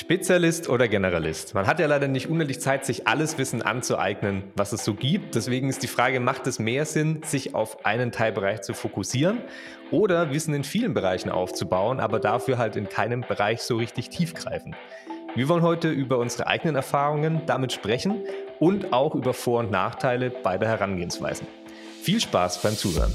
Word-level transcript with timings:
Spezialist 0.00 0.70
oder 0.70 0.88
Generalist? 0.88 1.54
Man 1.54 1.66
hat 1.66 1.78
ja 1.78 1.86
leider 1.86 2.08
nicht 2.08 2.30
unendlich 2.30 2.58
Zeit, 2.58 2.86
sich 2.86 3.06
alles 3.06 3.36
Wissen 3.36 3.60
anzueignen, 3.60 4.44
was 4.56 4.72
es 4.72 4.82
so 4.82 4.94
gibt. 4.94 5.34
Deswegen 5.34 5.68
ist 5.68 5.82
die 5.82 5.88
Frage, 5.88 6.20
macht 6.20 6.46
es 6.46 6.58
mehr 6.58 6.86
Sinn, 6.86 7.20
sich 7.22 7.54
auf 7.54 7.84
einen 7.84 8.10
Teilbereich 8.10 8.62
zu 8.62 8.72
fokussieren 8.72 9.42
oder 9.90 10.32
Wissen 10.32 10.54
in 10.54 10.64
vielen 10.64 10.94
Bereichen 10.94 11.28
aufzubauen, 11.28 12.00
aber 12.00 12.18
dafür 12.18 12.56
halt 12.56 12.76
in 12.76 12.88
keinem 12.88 13.20
Bereich 13.20 13.60
so 13.60 13.76
richtig 13.76 14.08
tiefgreifen? 14.08 14.74
Wir 15.34 15.50
wollen 15.50 15.62
heute 15.62 15.90
über 15.90 16.16
unsere 16.16 16.46
eigenen 16.46 16.76
Erfahrungen 16.76 17.42
damit 17.44 17.72
sprechen 17.74 18.24
und 18.58 18.94
auch 18.94 19.14
über 19.14 19.34
Vor- 19.34 19.60
und 19.60 19.70
Nachteile 19.70 20.30
beider 20.30 20.66
Herangehensweisen. 20.66 21.46
Viel 22.02 22.20
Spaß 22.20 22.62
beim 22.62 22.74
Zuhören. 22.74 23.12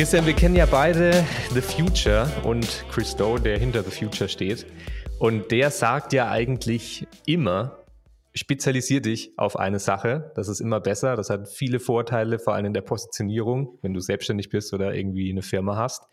Christian, 0.00 0.24
wir 0.24 0.32
kennen 0.32 0.56
ja 0.56 0.64
beide 0.64 1.26
The 1.52 1.60
Future 1.60 2.26
und 2.44 2.86
Chris 2.90 3.14
Doe, 3.14 3.38
der 3.38 3.58
hinter 3.58 3.82
The 3.82 3.90
Future 3.90 4.30
steht. 4.30 4.64
Und 5.18 5.50
der 5.50 5.70
sagt 5.70 6.14
ja 6.14 6.30
eigentlich 6.30 7.06
immer, 7.26 7.84
spezialisier 8.32 9.02
dich 9.02 9.34
auf 9.36 9.58
eine 9.58 9.78
Sache. 9.78 10.32
Das 10.36 10.48
ist 10.48 10.60
immer 10.60 10.80
besser. 10.80 11.16
Das 11.16 11.28
hat 11.28 11.50
viele 11.50 11.80
Vorteile, 11.80 12.38
vor 12.38 12.54
allem 12.54 12.64
in 12.64 12.72
der 12.72 12.80
Positionierung, 12.80 13.78
wenn 13.82 13.92
du 13.92 14.00
selbstständig 14.00 14.48
bist 14.48 14.72
oder 14.72 14.94
irgendwie 14.94 15.28
eine 15.28 15.42
Firma 15.42 15.76
hast. 15.76 16.04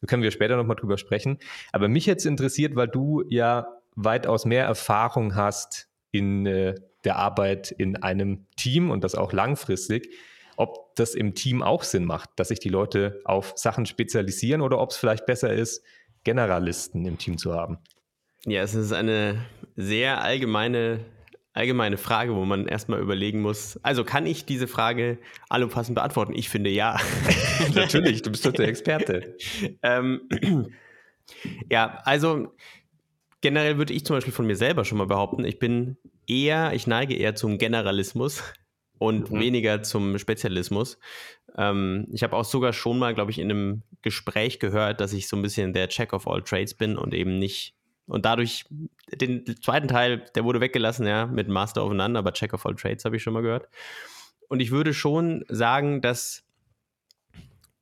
Da 0.00 0.06
können 0.06 0.22
wir 0.22 0.30
später 0.30 0.56
nochmal 0.56 0.76
drüber 0.76 0.96
sprechen. 0.96 1.38
Aber 1.72 1.88
mich 1.88 2.06
jetzt 2.06 2.24
interessiert, 2.26 2.76
weil 2.76 2.86
du 2.86 3.24
ja 3.28 3.66
weitaus 3.96 4.44
mehr 4.44 4.66
Erfahrung 4.66 5.34
hast 5.34 5.88
in 6.12 6.46
äh, 6.46 6.76
der 7.02 7.16
Arbeit 7.16 7.72
in 7.72 7.96
einem 8.04 8.46
Team 8.54 8.92
und 8.92 9.02
das 9.02 9.16
auch 9.16 9.32
langfristig 9.32 10.10
ob 10.62 10.94
das 10.94 11.14
im 11.14 11.34
Team 11.34 11.60
auch 11.62 11.82
Sinn 11.82 12.04
macht, 12.04 12.30
dass 12.36 12.48
sich 12.48 12.60
die 12.60 12.68
Leute 12.68 13.20
auf 13.24 13.54
Sachen 13.56 13.84
spezialisieren 13.84 14.60
oder 14.60 14.78
ob 14.78 14.90
es 14.90 14.96
vielleicht 14.96 15.26
besser 15.26 15.52
ist, 15.52 15.82
Generalisten 16.22 17.04
im 17.04 17.18
Team 17.18 17.36
zu 17.36 17.52
haben. 17.52 17.78
Ja, 18.46 18.62
es 18.62 18.74
ist 18.74 18.92
eine 18.92 19.44
sehr 19.74 20.22
allgemeine, 20.22 21.00
allgemeine 21.52 21.96
Frage, 21.96 22.36
wo 22.36 22.44
man 22.44 22.68
erstmal 22.68 23.00
überlegen 23.00 23.40
muss. 23.40 23.78
Also 23.82 24.04
kann 24.04 24.24
ich 24.24 24.44
diese 24.44 24.68
Frage 24.68 25.18
allumfassend 25.48 25.96
beantworten? 25.96 26.32
Ich 26.34 26.48
finde 26.48 26.70
ja. 26.70 26.96
Natürlich, 27.74 28.22
du 28.22 28.30
bist 28.30 28.46
doch 28.46 28.52
der 28.52 28.68
Experte. 28.68 29.36
ähm, 29.82 30.28
ja, 31.70 31.98
also 32.04 32.54
generell 33.40 33.78
würde 33.78 33.92
ich 33.92 34.06
zum 34.06 34.16
Beispiel 34.16 34.32
von 34.32 34.46
mir 34.46 34.56
selber 34.56 34.84
schon 34.84 34.98
mal 34.98 35.08
behaupten, 35.08 35.44
ich 35.44 35.58
bin 35.58 35.96
eher, 36.28 36.72
ich 36.72 36.86
neige 36.86 37.16
eher 37.16 37.34
zum 37.34 37.58
Generalismus 37.58 38.44
und 39.02 39.32
mhm. 39.32 39.40
weniger 39.40 39.82
zum 39.82 40.16
Spezialismus. 40.18 40.98
Ähm, 41.56 42.06
ich 42.12 42.22
habe 42.22 42.36
auch 42.36 42.44
sogar 42.44 42.72
schon 42.72 42.98
mal, 42.98 43.14
glaube 43.14 43.32
ich, 43.32 43.38
in 43.38 43.50
einem 43.50 43.82
Gespräch 44.02 44.60
gehört, 44.60 45.00
dass 45.00 45.12
ich 45.12 45.28
so 45.28 45.36
ein 45.36 45.42
bisschen 45.42 45.72
der 45.72 45.88
Check 45.88 46.12
of 46.12 46.28
all 46.28 46.42
Trades 46.42 46.74
bin 46.74 46.96
und 46.96 47.12
eben 47.12 47.38
nicht. 47.38 47.74
Und 48.06 48.24
dadurch, 48.24 48.64
den 49.12 49.44
zweiten 49.60 49.88
Teil, 49.88 50.24
der 50.34 50.44
wurde 50.44 50.60
weggelassen, 50.60 51.06
ja, 51.06 51.26
mit 51.26 51.48
Master 51.48 51.84
of 51.84 51.92
None, 51.92 52.18
aber 52.18 52.32
Check 52.32 52.52
of 52.54 52.64
all 52.64 52.76
Trades 52.76 53.04
habe 53.04 53.16
ich 53.16 53.22
schon 53.22 53.32
mal 53.32 53.42
gehört. 53.42 53.68
Und 54.48 54.60
ich 54.60 54.70
würde 54.70 54.94
schon 54.94 55.44
sagen, 55.48 56.00
dass, 56.00 56.44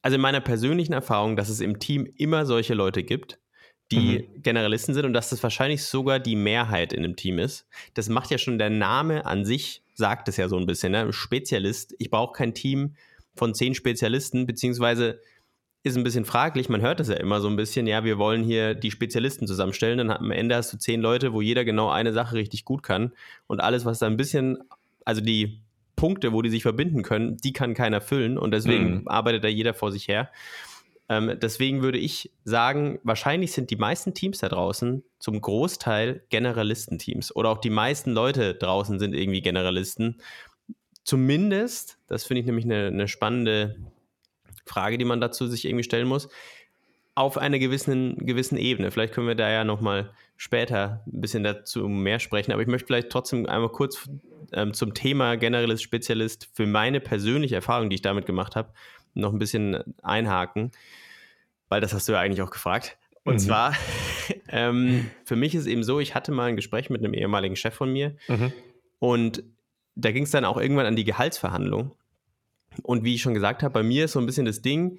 also 0.03 0.15
in 0.15 0.21
meiner 0.21 0.41
persönlichen 0.41 0.93
Erfahrung, 0.93 1.37
dass 1.37 1.49
es 1.49 1.61
im 1.61 1.79
Team 1.81 2.07
immer 2.17 2.47
solche 2.47 2.75
Leute 2.75 3.03
gibt, 3.03 3.39
die 3.93 4.21
mhm. 4.21 4.43
Generalisten 4.43 4.95
sind 4.95 5.05
und 5.05 5.13
dass 5.13 5.31
das 5.31 5.43
wahrscheinlich 5.43 5.83
sogar 5.83 6.19
die 6.21 6.37
Mehrheit 6.37 6.93
in 6.93 7.05
einem 7.05 7.17
Team 7.17 7.39
ist. 7.39 7.67
Das 7.95 8.09
macht 8.09 8.31
ja 8.31 8.39
schon 8.39 8.59
der 8.59 8.71
Name 8.71 9.27
an 9.27 9.45
sich, 9.45 9.83
sagt 10.01 10.29
es 10.29 10.37
ja 10.37 10.49
so 10.49 10.57
ein 10.57 10.67
bisschen, 10.67 10.91
ne? 10.91 11.13
Spezialist. 11.13 11.95
Ich 11.99 12.11
brauche 12.11 12.33
kein 12.33 12.55
Team 12.55 12.97
von 13.37 13.55
zehn 13.55 13.75
Spezialisten, 13.77 14.47
beziehungsweise 14.47 15.21
ist 15.83 15.97
ein 15.97 16.05
bisschen 16.05 16.25
fraglich, 16.25 16.69
man 16.69 16.83
hört 16.83 17.01
das 17.01 17.09
ja 17.09 17.15
immer 17.15 17.41
so 17.41 17.49
ein 17.49 17.57
bisschen, 17.57 17.87
ja, 17.87 18.05
wir 18.05 18.19
wollen 18.19 18.43
hier 18.43 18.75
die 18.75 18.91
Spezialisten 18.91 19.47
zusammenstellen, 19.47 19.97
dann 19.97 20.11
am 20.11 20.31
Ende 20.31 20.57
hast 20.57 20.73
du 20.73 20.77
zehn 20.77 21.01
Leute, 21.01 21.33
wo 21.33 21.41
jeder 21.41 21.65
genau 21.65 21.89
eine 21.89 22.13
Sache 22.13 22.37
richtig 22.37 22.67
gut 22.67 22.83
kann 22.83 23.13
und 23.47 23.61
alles, 23.61 23.87
was 23.87 23.99
da 23.99 24.07
ein 24.07 24.19
bisschen, 24.19 24.59
also 25.07 25.23
die 25.23 25.63
Punkte, 25.97 26.33
wo 26.33 26.43
die 26.43 26.51
sich 26.51 26.63
verbinden 26.63 27.03
können, 27.03 27.39
die 27.39 27.53
kann 27.53 27.73
keiner 27.73 28.03
füllen 28.03 28.37
und 28.37 28.53
deswegen 28.53 29.01
mhm. 29.01 29.09
arbeitet 29.09 29.45
da 29.45 29.49
jeder 29.49 29.73
vor 29.73 29.91
sich 29.91 30.07
her. 30.09 30.31
Ähm, 31.11 31.37
deswegen 31.43 31.83
würde 31.83 31.99
ich 31.99 32.31
sagen, 32.45 33.01
wahrscheinlich 33.03 33.51
sind 33.51 33.71
die 33.71 33.77
meisten 33.77 34.15
Teams 34.15 34.39
da 34.39 34.49
draußen 34.49 35.03
zum 35.19 35.41
Großteil 35.41 36.23
Generalistenteams 36.29 37.35
oder 37.35 37.51
auch 37.51 37.59
die 37.59 37.69
meisten 37.69 38.13
Leute 38.13 38.55
draußen 38.55 39.01
sind 39.01 39.13
irgendwie 39.13 39.43
Generalisten. 39.43 40.23
Zumindest, 41.03 41.99
das 42.07 42.25
finde 42.25 42.43
ich 42.43 42.47
nämlich 42.47 42.65
eine, 42.65 42.87
eine 42.87 43.09
spannende 43.09 43.75
Frage, 44.65 44.99
die 44.99 45.05
man 45.05 45.21
dazu 45.21 45.49
sich 45.49 45.65
irgendwie 45.65 45.83
stellen 45.83 46.07
muss, 46.07 46.29
auf 47.17 47.39
einer 47.39 47.59
gewissen, 47.59 48.15
gewissen 48.25 48.57
Ebene. 48.57 48.93
Vielleicht 48.93 49.13
können 49.13 49.27
wir 49.27 49.35
da 49.35 49.51
ja 49.51 49.65
nochmal 49.65 50.13
später 50.37 51.03
ein 51.09 51.21
bisschen 51.21 51.43
dazu 51.43 51.89
mehr 51.89 52.21
sprechen, 52.21 52.53
aber 52.53 52.63
ich 52.63 52.69
möchte 52.69 52.87
vielleicht 52.87 53.11
trotzdem 53.11 53.47
einmal 53.47 53.71
kurz 53.71 54.09
ähm, 54.53 54.75
zum 54.75 54.95
Thema 54.95 55.37
Generalist, 55.37 55.83
Spezialist 55.83 56.49
für 56.55 56.69
meine 56.69 57.01
persönliche 57.01 57.57
Erfahrung, 57.57 57.91
die 57.91 57.97
ich 57.97 58.03
damit 58.03 58.27
gemacht 58.27 58.55
habe, 58.55 58.73
noch 59.15 59.33
ein 59.33 59.39
bisschen 59.39 59.95
einhaken 60.03 60.73
weil 61.71 61.81
das 61.81 61.95
hast 61.95 62.07
du 62.09 62.13
ja 62.13 62.21
eigentlich 62.21 62.43
auch 62.43 62.51
gefragt. 62.51 62.99
Und 63.25 63.35
mhm. 63.35 63.39
zwar, 63.39 63.75
ähm, 64.49 65.11
für 65.25 65.37
mich 65.37 65.55
ist 65.55 65.67
eben 65.67 65.83
so, 65.83 66.01
ich 66.01 66.15
hatte 66.15 66.33
mal 66.33 66.51
ein 66.51 66.57
Gespräch 66.57 66.91
mit 66.91 67.03
einem 67.03 67.15
ehemaligen 67.15 67.57
Chef 67.57 67.73
von 67.73 67.91
mir 67.91 68.17
mhm. 68.29 68.53
und 68.99 69.43
da 69.95 70.13
ging 70.13 70.25
es 70.25 70.31
dann 70.31 70.45
auch 70.45 70.59
irgendwann 70.59 70.87
an 70.87 70.97
die 70.97 71.05
Gehaltsverhandlung. 71.05 71.93
Und 72.83 73.05
wie 73.05 73.15
ich 73.15 73.23
schon 73.23 73.35
gesagt 73.35 73.63
habe, 73.63 73.73
bei 73.73 73.83
mir 73.83 74.05
ist 74.05 74.13
so 74.13 74.21
ein 74.21 74.27
bisschen 74.27 74.47
das 74.47 74.63
Ding, 74.63 74.99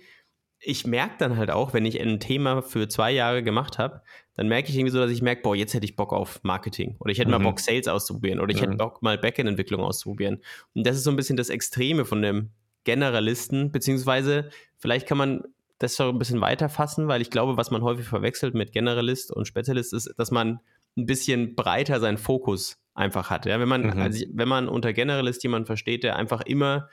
ich 0.60 0.86
merke 0.86 1.16
dann 1.18 1.38
halt 1.38 1.50
auch, 1.50 1.74
wenn 1.74 1.86
ich 1.86 2.00
ein 2.00 2.20
Thema 2.20 2.62
für 2.62 2.88
zwei 2.88 3.12
Jahre 3.12 3.42
gemacht 3.42 3.80
habe, 3.80 4.02
dann 4.36 4.48
merke 4.48 4.70
ich 4.70 4.78
irgendwie 4.78 4.92
so, 4.92 5.00
dass 5.00 5.10
ich 5.10 5.22
merke, 5.22 5.42
boah, 5.42 5.56
jetzt 5.56 5.74
hätte 5.74 5.86
ich 5.86 5.96
Bock 5.96 6.14
auf 6.14 6.44
Marketing 6.44 6.98
oder 7.00 7.12
ich 7.12 7.18
hätte 7.18 7.30
mhm. 7.30 7.44
mal 7.44 7.50
Bock, 7.50 7.60
Sales 7.60 7.88
auszuprobieren 7.88 8.40
oder 8.40 8.52
ich 8.52 8.58
mhm. 8.58 8.66
hätte 8.66 8.78
Bock, 8.78 9.02
mal 9.02 9.18
Backend-Entwicklung 9.18 9.82
auszuprobieren. 9.82 10.44
Und 10.76 10.86
das 10.86 10.98
ist 10.98 11.04
so 11.04 11.10
ein 11.10 11.16
bisschen 11.16 11.38
das 11.38 11.50
Extreme 11.50 12.06
von 12.06 12.22
dem 12.22 12.52
Generalisten, 12.84 13.72
beziehungsweise 13.72 14.50
vielleicht 14.78 15.08
kann 15.08 15.18
man 15.18 15.44
das 15.80 15.96
so 15.96 16.10
ein 16.10 16.20
bisschen 16.20 16.42
weiterfassen, 16.42 17.08
weil 17.08 17.22
ich 17.22 17.30
glaube, 17.30 17.58
was 17.58 17.72
man 17.72 17.82
häufig 17.82 18.06
verwechselt 18.06 18.54
mit 18.54 18.72
Generalist 18.72 19.32
und 19.32 19.48
Spezialist 19.48 19.94
ist, 19.94 20.14
dass 20.18 20.32
man 20.32 20.60
ein 20.98 21.06
bisschen 21.06 21.56
breiter 21.56 22.00
seinen 22.00 22.18
Fokus 22.18 22.80
einfach 22.94 23.30
hat. 23.30 23.46
Ja? 23.46 23.60
Wenn, 23.60 23.70
man, 23.70 23.88
mhm. 23.88 24.00
also, 24.00 24.26
wenn 24.32 24.48
man 24.48 24.68
unter 24.68 24.94
Generalist 24.94 25.44
jemanden 25.44 25.66
versteht, 25.66 26.04
der 26.04 26.18
einfach 26.18 26.42
immer 26.42 26.90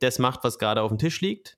das 0.00 0.18
macht, 0.18 0.44
was 0.44 0.58
gerade 0.58 0.82
auf 0.82 0.90
dem 0.90 0.98
Tisch 0.98 1.20
liegt, 1.20 1.56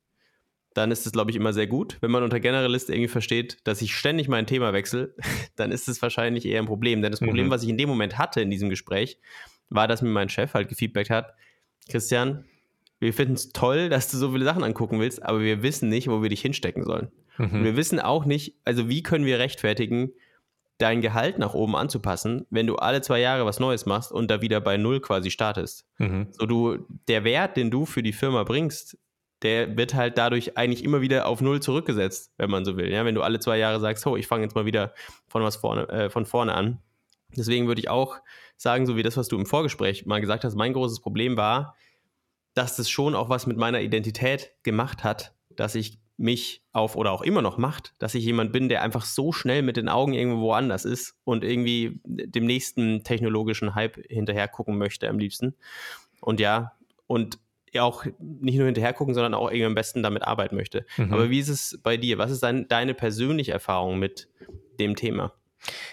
dann 0.72 0.92
ist 0.92 1.04
es, 1.04 1.12
glaube 1.12 1.30
ich, 1.30 1.36
immer 1.36 1.52
sehr 1.52 1.66
gut. 1.66 1.98
Wenn 2.00 2.12
man 2.12 2.22
unter 2.22 2.38
Generalist 2.38 2.90
irgendwie 2.90 3.08
versteht, 3.08 3.58
dass 3.64 3.82
ich 3.82 3.94
ständig 3.94 4.28
mein 4.28 4.46
Thema 4.46 4.72
wechsle, 4.72 5.14
dann 5.56 5.72
ist 5.72 5.88
es 5.88 6.00
wahrscheinlich 6.00 6.46
eher 6.46 6.60
ein 6.60 6.66
Problem. 6.66 7.02
Denn 7.02 7.10
das 7.10 7.20
Problem, 7.20 7.46
mhm. 7.46 7.50
was 7.50 7.62
ich 7.62 7.68
in 7.68 7.78
dem 7.78 7.88
Moment 7.88 8.18
hatte 8.18 8.40
in 8.40 8.50
diesem 8.50 8.70
Gespräch, 8.70 9.18
war, 9.68 9.88
dass 9.88 10.02
mir 10.02 10.10
mein 10.10 10.28
Chef 10.28 10.54
halt 10.54 10.68
gefeedbackt 10.68 11.10
hat, 11.10 11.34
Christian, 11.88 12.44
wir 13.00 13.14
finden 13.14 13.34
es 13.34 13.52
toll, 13.52 13.88
dass 13.88 14.10
du 14.10 14.16
so 14.16 14.30
viele 14.30 14.44
Sachen 14.44 14.62
angucken 14.62 15.00
willst, 15.00 15.22
aber 15.22 15.40
wir 15.40 15.62
wissen 15.62 15.88
nicht, 15.88 16.08
wo 16.08 16.22
wir 16.22 16.28
dich 16.28 16.42
hinstecken 16.42 16.84
sollen. 16.84 17.10
Mhm. 17.38 17.52
Und 17.52 17.64
wir 17.64 17.76
wissen 17.76 17.98
auch 17.98 18.24
nicht, 18.24 18.54
also 18.64 18.88
wie 18.88 19.02
können 19.02 19.24
wir 19.24 19.38
rechtfertigen, 19.38 20.12
dein 20.78 21.00
Gehalt 21.02 21.38
nach 21.38 21.54
oben 21.54 21.76
anzupassen, 21.76 22.46
wenn 22.50 22.66
du 22.66 22.76
alle 22.76 23.02
zwei 23.02 23.20
Jahre 23.20 23.44
was 23.44 23.60
Neues 23.60 23.84
machst 23.84 24.12
und 24.12 24.30
da 24.30 24.40
wieder 24.40 24.60
bei 24.60 24.76
Null 24.76 25.00
quasi 25.00 25.30
startest. 25.30 25.86
Mhm. 25.98 26.28
So 26.30 26.46
du, 26.46 26.78
der 27.08 27.24
Wert, 27.24 27.56
den 27.56 27.70
du 27.70 27.84
für 27.84 28.02
die 28.02 28.12
Firma 28.12 28.44
bringst, 28.44 28.96
der 29.42 29.76
wird 29.76 29.94
halt 29.94 30.18
dadurch 30.18 30.56
eigentlich 30.56 30.84
immer 30.84 31.00
wieder 31.00 31.26
auf 31.26 31.40
Null 31.40 31.60
zurückgesetzt, 31.60 32.32
wenn 32.36 32.50
man 32.50 32.64
so 32.64 32.76
will. 32.76 32.90
Ja, 32.90 33.04
wenn 33.04 33.14
du 33.14 33.22
alle 33.22 33.40
zwei 33.40 33.58
Jahre 33.58 33.80
sagst, 33.80 34.06
oh, 34.06 34.16
ich 34.16 34.26
fange 34.26 34.42
jetzt 34.42 34.54
mal 34.54 34.66
wieder 34.66 34.94
von 35.28 35.42
was 35.42 35.56
vorne, 35.56 35.88
äh, 35.88 36.10
von 36.10 36.26
vorne 36.26 36.54
an. 36.54 36.78
Deswegen 37.36 37.66
würde 37.66 37.80
ich 37.80 37.88
auch 37.88 38.16
sagen, 38.56 38.86
so 38.86 38.96
wie 38.96 39.02
das, 39.02 39.16
was 39.16 39.28
du 39.28 39.38
im 39.38 39.46
Vorgespräch 39.46 40.04
mal 40.04 40.20
gesagt 40.20 40.44
hast, 40.44 40.56
mein 40.56 40.72
großes 40.72 41.00
Problem 41.00 41.36
war, 41.36 41.74
dass 42.54 42.76
das 42.76 42.90
schon 42.90 43.14
auch 43.14 43.28
was 43.28 43.46
mit 43.46 43.56
meiner 43.56 43.80
Identität 43.80 44.52
gemacht 44.62 45.04
hat, 45.04 45.34
dass 45.50 45.74
ich 45.74 46.00
mich 46.16 46.62
auf 46.72 46.96
oder 46.96 47.12
auch 47.12 47.22
immer 47.22 47.40
noch 47.40 47.56
macht, 47.56 47.94
dass 47.98 48.14
ich 48.14 48.24
jemand 48.24 48.52
bin, 48.52 48.68
der 48.68 48.82
einfach 48.82 49.06
so 49.06 49.32
schnell 49.32 49.62
mit 49.62 49.78
den 49.78 49.88
Augen 49.88 50.12
irgendwo 50.12 50.42
woanders 50.42 50.84
ist 50.84 51.16
und 51.24 51.44
irgendwie 51.44 51.98
dem 52.04 52.44
nächsten 52.44 53.04
technologischen 53.04 53.74
Hype 53.74 53.96
hinterher 54.06 54.46
gucken 54.46 54.76
möchte 54.76 55.08
am 55.08 55.18
liebsten. 55.18 55.54
Und 56.20 56.38
ja, 56.38 56.72
und 57.06 57.38
auch 57.78 58.04
nicht 58.18 58.56
nur 58.56 58.66
hinterher 58.66 58.92
gucken, 58.92 59.14
sondern 59.14 59.32
auch 59.32 59.48
irgendwie 59.48 59.66
am 59.66 59.74
besten 59.74 60.02
damit 60.02 60.22
arbeiten 60.22 60.56
möchte. 60.56 60.84
Mhm. 60.96 61.12
Aber 61.12 61.30
wie 61.30 61.38
ist 61.38 61.48
es 61.48 61.78
bei 61.82 61.96
dir? 61.96 62.18
Was 62.18 62.30
ist 62.30 62.42
dein, 62.42 62.68
deine 62.68 62.94
persönliche 62.94 63.52
Erfahrung 63.52 63.98
mit 63.98 64.28
dem 64.78 64.96
Thema? 64.96 65.32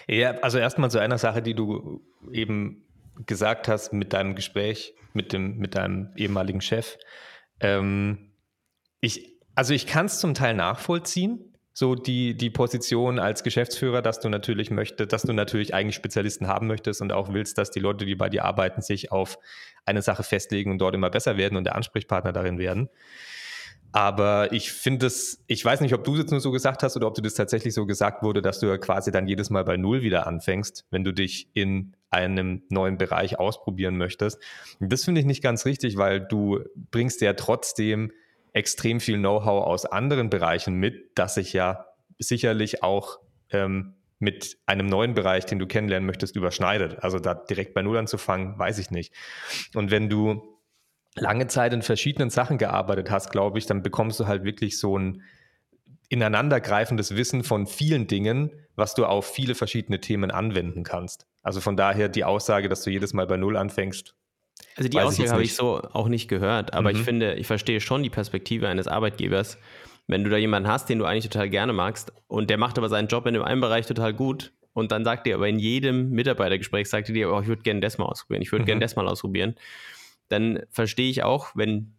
Ja, 0.06 0.32
also 0.40 0.58
erstmal 0.58 0.90
zu 0.90 0.98
einer 0.98 1.18
Sache, 1.18 1.40
die 1.42 1.54
du 1.54 2.02
eben 2.32 2.84
gesagt 3.26 3.68
hast 3.68 3.92
mit 3.92 4.12
deinem 4.12 4.34
Gespräch 4.34 4.94
mit, 5.12 5.32
dem, 5.32 5.58
mit 5.58 5.74
deinem 5.74 6.10
ehemaligen 6.16 6.60
Chef. 6.60 6.96
Ähm, 7.60 8.32
ich, 9.00 9.36
also 9.54 9.74
ich 9.74 9.86
kann 9.86 10.06
es 10.06 10.20
zum 10.20 10.34
Teil 10.34 10.54
nachvollziehen, 10.54 11.52
so 11.72 11.94
die, 11.94 12.36
die 12.36 12.50
Position 12.50 13.18
als 13.18 13.44
Geschäftsführer, 13.44 14.02
dass 14.02 14.20
du 14.20 14.28
natürlich 14.28 14.70
möchtest, 14.70 15.12
dass 15.12 15.22
du 15.22 15.32
natürlich 15.32 15.74
eigentlich 15.74 15.94
Spezialisten 15.94 16.48
haben 16.48 16.66
möchtest 16.66 17.00
und 17.00 17.12
auch 17.12 17.32
willst, 17.32 17.58
dass 17.58 17.70
die 17.70 17.80
Leute, 17.80 18.04
die 18.04 18.16
bei 18.16 18.28
dir 18.28 18.44
arbeiten, 18.44 18.82
sich 18.82 19.12
auf 19.12 19.38
eine 19.84 20.02
Sache 20.02 20.22
festlegen 20.24 20.72
und 20.72 20.78
dort 20.78 20.94
immer 20.94 21.10
besser 21.10 21.36
werden 21.36 21.56
und 21.56 21.64
der 21.64 21.76
Ansprechpartner 21.76 22.32
darin 22.32 22.58
werden. 22.58 22.88
Aber 23.92 24.52
ich 24.52 24.72
finde 24.72 25.06
es, 25.06 25.42
ich 25.46 25.64
weiß 25.64 25.80
nicht, 25.80 25.94
ob 25.94 26.04
du 26.04 26.12
es 26.12 26.18
jetzt 26.20 26.30
nur 26.30 26.40
so 26.40 26.50
gesagt 26.50 26.82
hast 26.82 26.96
oder 26.96 27.06
ob 27.06 27.14
du 27.14 27.22
das 27.22 27.34
tatsächlich 27.34 27.72
so 27.72 27.86
gesagt 27.86 28.22
wurde, 28.22 28.42
dass 28.42 28.60
du 28.60 28.66
ja 28.66 28.76
quasi 28.76 29.10
dann 29.10 29.26
jedes 29.26 29.48
Mal 29.48 29.64
bei 29.64 29.76
Null 29.76 30.02
wieder 30.02 30.26
anfängst, 30.26 30.84
wenn 30.90 31.04
du 31.04 31.12
dich 31.12 31.48
in 31.54 31.94
einem 32.10 32.62
neuen 32.68 32.98
Bereich 32.98 33.38
ausprobieren 33.38 33.96
möchtest. 33.96 34.38
Und 34.78 34.92
das 34.92 35.04
finde 35.04 35.20
ich 35.20 35.26
nicht 35.26 35.42
ganz 35.42 35.64
richtig, 35.64 35.96
weil 35.96 36.20
du 36.20 36.60
bringst 36.90 37.20
ja 37.22 37.32
trotzdem 37.32 38.12
extrem 38.52 39.00
viel 39.00 39.18
Know-how 39.18 39.66
aus 39.66 39.86
anderen 39.86 40.30
Bereichen 40.30 40.74
mit, 40.74 41.10
das 41.14 41.34
sich 41.34 41.52
ja 41.52 41.86
sicherlich 42.18 42.82
auch 42.82 43.20
ähm, 43.50 43.94
mit 44.18 44.58
einem 44.66 44.86
neuen 44.86 45.14
Bereich, 45.14 45.46
den 45.46 45.58
du 45.58 45.66
kennenlernen 45.66 46.06
möchtest, 46.06 46.36
überschneidet. 46.36 47.02
Also 47.02 47.18
da 47.18 47.34
direkt 47.34 47.74
bei 47.74 47.82
Null 47.82 47.96
anzufangen, 47.96 48.58
weiß 48.58 48.78
ich 48.78 48.90
nicht. 48.90 49.14
Und 49.74 49.90
wenn 49.90 50.08
du 50.08 50.57
lange 51.14 51.46
Zeit 51.46 51.72
in 51.72 51.82
verschiedenen 51.82 52.30
Sachen 52.30 52.58
gearbeitet 52.58 53.10
hast, 53.10 53.30
glaube 53.30 53.58
ich, 53.58 53.66
dann 53.66 53.82
bekommst 53.82 54.20
du 54.20 54.26
halt 54.26 54.44
wirklich 54.44 54.78
so 54.78 54.98
ein 54.98 55.22
ineinandergreifendes 56.08 57.16
Wissen 57.16 57.44
von 57.44 57.66
vielen 57.66 58.06
Dingen, 58.06 58.52
was 58.76 58.94
du 58.94 59.04
auf 59.04 59.26
viele 59.26 59.54
verschiedene 59.54 60.00
Themen 60.00 60.30
anwenden 60.30 60.82
kannst. 60.82 61.26
Also 61.42 61.60
von 61.60 61.76
daher 61.76 62.08
die 62.08 62.24
Aussage, 62.24 62.68
dass 62.68 62.82
du 62.82 62.90
jedes 62.90 63.12
Mal 63.12 63.26
bei 63.26 63.36
Null 63.36 63.56
anfängst. 63.56 64.14
Also 64.76 64.88
die 64.88 64.98
Aussage 64.98 65.30
habe 65.30 65.42
ich 65.42 65.54
so 65.54 65.80
auch 65.92 66.08
nicht 66.08 66.28
gehört, 66.28 66.74
aber 66.74 66.92
mhm. 66.92 66.98
ich 66.98 67.02
finde, 67.02 67.34
ich 67.34 67.46
verstehe 67.46 67.80
schon 67.80 68.02
die 68.02 68.10
Perspektive 68.10 68.68
eines 68.68 68.88
Arbeitgebers, 68.88 69.58
wenn 70.06 70.24
du 70.24 70.30
da 70.30 70.36
jemanden 70.36 70.68
hast, 70.68 70.88
den 70.88 70.98
du 70.98 71.04
eigentlich 71.04 71.28
total 71.28 71.50
gerne 71.50 71.72
magst 71.72 72.12
und 72.26 72.48
der 72.50 72.58
macht 72.58 72.78
aber 72.78 72.88
seinen 72.88 73.08
Job 73.08 73.26
in 73.26 73.36
einem 73.36 73.60
Bereich 73.60 73.86
total 73.86 74.14
gut 74.14 74.52
und 74.72 74.90
dann 74.90 75.04
sagt 75.04 75.26
dir 75.26 75.34
aber 75.34 75.48
in 75.48 75.58
jedem 75.58 76.10
Mitarbeitergespräch, 76.10 76.88
sagt 76.88 77.08
dir, 77.08 77.30
oh, 77.32 77.40
ich 77.40 77.48
würde 77.48 77.62
gerne 77.62 77.80
das 77.80 77.98
mal 77.98 78.06
ausprobieren, 78.06 78.42
ich 78.42 78.50
würde 78.50 78.62
mhm. 78.62 78.66
gerne 78.66 78.80
das 78.80 78.96
mal 78.96 79.06
ausprobieren 79.06 79.54
dann 80.28 80.62
verstehe 80.70 81.10
ich 81.10 81.22
auch, 81.22 81.50
wenn 81.54 81.94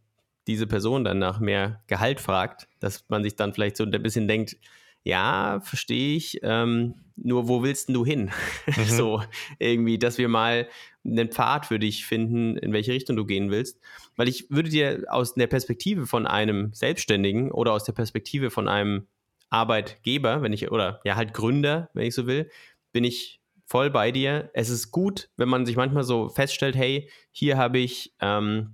diese 0.47 0.67
Person 0.67 1.03
dann 1.03 1.19
nach 1.19 1.39
mehr 1.39 1.83
Gehalt 1.87 2.19
fragt, 2.19 2.67
dass 2.79 3.05
man 3.09 3.23
sich 3.23 3.35
dann 3.35 3.53
vielleicht 3.53 3.77
so 3.77 3.83
ein 3.83 3.91
bisschen 3.91 4.27
denkt, 4.27 4.57
ja, 5.03 5.59
verstehe 5.61 6.15
ich, 6.15 6.39
ähm, 6.43 6.95
nur 7.15 7.47
wo 7.47 7.63
willst 7.63 7.89
du 7.89 8.05
hin? 8.05 8.31
Mhm. 8.77 8.83
so 8.85 9.23
irgendwie, 9.57 9.97
dass 9.97 10.17
wir 10.17 10.27
mal 10.27 10.67
einen 11.03 11.31
Pfad 11.31 11.65
für 11.65 11.79
dich 11.79 12.05
finden, 12.05 12.57
in 12.57 12.71
welche 12.73 12.93
Richtung 12.93 13.15
du 13.15 13.25
gehen 13.25 13.49
willst. 13.49 13.79
Weil 14.15 14.27
ich 14.27 14.49
würde 14.49 14.69
dir 14.69 15.05
aus 15.09 15.33
der 15.33 15.47
Perspektive 15.47 16.05
von 16.05 16.27
einem 16.27 16.71
Selbstständigen 16.73 17.51
oder 17.51 17.73
aus 17.73 17.83
der 17.83 17.93
Perspektive 17.93 18.51
von 18.51 18.67
einem 18.67 19.07
Arbeitgeber, 19.49 20.41
wenn 20.41 20.53
ich, 20.53 20.71
oder 20.71 20.99
ja 21.03 21.15
halt 21.15 21.33
Gründer, 21.33 21.89
wenn 21.93 22.05
ich 22.05 22.13
so 22.13 22.27
will, 22.27 22.49
bin 22.91 23.03
ich 23.03 23.38
voll 23.69 23.91
bei 23.91 24.11
dir. 24.11 24.49
Es 24.53 24.69
ist 24.69 24.91
gut, 24.91 25.29
wenn 25.37 25.47
man 25.47 25.65
sich 25.65 25.75
manchmal 25.75 26.03
so 26.03 26.27
feststellt, 26.27 26.75
hey, 26.75 27.09
hier 27.31 27.57
habe 27.57 27.77
ich, 27.77 28.13
ähm, 28.19 28.73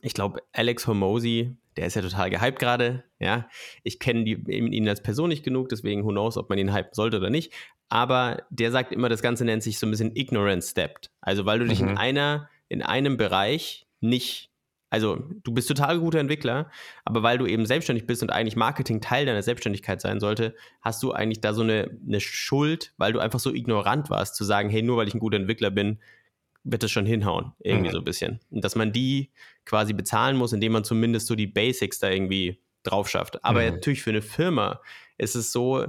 ich 0.00 0.14
glaube, 0.14 0.42
Alex 0.52 0.86
Hormozy, 0.86 1.56
der 1.76 1.86
ist 1.86 1.94
ja 1.94 2.02
total 2.02 2.30
gehypt 2.30 2.58
gerade, 2.58 3.04
ja. 3.18 3.48
Ich 3.82 4.00
kenne 4.00 4.28
ihn 4.28 4.88
als 4.88 5.02
Person 5.02 5.28
nicht 5.28 5.44
genug, 5.44 5.68
deswegen 5.68 6.04
who 6.04 6.08
knows, 6.08 6.38
ob 6.38 6.48
man 6.48 6.58
ihn 6.58 6.74
hypen 6.74 6.94
sollte 6.94 7.18
oder 7.18 7.28
nicht. 7.30 7.52
Aber 7.90 8.42
der 8.50 8.70
sagt 8.70 8.92
immer, 8.92 9.08
das 9.08 9.20
Ganze 9.20 9.44
nennt 9.44 9.62
sich 9.62 9.78
so 9.78 9.86
ein 9.86 9.90
bisschen 9.90 10.16
Ignorance 10.16 10.70
Stepped. 10.70 11.10
Also 11.20 11.44
weil 11.44 11.58
du 11.58 11.66
dich 11.66 11.80
in 11.80 11.90
mhm. 11.90 11.98
einer, 11.98 12.48
in 12.68 12.82
einem 12.82 13.16
Bereich 13.16 13.86
nicht 14.00 14.49
also 14.90 15.22
du 15.44 15.52
bist 15.52 15.68
total 15.68 16.00
guter 16.00 16.18
Entwickler, 16.18 16.70
aber 17.04 17.22
weil 17.22 17.38
du 17.38 17.46
eben 17.46 17.64
selbstständig 17.64 18.06
bist 18.06 18.22
und 18.22 18.30
eigentlich 18.30 18.56
Marketing 18.56 19.00
Teil 19.00 19.24
deiner 19.24 19.42
Selbstständigkeit 19.42 20.00
sein 20.00 20.18
sollte, 20.18 20.54
hast 20.82 21.02
du 21.02 21.12
eigentlich 21.12 21.40
da 21.40 21.54
so 21.54 21.62
eine, 21.62 21.96
eine 22.06 22.20
Schuld, 22.20 22.92
weil 22.98 23.12
du 23.12 23.20
einfach 23.20 23.38
so 23.38 23.54
ignorant 23.54 24.10
warst, 24.10 24.34
zu 24.34 24.44
sagen, 24.44 24.68
hey, 24.68 24.82
nur 24.82 24.96
weil 24.96 25.08
ich 25.08 25.14
ein 25.14 25.20
guter 25.20 25.36
Entwickler 25.36 25.70
bin, 25.70 26.00
wird 26.64 26.82
das 26.82 26.90
schon 26.90 27.06
hinhauen, 27.06 27.52
irgendwie 27.60 27.88
mhm. 27.88 27.92
so 27.92 27.98
ein 27.98 28.04
bisschen. 28.04 28.40
Und 28.50 28.64
dass 28.64 28.74
man 28.74 28.92
die 28.92 29.30
quasi 29.64 29.92
bezahlen 29.92 30.36
muss, 30.36 30.52
indem 30.52 30.72
man 30.72 30.84
zumindest 30.84 31.28
so 31.28 31.36
die 31.36 31.46
Basics 31.46 32.00
da 32.00 32.10
irgendwie 32.10 32.60
drauf 32.82 33.08
schafft. 33.08 33.42
Aber 33.44 33.62
mhm. 33.62 33.74
natürlich 33.74 34.02
für 34.02 34.10
eine 34.10 34.22
Firma 34.22 34.80
ist 35.16 35.36
es 35.36 35.52
so, 35.52 35.86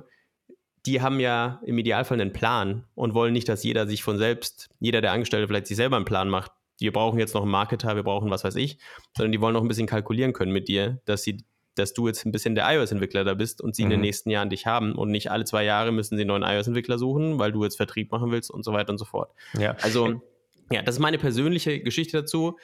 die 0.86 1.02
haben 1.02 1.20
ja 1.20 1.60
im 1.66 1.78
Idealfall 1.78 2.20
einen 2.20 2.34
Plan 2.34 2.86
und 2.96 3.14
wollen 3.14 3.34
nicht, 3.34 3.50
dass 3.50 3.64
jeder 3.64 3.88
sich 3.88 4.04
von 4.04 4.18
selbst, 4.18 4.70
jeder 4.80 5.02
der 5.02 5.12
Angestellte 5.12 5.48
vielleicht 5.48 5.68
sich 5.68 5.78
selber 5.78 5.96
einen 5.96 6.06
Plan 6.06 6.30
macht, 6.30 6.52
wir 6.82 6.92
brauchen 6.92 7.20
jetzt 7.20 7.34
noch 7.34 7.44
einen 7.44 7.52
Marketer, 7.52 7.96
wir 7.96 8.04
brauchen 8.04 8.30
was 8.30 8.44
weiß 8.44 8.56
ich, 8.56 8.80
sondern 9.16 9.32
die 9.32 9.40
wollen 9.40 9.54
noch 9.54 9.62
ein 9.62 9.68
bisschen 9.68 9.88
kalkulieren 9.88 10.34
können 10.34 10.52
mit 10.52 10.68
dir, 10.68 11.00
dass 11.06 11.24
sie 11.24 11.46
dass 11.76 11.94
du 11.94 12.08
jetzt 12.08 12.26
ein 12.26 12.32
bisschen 12.32 12.54
der 12.54 12.70
iOS-Entwickler 12.70 13.24
da 13.24 13.34
bist 13.34 13.62
und 13.62 13.76
sie 13.76 13.84
mhm. 13.84 13.86
in 13.86 13.90
den 13.92 14.00
mhm. 14.00 14.06
nächsten 14.06 14.30
Jahren 14.30 14.50
dich 14.50 14.66
haben 14.66 14.94
und 14.94 15.10
nicht 15.10 15.32
alle 15.32 15.46
zwei 15.46 15.64
Jahre 15.64 15.92
müssen 15.92 16.18
sie 16.18 16.24
einen 16.24 16.28
neuen 16.28 16.44
iOS-Entwickler 16.44 16.98
suchen, 16.98 17.40
weil 17.40 17.52
du 17.52 17.64
jetzt 17.64 17.78
Vertrieb 17.78 18.12
machen 18.12 18.32
willst 18.32 18.52
und 18.52 18.64
so 18.64 18.74
weiter 18.74 18.92
und 18.92 18.98
so 18.98 19.06
fort. 19.06 19.32
Ja. 19.58 19.76
Also, 19.82 20.22
ja, 20.70 20.82
das 20.82 20.96
ist 20.96 21.00
meine 21.00 21.18
persönliche 21.18 21.82
Geschichte 21.82 22.18
dazu. 22.18 22.58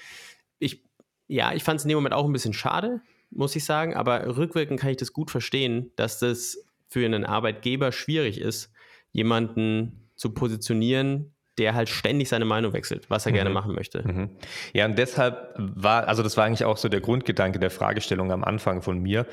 Ich, 0.59 0.83
ja, 1.27 1.53
ich 1.53 1.63
fand 1.63 1.79
es 1.79 1.85
in 1.85 1.89
dem 1.89 1.97
Moment 1.97 2.13
auch 2.13 2.25
ein 2.25 2.33
bisschen 2.33 2.53
schade, 2.53 3.01
muss 3.29 3.55
ich 3.55 3.63
sagen, 3.63 3.93
aber 3.93 4.35
rückwirkend 4.37 4.79
kann 4.79 4.89
ich 4.89 4.97
das 4.97 5.13
gut 5.13 5.31
verstehen, 5.31 5.91
dass 5.95 6.19
das 6.19 6.57
für 6.89 7.05
einen 7.05 7.25
Arbeitgeber 7.25 7.91
schwierig 7.91 8.39
ist, 8.39 8.71
jemanden 9.11 10.09
zu 10.15 10.33
positionieren, 10.33 11.33
der 11.57 11.73
halt 11.73 11.89
ständig 11.89 12.29
seine 12.29 12.45
Meinung 12.45 12.73
wechselt, 12.73 13.09
was 13.09 13.25
er 13.25 13.31
mhm. 13.31 13.35
gerne 13.35 13.49
machen 13.49 13.73
möchte. 13.73 14.07
Mhm. 14.07 14.29
Ja, 14.73 14.85
und 14.85 14.97
deshalb 14.97 15.53
war, 15.57 16.07
also 16.07 16.23
das 16.23 16.37
war 16.37 16.45
eigentlich 16.45 16.65
auch 16.65 16.77
so 16.77 16.89
der 16.89 17.01
Grundgedanke 17.01 17.59
der 17.59 17.71
Fragestellung 17.71 18.31
am 18.31 18.43
Anfang 18.43 18.81
von 18.81 18.99
mir, 18.99 19.25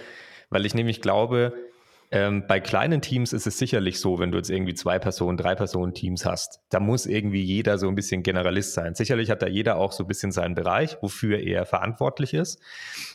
weil 0.50 0.64
ich 0.66 0.74
nämlich 0.74 1.00
glaube, 1.00 1.52
ähm, 2.10 2.44
bei 2.46 2.60
kleinen 2.60 3.00
Teams 3.00 3.32
ist 3.32 3.46
es 3.46 3.58
sicherlich 3.58 3.98
so, 3.98 4.18
wenn 4.18 4.30
du 4.30 4.38
jetzt 4.38 4.50
irgendwie 4.50 4.74
zwei 4.74 4.98
Personen, 4.98 5.36
drei 5.36 5.54
Personen 5.54 5.94
Teams 5.94 6.24
hast, 6.24 6.60
da 6.70 6.80
muss 6.80 7.06
irgendwie 7.06 7.42
jeder 7.42 7.76
so 7.78 7.88
ein 7.88 7.94
bisschen 7.94 8.22
Generalist 8.22 8.74
sein. 8.74 8.94
Sicherlich 8.94 9.30
hat 9.30 9.42
da 9.42 9.46
jeder 9.46 9.76
auch 9.76 9.92
so 9.92 10.04
ein 10.04 10.06
bisschen 10.06 10.30
seinen 10.30 10.54
Bereich, 10.54 10.96
wofür 11.00 11.40
er 11.40 11.66
verantwortlich 11.66 12.32
ist. 12.34 12.60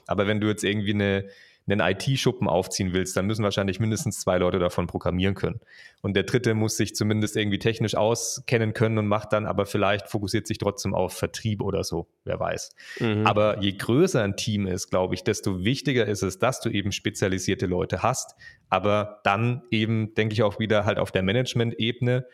Aber 0.05 0.27
wenn 0.27 0.41
du 0.41 0.47
jetzt 0.47 0.63
irgendwie 0.63 0.93
eine 0.93 1.25
einen 1.71 1.81
IT-Schuppen 1.81 2.47
aufziehen 2.47 2.93
willst, 2.93 3.15
dann 3.17 3.25
müssen 3.25 3.43
wahrscheinlich 3.43 3.79
mindestens 3.79 4.19
zwei 4.19 4.37
Leute 4.37 4.59
davon 4.59 4.87
programmieren 4.87 5.35
können. 5.35 5.59
Und 6.01 6.15
der 6.15 6.23
dritte 6.23 6.53
muss 6.53 6.77
sich 6.77 6.95
zumindest 6.95 7.35
irgendwie 7.35 7.59
technisch 7.59 7.95
auskennen 7.95 8.73
können 8.73 8.97
und 8.97 9.07
macht 9.07 9.33
dann 9.33 9.45
aber 9.45 9.65
vielleicht, 9.65 10.07
fokussiert 10.07 10.47
sich 10.47 10.57
trotzdem 10.57 10.93
auf 10.93 11.13
Vertrieb 11.13 11.61
oder 11.61 11.83
so, 11.83 12.07
wer 12.23 12.39
weiß. 12.39 12.75
Mhm. 12.99 13.27
Aber 13.27 13.61
je 13.61 13.73
größer 13.73 14.23
ein 14.23 14.35
Team 14.35 14.67
ist, 14.67 14.89
glaube 14.89 15.15
ich, 15.15 15.23
desto 15.23 15.63
wichtiger 15.63 16.05
ist 16.05 16.23
es, 16.23 16.39
dass 16.39 16.61
du 16.61 16.69
eben 16.69 16.91
spezialisierte 16.91 17.65
Leute 17.65 18.01
hast, 18.01 18.35
aber 18.69 19.19
dann 19.23 19.63
eben, 19.71 20.13
denke 20.15 20.33
ich 20.33 20.43
auch 20.43 20.59
wieder 20.59 20.85
halt 20.85 20.99
auf 20.99 21.11
der 21.11 21.23
Management-Ebene 21.23 22.25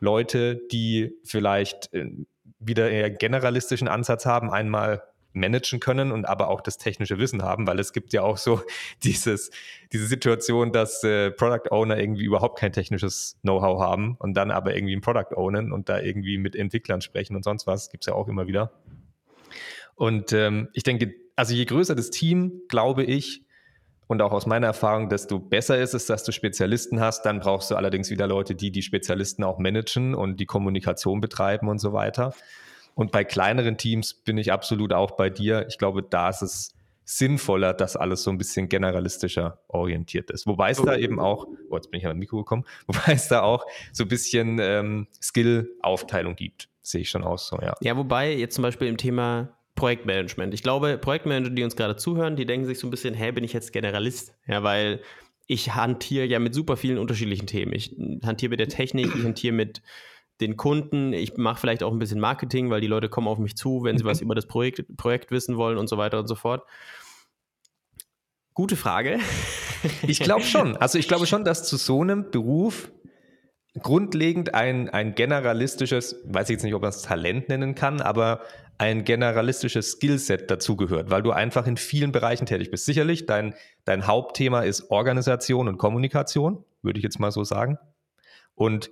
Leute, 0.00 0.60
die 0.70 1.14
vielleicht 1.24 1.92
äh, 1.94 2.10
wieder 2.58 2.90
eher 2.90 3.10
generalistischen 3.10 3.88
Ansatz 3.88 4.26
haben, 4.26 4.50
einmal 4.50 5.02
managen 5.34 5.80
können 5.80 6.12
und 6.12 6.24
aber 6.24 6.48
auch 6.48 6.60
das 6.60 6.78
technische 6.78 7.18
Wissen 7.18 7.42
haben, 7.42 7.66
weil 7.66 7.78
es 7.78 7.92
gibt 7.92 8.12
ja 8.12 8.22
auch 8.22 8.38
so 8.38 8.62
dieses, 9.02 9.50
diese 9.92 10.06
Situation, 10.06 10.72
dass 10.72 11.04
äh, 11.04 11.30
Product 11.30 11.70
Owner 11.70 11.98
irgendwie 11.98 12.24
überhaupt 12.24 12.58
kein 12.58 12.72
technisches 12.72 13.38
Know-how 13.42 13.80
haben 13.80 14.16
und 14.18 14.34
dann 14.34 14.50
aber 14.50 14.74
irgendwie 14.74 14.96
ein 14.96 15.00
Product 15.00 15.36
ownen 15.36 15.72
und 15.72 15.88
da 15.88 16.00
irgendwie 16.00 16.38
mit 16.38 16.56
Entwicklern 16.56 17.00
sprechen 17.00 17.36
und 17.36 17.44
sonst 17.44 17.66
was, 17.66 17.90
gibt 17.90 18.04
es 18.04 18.06
ja 18.06 18.14
auch 18.14 18.28
immer 18.28 18.46
wieder. 18.46 18.72
Und 19.96 20.32
ähm, 20.32 20.68
ich 20.72 20.82
denke, 20.82 21.14
also 21.36 21.54
je 21.54 21.64
größer 21.64 21.94
das 21.94 22.10
Team, 22.10 22.62
glaube 22.68 23.04
ich, 23.04 23.44
und 24.06 24.20
auch 24.20 24.32
aus 24.32 24.46
meiner 24.46 24.66
Erfahrung, 24.66 25.08
desto 25.08 25.38
besser 25.38 25.78
ist 25.78 25.94
es, 25.94 26.06
dass 26.06 26.24
du 26.24 26.32
Spezialisten 26.32 27.00
hast. 27.00 27.22
Dann 27.24 27.40
brauchst 27.40 27.70
du 27.70 27.76
allerdings 27.76 28.10
wieder 28.10 28.26
Leute, 28.26 28.54
die 28.54 28.70
die 28.70 28.82
Spezialisten 28.82 29.44
auch 29.44 29.58
managen 29.58 30.14
und 30.14 30.38
die 30.40 30.46
Kommunikation 30.46 31.20
betreiben 31.20 31.68
und 31.68 31.78
so 31.78 31.92
weiter. 31.92 32.34
Und 32.94 33.12
bei 33.12 33.24
kleineren 33.24 33.76
Teams 33.76 34.14
bin 34.14 34.38
ich 34.38 34.52
absolut 34.52 34.92
auch 34.92 35.12
bei 35.12 35.30
dir. 35.30 35.66
Ich 35.68 35.78
glaube, 35.78 36.02
da 36.02 36.28
ist 36.28 36.42
es 36.42 36.74
sinnvoller, 37.04 37.74
dass 37.74 37.96
alles 37.96 38.22
so 38.22 38.30
ein 38.30 38.38
bisschen 38.38 38.68
generalistischer 38.68 39.58
orientiert 39.68 40.30
ist. 40.30 40.46
Wobei 40.46 40.70
es 40.70 40.80
da 40.80 40.96
eben 40.96 41.20
auch, 41.20 41.46
oh, 41.68 41.76
jetzt 41.76 41.90
bin 41.90 42.00
ich 42.00 42.06
an 42.06 42.18
Mikro 42.18 42.38
gekommen, 42.38 42.64
wobei 42.86 43.12
es 43.12 43.28
da 43.28 43.42
auch 43.42 43.66
so 43.92 44.04
ein 44.04 44.08
bisschen 44.08 44.58
ähm, 44.60 45.06
Skill-Aufteilung 45.20 46.34
gibt. 46.34 46.68
Sehe 46.80 47.02
ich 47.02 47.10
schon 47.10 47.24
aus 47.24 47.48
so, 47.48 47.58
ja. 47.60 47.74
Ja, 47.80 47.96
wobei 47.96 48.34
jetzt 48.34 48.54
zum 48.54 48.62
Beispiel 48.62 48.88
im 48.88 48.96
Thema 48.96 49.56
Projektmanagement. 49.74 50.54
Ich 50.54 50.62
glaube, 50.62 50.98
Projektmanager, 50.98 51.50
die 51.50 51.64
uns 51.64 51.76
gerade 51.76 51.96
zuhören, 51.96 52.36
die 52.36 52.46
denken 52.46 52.66
sich 52.66 52.78
so 52.78 52.86
ein 52.86 52.90
bisschen, 52.90 53.14
hä, 53.14 53.32
bin 53.32 53.44
ich 53.44 53.52
jetzt 53.52 53.72
Generalist? 53.72 54.34
Ja, 54.46 54.62
weil 54.62 55.00
ich 55.46 55.74
hantiere 55.74 56.24
ja 56.24 56.38
mit 56.38 56.54
super 56.54 56.76
vielen 56.76 56.98
unterschiedlichen 56.98 57.46
Themen. 57.46 57.72
Ich 57.72 57.94
hantiere 58.24 58.50
mit 58.50 58.60
der 58.60 58.68
Technik, 58.68 59.14
ich 59.14 59.24
hantiere 59.24 59.54
mit 59.54 59.82
den 60.40 60.56
Kunden. 60.56 61.12
Ich 61.12 61.36
mache 61.36 61.60
vielleicht 61.60 61.82
auch 61.82 61.92
ein 61.92 61.98
bisschen 61.98 62.20
Marketing, 62.20 62.70
weil 62.70 62.80
die 62.80 62.86
Leute 62.86 63.08
kommen 63.08 63.28
auf 63.28 63.38
mich 63.38 63.56
zu, 63.56 63.82
wenn 63.84 63.98
sie 63.98 64.04
was 64.04 64.20
mhm. 64.20 64.26
über 64.26 64.34
das 64.34 64.46
Projekt, 64.46 64.96
Projekt 64.96 65.30
wissen 65.30 65.56
wollen 65.56 65.78
und 65.78 65.88
so 65.88 65.96
weiter 65.96 66.18
und 66.18 66.26
so 66.26 66.34
fort. 66.34 66.62
Gute 68.52 68.76
Frage. 68.76 69.18
Ich 70.06 70.20
glaube 70.20 70.44
schon. 70.44 70.76
Also 70.80 70.98
ich 70.98 71.08
glaube 71.08 71.26
schon, 71.26 71.44
dass 71.44 71.68
zu 71.68 71.76
so 71.76 72.00
einem 72.00 72.30
Beruf 72.30 72.90
grundlegend 73.82 74.54
ein, 74.54 74.88
ein 74.88 75.14
generalistisches, 75.14 76.22
weiß 76.24 76.48
ich 76.48 76.54
jetzt 76.54 76.62
nicht, 76.62 76.74
ob 76.74 76.82
man 76.82 76.90
es 76.90 77.02
Talent 77.02 77.48
nennen 77.48 77.74
kann, 77.74 78.00
aber 78.00 78.42
ein 78.78 79.04
generalistisches 79.04 79.92
Skillset 79.92 80.50
dazugehört, 80.50 81.10
weil 81.10 81.22
du 81.22 81.32
einfach 81.32 81.66
in 81.66 81.76
vielen 81.76 82.12
Bereichen 82.12 82.46
tätig 82.46 82.70
bist. 82.70 82.84
Sicherlich, 82.86 83.26
dein, 83.26 83.54
dein 83.84 84.06
Hauptthema 84.06 84.62
ist 84.62 84.90
Organisation 84.90 85.68
und 85.68 85.78
Kommunikation, 85.78 86.64
würde 86.82 86.98
ich 86.98 87.04
jetzt 87.04 87.18
mal 87.18 87.30
so 87.30 87.44
sagen. 87.44 87.78
Und 88.54 88.90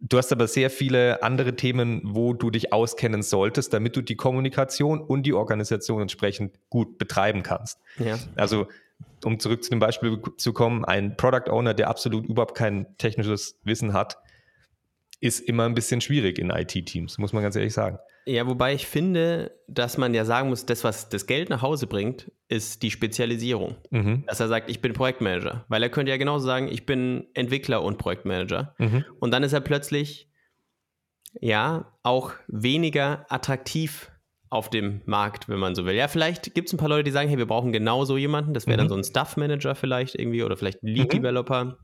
Du 0.00 0.16
hast 0.16 0.32
aber 0.32 0.46
sehr 0.46 0.70
viele 0.70 1.22
andere 1.22 1.56
Themen, 1.56 2.00
wo 2.04 2.32
du 2.32 2.50
dich 2.50 2.72
auskennen 2.72 3.22
solltest, 3.22 3.74
damit 3.74 3.96
du 3.96 4.02
die 4.02 4.16
Kommunikation 4.16 5.00
und 5.00 5.24
die 5.24 5.34
Organisation 5.34 6.00
entsprechend 6.00 6.58
gut 6.70 6.96
betreiben 6.96 7.42
kannst. 7.42 7.78
Ja. 7.98 8.18
Also 8.34 8.66
um 9.24 9.38
zurück 9.38 9.62
zu 9.62 9.70
dem 9.70 9.78
Beispiel 9.78 10.20
zu 10.38 10.52
kommen, 10.52 10.84
ein 10.84 11.16
Product 11.16 11.50
Owner, 11.50 11.74
der 11.74 11.88
absolut 11.88 12.26
überhaupt 12.26 12.56
kein 12.56 12.86
technisches 12.96 13.58
Wissen 13.64 13.92
hat, 13.92 14.16
ist 15.20 15.40
immer 15.40 15.64
ein 15.64 15.74
bisschen 15.74 16.00
schwierig 16.00 16.38
in 16.38 16.50
IT-Teams, 16.50 17.18
muss 17.18 17.32
man 17.32 17.42
ganz 17.42 17.56
ehrlich 17.56 17.74
sagen. 17.74 17.98
Ja, 18.26 18.46
wobei 18.46 18.74
ich 18.74 18.86
finde, 18.86 19.52
dass 19.66 19.98
man 19.98 20.14
ja 20.14 20.24
sagen 20.24 20.50
muss, 20.50 20.66
das, 20.66 20.84
was 20.84 21.08
das 21.08 21.26
Geld 21.26 21.48
nach 21.48 21.62
Hause 21.62 21.86
bringt, 21.86 22.30
ist 22.48 22.82
die 22.82 22.90
Spezialisierung. 22.90 23.76
Mhm. 23.90 24.24
Dass 24.26 24.40
er 24.40 24.48
sagt, 24.48 24.68
ich 24.68 24.80
bin 24.80 24.92
Projektmanager. 24.92 25.64
Weil 25.68 25.82
er 25.82 25.88
könnte 25.88 26.10
ja 26.10 26.16
genauso 26.16 26.46
sagen, 26.46 26.68
ich 26.68 26.86
bin 26.86 27.26
Entwickler 27.34 27.82
und 27.82 27.98
Projektmanager. 27.98 28.74
Mhm. 28.78 29.04
Und 29.20 29.32
dann 29.32 29.42
ist 29.42 29.52
er 29.52 29.60
plötzlich, 29.60 30.28
ja, 31.40 31.92
auch 32.02 32.32
weniger 32.48 33.26
attraktiv 33.28 34.10
auf 34.50 34.68
dem 34.68 35.00
Markt, 35.06 35.48
wenn 35.48 35.60
man 35.60 35.74
so 35.74 35.86
will. 35.86 35.94
Ja, 35.94 36.08
vielleicht 36.08 36.54
gibt 36.54 36.68
es 36.68 36.74
ein 36.74 36.76
paar 36.76 36.88
Leute, 36.88 37.04
die 37.04 37.12
sagen, 37.12 37.28
hey, 37.28 37.38
wir 37.38 37.46
brauchen 37.46 37.72
genau 37.72 38.04
so 38.04 38.16
jemanden. 38.16 38.52
Das 38.52 38.66
wäre 38.66 38.76
mhm. 38.76 38.80
dann 38.80 38.88
so 38.88 38.96
ein 38.96 39.04
Stuff 39.04 39.36
Manager 39.36 39.74
vielleicht 39.74 40.16
irgendwie 40.16 40.42
oder 40.42 40.56
vielleicht 40.56 40.82
ein 40.82 40.88
Lead 40.88 41.12
mhm. 41.12 41.18
Developer 41.18 41.78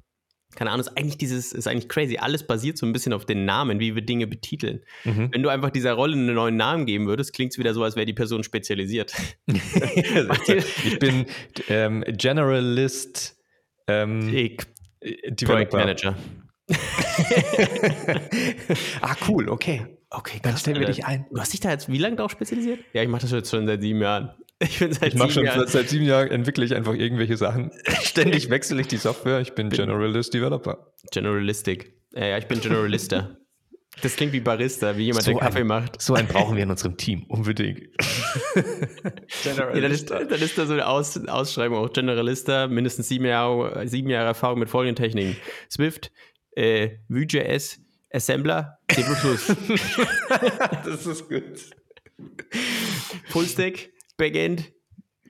keine 0.55 0.71
Ahnung, 0.71 0.81
ist 0.81 0.97
eigentlich 0.97 1.19
dieses, 1.19 1.53
ist 1.53 1.67
eigentlich 1.67 1.89
crazy. 1.89 2.17
Alles 2.19 2.47
basiert 2.47 2.79
so 2.79 2.87
ein 2.87 2.93
bisschen 2.93 3.13
auf 3.13 3.27
den 3.27 3.45
Namen, 3.45 3.81
wie 3.81 3.95
wir 3.95 4.03
Dinge 4.03 4.27
betiteln. 4.27 4.83
Mhm. 5.05 5.31
Wenn 5.33 5.43
du 5.43 5.49
einfach 5.49 5.71
dieser 5.71 5.93
Rolle 5.93 6.15
einen 6.15 6.35
neuen 6.35 6.57
Namen 6.57 6.87
geben 6.87 7.07
würdest, 7.07 7.33
klingt 7.35 7.53
es 7.53 7.59
wieder 7.59 7.75
so, 7.75 7.83
als 7.83 7.97
wäre 7.97 8.07
die 8.07 8.15
Person 8.15 8.43
spezialisiert. 8.43 9.13
ich 9.47 10.99
bin 10.99 11.27
ähm, 11.69 12.05
Generalist 12.09 13.37
ähm, 13.87 14.33
ich, 14.35 14.59
Developer. 15.03 15.77
Manager. 15.77 16.17
ah, 19.01 19.15
cool, 19.29 19.49
okay. 19.49 19.87
Okay, 20.11 20.39
dann 20.43 20.57
stellen 20.57 20.81
wir 20.81 20.87
dich 20.87 21.05
ein. 21.05 21.27
Du 21.31 21.41
hast 21.41 21.53
dich 21.53 21.61
da 21.61 21.71
jetzt 21.71 21.91
wie 21.91 21.99
lange 21.99 22.17
darauf 22.17 22.31
spezialisiert? 22.31 22.81
Ja, 22.93 23.03
ich 23.03 23.09
mache 23.09 23.23
das 23.23 23.33
jetzt 23.33 23.51
schon 23.51 23.67
seit 23.67 23.83
sieben 23.83 24.01
Jahren. 24.01 24.31
Ich, 24.59 24.81
ich 24.81 25.15
mache 25.15 25.31
schon 25.33 25.45
Jahren. 25.45 25.67
seit 25.67 25.91
sieben 25.91 26.07
Jahren, 26.07 26.31
entwickle 26.31 26.65
ich 26.65 26.75
einfach 26.75 26.95
irgendwelche 26.95 27.37
Sachen. 27.37 27.73
Ständig 28.03 28.49
wechsle 28.49 28.81
ich 28.81 28.89
die 28.89 28.97
Software. 28.97 29.41
Ich 29.41 29.55
bin, 29.55 29.69
bin 29.69 29.77
Generalist 29.77 30.33
Developer. 30.33 30.93
Generalistic. 31.13 31.95
Äh, 32.15 32.31
ja, 32.31 32.39
ich 32.39 32.47
bin 32.47 32.61
Generalista. 32.61 33.37
Das 34.03 34.15
klingt 34.15 34.35
wie 34.35 34.41
Barista, 34.41 34.99
wie 34.99 35.05
jemand, 35.05 35.25
so 35.25 35.31
der 35.31 35.41
Kaffee 35.41 35.61
ein, 35.61 35.67
macht. 35.67 36.03
So 36.03 36.13
einen 36.13 36.29
brauchen 36.29 36.55
wir 36.55 36.65
in 36.65 36.71
unserem 36.77 36.99
Team, 36.99 37.25
unbedingt. 37.29 37.81
ja, 39.45 39.73
dann, 39.73 39.91
ist, 39.91 40.11
dann 40.11 40.29
ist 40.29 40.59
da 40.59 40.67
so 40.67 40.75
eine 40.75 40.87
Aus, 40.87 41.17
Ausschreibung 41.27 41.79
auch 41.79 41.91
Generalista, 41.91 42.69
mindestens 42.69 43.09
sieben 43.09 43.25
Jahre, 43.25 43.89
sieben 43.89 44.11
Jahre 44.11 44.27
Erfahrung 44.27 44.59
mit 44.59 44.69
folgenden 44.69 45.03
Techniken. 45.03 45.39
Swift, 45.71 46.13
äh, 46.57 46.99
Vue.js, 47.09 47.81
Assembler, 48.13 48.79
C++. 48.93 49.03
das 50.85 51.07
ist 51.07 51.29
gut. 51.29 51.71
Fullstack, 53.29 53.91
Backend, 54.17 54.73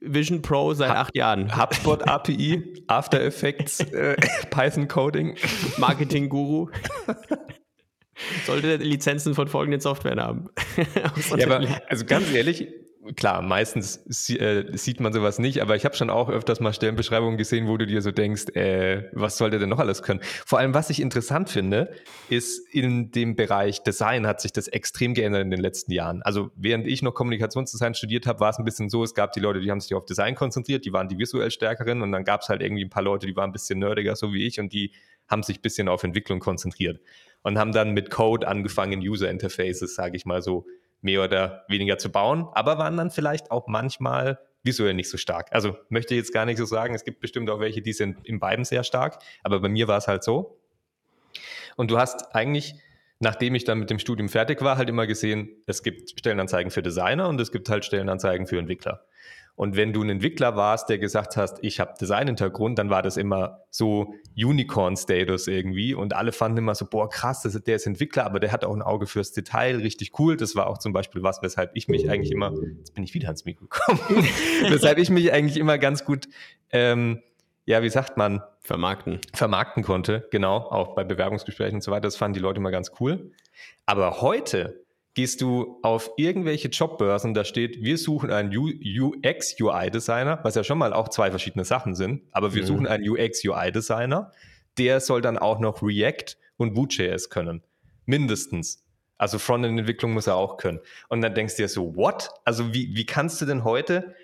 Vision 0.00 0.42
Pro 0.42 0.74
seit 0.74 0.90
ha 0.90 1.00
acht 1.02 1.16
Jahren. 1.16 1.56
HubSpot 1.56 2.02
API, 2.08 2.84
After 2.86 3.20
Effects, 3.22 3.80
äh, 3.80 4.16
Python 4.50 4.88
Coding. 4.88 5.36
Marketing 5.78 6.28
Guru. 6.28 6.70
Sollte 8.46 8.76
Lizenzen 8.76 9.34
von 9.34 9.46
folgenden 9.46 9.80
Softwaren 9.80 10.20
haben. 10.20 10.48
ja, 10.94 11.44
aber 11.44 11.82
also 11.88 12.06
ganz 12.06 12.32
ehrlich, 12.32 12.66
klar, 13.14 13.42
meistens 13.42 14.30
äh, 14.30 14.76
sieht 14.76 15.00
man 15.00 15.12
sowas 15.12 15.38
nicht, 15.38 15.60
aber 15.62 15.76
ich 15.76 15.84
habe 15.84 15.94
schon 15.94 16.10
auch 16.10 16.28
öfters 16.28 16.60
mal 16.60 16.72
Stellenbeschreibungen 16.72 17.38
gesehen, 17.38 17.68
wo 17.68 17.76
du 17.76 17.86
dir 17.86 18.02
so 18.02 18.10
denkst, 18.10 18.54
äh, 18.54 19.08
was 19.12 19.36
soll 19.36 19.50
der 19.50 19.60
denn 19.60 19.68
noch 19.68 19.78
alles 19.78 20.02
können? 20.02 20.20
Vor 20.44 20.58
allem, 20.58 20.74
was 20.74 20.90
ich 20.90 21.00
interessant 21.00 21.48
finde, 21.48 21.92
ist 22.28 22.58
in 22.74 23.10
dem 23.10 23.36
Bereich 23.36 23.82
Design 23.82 24.26
hat 24.26 24.40
sich 24.40 24.52
das 24.52 24.68
extrem 24.68 25.14
geändert 25.14 25.42
in 25.42 25.50
den 25.50 25.60
letzten 25.60 25.92
Jahren. 25.92 26.22
Also 26.22 26.50
während 26.56 26.86
ich 26.86 27.02
noch 27.02 27.14
Kommunikationsdesign 27.14 27.94
studiert 27.94 28.26
habe, 28.26 28.40
war 28.40 28.50
es 28.50 28.58
ein 28.58 28.64
bisschen 28.64 28.88
so, 28.88 29.02
es 29.04 29.14
gab 29.14 29.32
die 29.32 29.40
Leute, 29.40 29.60
die 29.60 29.70
haben 29.70 29.80
sich 29.80 29.94
auf 29.94 30.04
Design 30.04 30.34
konzentriert, 30.34 30.84
die 30.84 30.92
waren 30.92 31.08
die 31.08 31.18
visuell 31.18 31.50
stärkeren 31.50 32.02
und 32.02 32.12
dann 32.12 32.24
gab 32.24 32.42
es 32.42 32.48
halt 32.48 32.62
irgendwie 32.62 32.84
ein 32.84 32.90
paar 32.90 33.02
Leute, 33.02 33.26
die 33.26 33.36
waren 33.36 33.50
ein 33.50 33.52
bisschen 33.52 33.78
nerdiger, 33.78 34.16
so 34.16 34.32
wie 34.32 34.46
ich, 34.46 34.58
und 34.58 34.72
die 34.72 34.92
haben 35.28 35.42
sich 35.42 35.58
ein 35.58 35.62
bisschen 35.62 35.88
auf 35.88 36.04
Entwicklung 36.04 36.40
konzentriert 36.40 37.00
und 37.42 37.58
haben 37.58 37.72
dann 37.72 37.92
mit 37.92 38.10
Code 38.10 38.46
angefangen, 38.48 39.00
User 39.00 39.30
Interfaces, 39.30 39.94
sage 39.94 40.16
ich 40.16 40.26
mal 40.26 40.42
so, 40.42 40.66
mehr 41.00 41.22
oder 41.22 41.64
weniger 41.68 41.98
zu 41.98 42.10
bauen, 42.10 42.48
aber 42.52 42.78
waren 42.78 42.96
dann 42.96 43.10
vielleicht 43.10 43.50
auch 43.50 43.66
manchmal 43.68 44.38
visuell 44.62 44.94
nicht 44.94 45.08
so 45.08 45.16
stark. 45.16 45.48
Also 45.52 45.76
möchte 45.88 46.14
ich 46.14 46.18
jetzt 46.18 46.32
gar 46.32 46.44
nicht 46.44 46.58
so 46.58 46.64
sagen, 46.64 46.94
es 46.94 47.04
gibt 47.04 47.20
bestimmt 47.20 47.48
auch 47.48 47.60
welche, 47.60 47.80
die 47.80 47.92
sind 47.92 48.26
in 48.26 48.40
beiden 48.40 48.64
sehr 48.64 48.84
stark, 48.84 49.18
aber 49.42 49.60
bei 49.60 49.68
mir 49.68 49.88
war 49.88 49.98
es 49.98 50.08
halt 50.08 50.24
so. 50.24 50.60
Und 51.76 51.90
du 51.90 51.98
hast 51.98 52.34
eigentlich, 52.34 52.74
nachdem 53.20 53.54
ich 53.54 53.64
dann 53.64 53.78
mit 53.78 53.90
dem 53.90 53.98
Studium 53.98 54.28
fertig 54.28 54.60
war, 54.62 54.76
halt 54.76 54.88
immer 54.88 55.06
gesehen, 55.06 55.62
es 55.66 55.82
gibt 55.82 56.18
Stellenanzeigen 56.18 56.70
für 56.70 56.82
Designer 56.82 57.28
und 57.28 57.40
es 57.40 57.52
gibt 57.52 57.68
halt 57.68 57.84
Stellenanzeigen 57.84 58.46
für 58.46 58.58
Entwickler. 58.58 59.04
Und 59.56 59.74
wenn 59.74 59.94
du 59.94 60.02
ein 60.02 60.10
Entwickler 60.10 60.54
warst, 60.54 60.90
der 60.90 60.98
gesagt 60.98 61.36
hast, 61.38 61.58
ich 61.62 61.80
habe 61.80 61.94
Design-Hintergrund, 61.98 62.78
dann 62.78 62.90
war 62.90 63.02
das 63.02 63.16
immer 63.16 63.62
so 63.70 64.14
Unicorn-Status 64.36 65.48
irgendwie. 65.48 65.94
Und 65.94 66.14
alle 66.14 66.32
fanden 66.32 66.58
immer 66.58 66.74
so, 66.74 66.84
boah, 66.84 67.08
krass, 67.08 67.40
das, 67.40 67.54
der 67.64 67.76
ist 67.76 67.86
Entwickler, 67.86 68.26
aber 68.26 68.38
der 68.38 68.52
hat 68.52 68.66
auch 68.66 68.74
ein 68.74 68.82
Auge 68.82 69.06
fürs 69.06 69.32
Detail, 69.32 69.76
richtig 69.76 70.18
cool. 70.18 70.36
Das 70.36 70.56
war 70.56 70.66
auch 70.66 70.76
zum 70.76 70.92
Beispiel 70.92 71.22
was, 71.22 71.42
weshalb 71.42 71.70
ich 71.74 71.88
mich 71.88 72.08
eigentlich 72.10 72.32
immer, 72.32 72.52
jetzt 72.76 72.94
bin 72.94 73.02
ich 73.02 73.14
wieder 73.14 73.28
ans 73.28 73.46
Mikro 73.46 73.66
gekommen, 73.66 73.98
weshalb 74.68 74.98
ich 74.98 75.08
mich 75.08 75.32
eigentlich 75.32 75.56
immer 75.56 75.78
ganz 75.78 76.04
gut, 76.04 76.28
ähm, 76.70 77.22
ja, 77.64 77.82
wie 77.82 77.90
sagt 77.90 78.16
man? 78.16 78.42
Vermarkten. 78.60 79.20
Vermarkten 79.32 79.82
konnte, 79.82 80.28
genau, 80.30 80.58
auch 80.58 80.94
bei 80.94 81.02
Bewerbungsgesprächen 81.02 81.76
und 81.76 81.82
so 81.82 81.90
weiter. 81.90 82.02
Das 82.02 82.16
fanden 82.16 82.34
die 82.34 82.40
Leute 82.40 82.58
immer 82.58 82.70
ganz 82.70 82.92
cool. 83.00 83.32
Aber 83.86 84.20
heute 84.20 84.85
gehst 85.16 85.40
du 85.40 85.78
auf 85.82 86.10
irgendwelche 86.18 86.68
Jobbörsen, 86.68 87.32
da 87.32 87.44
steht, 87.44 87.82
wir 87.82 87.96
suchen 87.96 88.30
einen 88.30 88.54
UX-UI-Designer, 88.54 90.40
was 90.42 90.54
ja 90.54 90.62
schon 90.62 90.76
mal 90.76 90.92
auch 90.92 91.08
zwei 91.08 91.30
verschiedene 91.30 91.64
Sachen 91.64 91.94
sind, 91.94 92.22
aber 92.32 92.54
wir 92.54 92.62
mhm. 92.62 92.66
suchen 92.66 92.86
einen 92.86 93.08
UX-UI-Designer, 93.08 94.30
der 94.76 95.00
soll 95.00 95.22
dann 95.22 95.38
auch 95.38 95.58
noch 95.58 95.82
React 95.82 96.36
und 96.58 96.76
Vue.js 96.76 97.30
können. 97.30 97.62
Mindestens. 98.04 98.84
Also 99.16 99.38
Frontend-Entwicklung 99.38 100.12
muss 100.12 100.26
er 100.26 100.36
auch 100.36 100.58
können. 100.58 100.80
Und 101.08 101.22
dann 101.22 101.34
denkst 101.34 101.56
du 101.56 101.62
dir 101.62 101.68
so, 101.68 101.96
what? 101.96 102.28
Also 102.44 102.74
wie, 102.74 102.94
wie 102.94 103.06
kannst 103.06 103.40
du 103.40 103.46
denn 103.46 103.64
heute, 103.64 104.14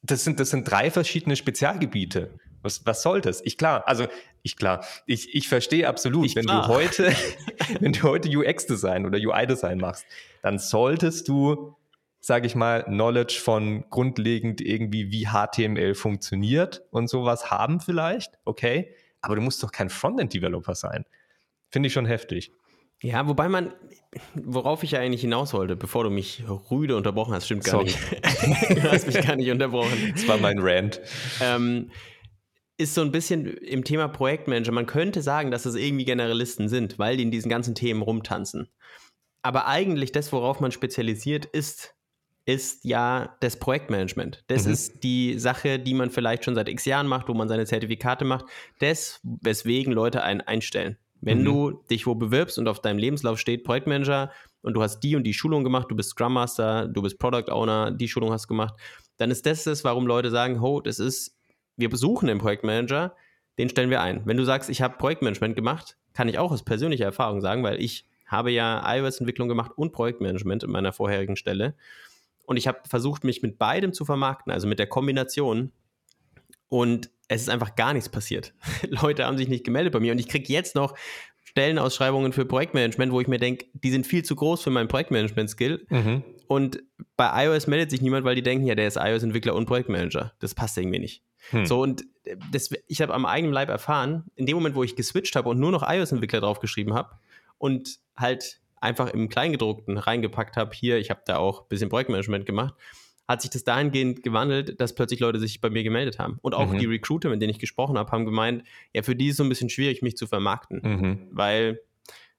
das 0.00 0.24
sind, 0.24 0.40
das 0.40 0.48
sind 0.48 0.70
drei 0.70 0.90
verschiedene 0.90 1.36
Spezialgebiete. 1.36 2.38
Was, 2.64 2.84
was 2.86 3.02
soll 3.02 3.20
das? 3.20 3.42
Ich 3.44 3.58
klar, 3.58 3.86
also 3.86 4.06
ich 4.42 4.56
klar, 4.56 4.84
ich, 5.06 5.34
ich 5.34 5.48
verstehe 5.48 5.86
absolut, 5.86 6.26
ich 6.26 6.34
wenn 6.36 6.46
klar. 6.46 6.66
du 6.66 6.68
heute, 6.68 7.14
wenn 7.80 7.92
du 7.92 8.02
heute 8.02 8.28
UX-Design 8.28 9.06
oder 9.06 9.18
UI-Design 9.18 9.78
machst, 9.78 10.06
dann 10.42 10.58
solltest 10.58 11.28
du, 11.28 11.76
sage 12.20 12.46
ich 12.46 12.54
mal, 12.54 12.84
Knowledge 12.84 13.38
von 13.42 13.84
grundlegend 13.90 14.60
irgendwie, 14.60 15.12
wie 15.12 15.26
HTML 15.26 15.94
funktioniert 15.94 16.82
und 16.90 17.08
sowas 17.08 17.50
haben 17.50 17.80
vielleicht, 17.80 18.38
okay, 18.44 18.94
aber 19.20 19.36
du 19.36 19.42
musst 19.42 19.62
doch 19.62 19.72
kein 19.72 19.90
Frontend-Developer 19.90 20.74
sein. 20.74 21.04
Finde 21.70 21.88
ich 21.88 21.92
schon 21.92 22.06
heftig. 22.06 22.50
Ja, 23.02 23.28
wobei 23.28 23.48
man, 23.48 23.74
worauf 24.34 24.82
ich 24.82 24.92
ja 24.92 25.00
eigentlich 25.00 25.20
hinaus 25.20 25.52
wollte, 25.52 25.76
bevor 25.76 26.04
du 26.04 26.10
mich 26.10 26.42
rüde 26.70 26.96
unterbrochen 26.96 27.34
hast, 27.34 27.44
stimmt 27.44 27.64
gar 27.64 27.72
Sorry. 27.72 27.84
nicht. 27.86 27.98
du 28.82 28.90
hast 28.90 29.06
mich 29.06 29.26
gar 29.26 29.36
nicht 29.36 29.50
unterbrochen. 29.50 30.12
Das 30.14 30.26
war 30.26 30.38
mein 30.38 30.58
Rant. 30.58 31.00
Ähm, 31.42 31.90
ist 32.76 32.94
so 32.94 33.02
ein 33.02 33.12
bisschen 33.12 33.46
im 33.46 33.84
Thema 33.84 34.08
Projektmanager. 34.08 34.72
Man 34.72 34.86
könnte 34.86 35.22
sagen, 35.22 35.50
dass 35.50 35.64
es 35.64 35.74
irgendwie 35.74 36.04
Generalisten 36.04 36.68
sind, 36.68 36.98
weil 36.98 37.16
die 37.16 37.22
in 37.22 37.30
diesen 37.30 37.48
ganzen 37.48 37.74
Themen 37.74 38.02
rumtanzen. 38.02 38.68
Aber 39.42 39.66
eigentlich 39.66 40.12
das, 40.12 40.32
worauf 40.32 40.60
man 40.60 40.72
spezialisiert 40.72 41.44
ist, 41.44 41.94
ist 42.46 42.84
ja 42.84 43.36
das 43.40 43.58
Projektmanagement. 43.58 44.44
Das 44.48 44.66
mhm. 44.66 44.72
ist 44.72 45.02
die 45.02 45.38
Sache, 45.38 45.78
die 45.78 45.94
man 45.94 46.10
vielleicht 46.10 46.44
schon 46.44 46.54
seit 46.54 46.68
x 46.68 46.84
Jahren 46.84 47.06
macht, 47.06 47.28
wo 47.28 47.34
man 47.34 47.48
seine 47.48 47.64
Zertifikate 47.64 48.24
macht. 48.24 48.46
Das, 48.80 49.20
weswegen 49.22 49.92
Leute 49.92 50.22
einen 50.22 50.40
einstellen. 50.40 50.98
Wenn 51.20 51.40
mhm. 51.40 51.44
du 51.44 51.70
dich 51.90 52.06
wo 52.06 52.14
bewirbst 52.14 52.58
und 52.58 52.68
auf 52.68 52.80
deinem 52.80 52.98
Lebenslauf 52.98 53.38
steht 53.38 53.64
Projektmanager 53.64 54.30
und 54.62 54.74
du 54.74 54.82
hast 54.82 55.00
die 55.00 55.16
und 55.16 55.24
die 55.24 55.32
Schulung 55.32 55.64
gemacht, 55.64 55.90
du 55.90 55.96
bist 55.96 56.10
Scrum 56.10 56.34
Master, 56.34 56.86
du 56.86 57.00
bist 57.00 57.18
Product 57.18 57.50
Owner, 57.50 57.90
die 57.92 58.08
Schulung 58.08 58.30
hast 58.30 58.46
gemacht, 58.46 58.74
dann 59.16 59.30
ist 59.30 59.46
das 59.46 59.64
das, 59.64 59.84
warum 59.84 60.06
Leute 60.06 60.30
sagen, 60.30 60.60
ho, 60.60 60.80
das 60.80 60.98
ist 60.98 61.34
wir 61.76 61.90
besuchen 61.90 62.26
den 62.26 62.38
Projektmanager, 62.38 63.14
den 63.58 63.68
stellen 63.68 63.90
wir 63.90 64.00
ein. 64.00 64.22
Wenn 64.24 64.36
du 64.36 64.44
sagst, 64.44 64.70
ich 64.70 64.82
habe 64.82 64.96
Projektmanagement 64.98 65.54
gemacht, 65.56 65.96
kann 66.12 66.28
ich 66.28 66.38
auch 66.38 66.52
aus 66.52 66.64
persönlicher 66.64 67.04
Erfahrung 67.04 67.40
sagen, 67.40 67.62
weil 67.62 67.80
ich 67.80 68.06
habe 68.26 68.50
ja 68.50 68.82
iOS-Entwicklung 68.86 69.48
gemacht 69.48 69.72
und 69.76 69.92
Projektmanagement 69.92 70.62
in 70.62 70.70
meiner 70.70 70.92
vorherigen 70.92 71.36
Stelle. 71.36 71.74
Und 72.46 72.56
ich 72.56 72.66
habe 72.66 72.80
versucht, 72.88 73.24
mich 73.24 73.42
mit 73.42 73.58
beidem 73.58 73.92
zu 73.92 74.04
vermarkten, 74.04 74.52
also 74.52 74.66
mit 74.66 74.78
der 74.78 74.86
Kombination. 74.86 75.72
Und 76.68 77.10
es 77.28 77.42
ist 77.42 77.50
einfach 77.50 77.74
gar 77.74 77.92
nichts 77.94 78.08
passiert. 78.08 78.54
Leute 78.88 79.24
haben 79.24 79.38
sich 79.38 79.48
nicht 79.48 79.64
gemeldet 79.64 79.92
bei 79.92 80.00
mir 80.00 80.12
und 80.12 80.18
ich 80.18 80.28
kriege 80.28 80.52
jetzt 80.52 80.74
noch 80.74 80.94
Stellenausschreibungen 81.44 82.32
für 82.32 82.44
Projektmanagement, 82.44 83.12
wo 83.12 83.20
ich 83.20 83.28
mir 83.28 83.38
denke, 83.38 83.66
die 83.74 83.90
sind 83.90 84.06
viel 84.06 84.24
zu 84.24 84.34
groß 84.34 84.62
für 84.62 84.70
meinen 84.70 84.88
Projektmanagement-Skill. 84.88 85.86
Mhm. 85.88 86.24
Und 86.48 86.82
bei 87.16 87.46
iOS 87.46 87.66
meldet 87.66 87.90
sich 87.90 88.02
niemand, 88.02 88.24
weil 88.24 88.34
die 88.34 88.42
denken, 88.42 88.66
ja, 88.66 88.74
der 88.74 88.88
ist 88.88 88.96
iOS-Entwickler 88.96 89.54
und 89.54 89.66
Projektmanager. 89.66 90.32
Das 90.40 90.54
passt 90.54 90.76
irgendwie 90.76 90.98
nicht. 90.98 91.22
Hm. 91.50 91.66
So, 91.66 91.82
und 91.82 92.02
äh, 92.24 92.36
das, 92.52 92.70
ich 92.86 93.02
habe 93.02 93.14
am 93.14 93.26
eigenen 93.26 93.52
Leib 93.52 93.68
erfahren, 93.68 94.24
in 94.36 94.46
dem 94.46 94.56
Moment, 94.56 94.74
wo 94.74 94.82
ich 94.82 94.96
geswitcht 94.96 95.36
habe 95.36 95.48
und 95.48 95.58
nur 95.58 95.72
noch 95.72 95.82
iOS-Entwickler 95.88 96.40
draufgeschrieben 96.40 96.94
habe 96.94 97.10
und 97.58 97.98
halt 98.16 98.60
einfach 98.80 99.08
im 99.08 99.28
Kleingedruckten 99.28 99.96
reingepackt 99.98 100.56
habe, 100.56 100.74
hier, 100.74 100.98
ich 100.98 101.10
habe 101.10 101.22
da 101.26 101.38
auch 101.38 101.62
ein 101.62 101.68
bisschen 101.68 101.88
Projektmanagement 101.88 102.44
gemacht, 102.46 102.74
hat 103.26 103.40
sich 103.40 103.50
das 103.50 103.64
dahingehend 103.64 104.22
gewandelt, 104.22 104.80
dass 104.80 104.94
plötzlich 104.94 105.20
Leute 105.20 105.38
sich 105.38 105.60
bei 105.60 105.70
mir 105.70 105.82
gemeldet 105.82 106.18
haben. 106.18 106.38
Und 106.42 106.54
auch 106.54 106.70
mhm. 106.70 106.78
die 106.78 106.84
Recruiter, 106.84 107.30
mit 107.30 107.40
denen 107.40 107.50
ich 107.50 107.58
gesprochen 107.58 107.96
habe, 107.96 108.10
haben 108.12 108.26
gemeint, 108.26 108.64
ja, 108.92 109.02
für 109.02 109.16
die 109.16 109.28
ist 109.28 109.32
es 109.32 109.36
so 109.38 109.44
ein 109.44 109.48
bisschen 109.48 109.70
schwierig, 109.70 110.02
mich 110.02 110.16
zu 110.16 110.26
vermarkten. 110.26 110.80
Mhm. 110.82 111.28
Weil, 111.30 111.80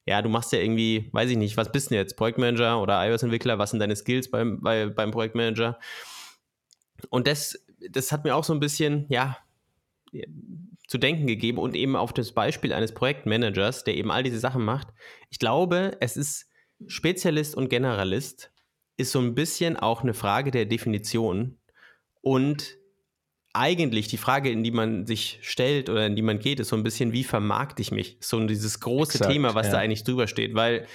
ja, 0.05 0.21
du 0.21 0.29
machst 0.29 0.51
ja 0.51 0.59
irgendwie, 0.59 1.09
weiß 1.11 1.31
ich 1.31 1.37
nicht, 1.37 1.57
was 1.57 1.71
bist 1.71 1.89
du 1.89 1.95
jetzt? 1.95 2.15
Projektmanager 2.15 2.79
oder 2.79 3.03
iOS-Entwickler? 3.07 3.57
Was 3.57 3.71
sind 3.71 3.79
deine 3.79 3.95
Skills 3.95 4.29
beim, 4.29 4.61
bei, 4.61 4.85
beim 4.85 5.09
Projektmanager? 5.09 5.79
Und 7.09 7.25
das, 7.25 7.64
das 7.89 8.11
hat 8.11 8.23
mir 8.23 8.35
auch 8.35 8.43
so 8.43 8.53
ein 8.53 8.59
bisschen, 8.59 9.05
ja, 9.09 9.37
zu 10.87 10.97
denken 10.97 11.27
gegeben 11.27 11.57
und 11.57 11.75
eben 11.75 11.95
auf 11.95 12.13
das 12.13 12.31
Beispiel 12.31 12.73
eines 12.73 12.93
Projektmanagers, 12.93 13.83
der 13.83 13.95
eben 13.95 14.11
all 14.11 14.23
diese 14.23 14.39
Sachen 14.39 14.63
macht. 14.63 14.87
Ich 15.29 15.39
glaube, 15.39 15.97
es 15.99 16.15
ist 16.15 16.47
Spezialist 16.87 17.55
und 17.55 17.69
Generalist 17.69 18.51
ist 18.97 19.11
so 19.11 19.19
ein 19.19 19.35
bisschen 19.35 19.77
auch 19.77 20.03
eine 20.03 20.13
Frage 20.13 20.51
der 20.51 20.65
Definition 20.65 21.57
und 22.21 22.77
eigentlich 23.53 24.07
die 24.07 24.17
Frage, 24.17 24.49
in 24.49 24.63
die 24.63 24.71
man 24.71 25.05
sich 25.05 25.39
stellt 25.41 25.89
oder 25.89 26.05
in 26.05 26.15
die 26.15 26.21
man 26.21 26.39
geht, 26.39 26.59
ist 26.59 26.69
so 26.69 26.75
ein 26.75 26.83
bisschen, 26.83 27.13
wie 27.13 27.23
vermarkte 27.23 27.81
ich 27.81 27.91
mich? 27.91 28.17
So 28.19 28.45
dieses 28.45 28.81
große 28.81 29.13
Exakt, 29.13 29.31
Thema, 29.31 29.55
was 29.55 29.67
ja. 29.67 29.73
da 29.73 29.79
eigentlich 29.79 30.03
drüber 30.03 30.27
steht, 30.27 30.55
weil 30.55 30.85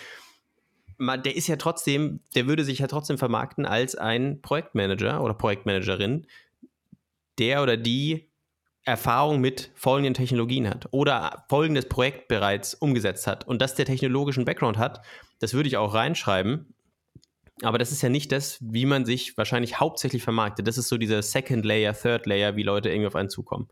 man, 0.99 1.22
der 1.22 1.34
ist 1.34 1.46
ja 1.46 1.56
trotzdem, 1.56 2.20
der 2.34 2.46
würde 2.46 2.64
sich 2.64 2.80
ja 2.80 2.87
trotzdem 2.87 3.16
vermarkten 3.16 3.64
als 3.64 3.94
ein 3.94 4.42
Projektmanager 4.42 5.22
oder 5.22 5.32
Projektmanagerin, 5.32 6.26
der 7.40 7.62
oder 7.62 7.76
die 7.76 8.30
Erfahrung 8.85 9.40
mit 9.40 9.70
folgenden 9.75 10.14
Technologien 10.14 10.68
hat 10.68 10.88
oder 10.90 11.44
folgendes 11.49 11.88
Projekt 11.88 12.28
bereits 12.28 12.75
umgesetzt 12.75 13.26
hat 13.26 13.47
und 13.47 13.61
dass 13.61 13.75
der 13.75 13.85
technologischen 13.85 14.44
Background 14.44 14.78
hat, 14.78 15.02
das 15.38 15.54
würde 15.54 15.68
ich 15.68 15.76
auch 15.76 15.94
reinschreiben. 15.94 16.75
Aber 17.62 17.76
das 17.76 17.92
ist 17.92 18.00
ja 18.00 18.09
nicht 18.09 18.32
das, 18.32 18.59
wie 18.61 18.87
man 18.87 19.04
sich 19.04 19.37
wahrscheinlich 19.37 19.80
hauptsächlich 19.80 20.23
vermarktet. 20.23 20.66
Das 20.66 20.78
ist 20.78 20.88
so 20.88 20.97
dieser 20.97 21.23
Second 21.23 21.64
Layer, 21.66 21.92
Third 21.92 22.25
Layer, 22.25 22.56
wie 22.56 22.62
Leute 22.62 22.88
irgendwie 22.88 23.09
auf 23.09 23.16
einen 23.16 23.28
zukommen. 23.28 23.68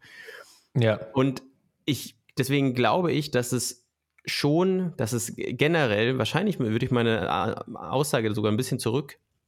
Ja. 0.77 1.01
Und 1.15 1.43
ich, 1.87 2.19
deswegen 2.37 2.75
glaube 2.75 3.13
ich, 3.13 3.31
dass 3.31 3.53
es 3.53 3.87
schon, 4.27 4.93
dass 4.99 5.15
es 5.15 5.33
generell, 5.37 6.19
wahrscheinlich 6.19 6.59
würde 6.59 6.85
ich 6.85 6.93
meine 6.93 7.25
äh, 7.27 7.77
Aussage 7.77 8.35
sogar 8.35 8.53
ein 8.53 8.59
bisschen 8.59 8.79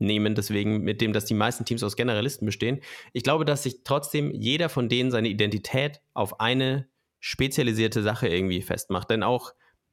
zurücknehmen, 0.00 0.34
deswegen 0.34 0.80
mit 0.80 1.00
dem, 1.00 1.12
dass 1.12 1.26
die 1.26 1.34
meisten 1.34 1.64
Teams 1.64 1.82
aus 1.82 1.96
Generalisten 1.96 2.46
bestehen. 2.46 2.80
Ich 3.12 3.22
glaube, 3.22 3.44
dass 3.44 3.62
sich 3.62 3.82
trotzdem 3.84 4.30
jeder 4.32 4.68
von 4.68 4.88
denen 4.88 5.10
seine 5.10 5.28
Identität 5.28 6.00
auf 6.14 6.40
eine 6.40 6.88
spezialisierte 7.20 8.02
Sache 8.02 8.28
irgendwie 8.28 8.62
festmacht. 8.62 9.10
Denn 9.10 9.22
auch, 9.22 9.52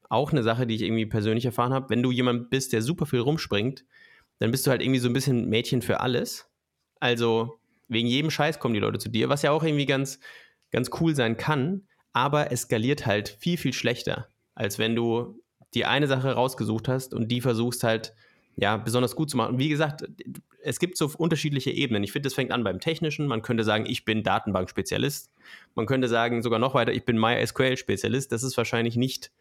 auch 0.10 0.32
eine 0.32 0.44
Sache, 0.44 0.66
die 0.66 0.76
ich 0.76 0.82
irgendwie 0.82 1.06
persönlich 1.06 1.46
erfahren 1.46 1.74
habe, 1.74 1.90
wenn 1.90 2.04
du 2.04 2.12
jemand 2.12 2.50
bist, 2.50 2.72
der 2.72 2.82
super 2.82 3.06
viel 3.06 3.20
rumspringt, 3.20 3.86
dann 4.40 4.52
bist 4.52 4.66
du 4.66 4.72
halt 4.72 4.82
irgendwie 4.82 5.00
so 5.00 5.10
ein 5.10 5.14
bisschen 5.14 5.50
Mädchen 5.50 5.82
für 5.82 6.00
alles. 6.00 6.50
Also 7.00 7.60
wegen 7.90 8.08
jedem 8.08 8.32
Scheiß 8.32 8.60
kommen 8.60 8.74
die 8.74 8.80
Leute 8.80 9.00
zu 9.00 9.10
dir, 9.10 9.30
was 9.30 9.42
ja 9.42 9.52
auch 9.52 9.64
irgendwie 9.64 9.86
ganz, 9.86 10.20
ganz 10.72 10.90
cool 11.00 11.16
sein 11.16 11.38
kann, 11.38 11.88
aber 12.14 12.52
es 12.52 12.62
skaliert 12.62 13.06
halt 13.06 13.30
viel, 13.40 13.58
viel 13.58 13.74
schlechter, 13.74 14.30
als 14.56 14.80
wenn 14.80 14.96
du 14.96 15.42
die 15.74 15.86
eine 15.86 16.08
Sache 16.08 16.32
rausgesucht 16.32 16.88
hast 16.88 17.14
und 17.14 17.30
die 17.30 17.42
versuchst 17.42 17.84
halt, 17.84 18.14
ja, 18.58 18.78
besonders 18.78 19.16
gut 19.16 19.30
zu 19.30 19.38
machen. 19.38 19.54
Und 19.54 19.60
wie 19.60 19.70
gesagt, 19.70 20.04
es 20.64 20.80
gibt 20.80 20.98
so 20.98 21.10
unterschiedliche 21.18 21.72
Ebenen. 21.72 22.04
Ich 22.04 22.12
finde, 22.12 22.28
das 22.28 22.34
fängt 22.34 22.52
an 22.52 22.64
beim 22.64 22.80
Technischen. 22.80 23.28
Man 23.28 23.44
könnte 23.44 23.64
sagen, 23.64 23.86
ich 23.88 24.04
bin 24.04 24.24
Datenbankspezialist. 24.24 25.32
Man 25.76 25.86
könnte 25.86 26.08
sagen, 26.08 26.42
sogar 26.42 26.60
noch 26.60 26.74
weiter, 26.74 26.92
ich 26.92 27.06
bin 27.06 27.18
MySQL-Spezialist. 27.20 28.32
Das 28.32 28.44
ist 28.44 28.58
wahrscheinlich 28.58 28.96
nicht. 28.96 29.32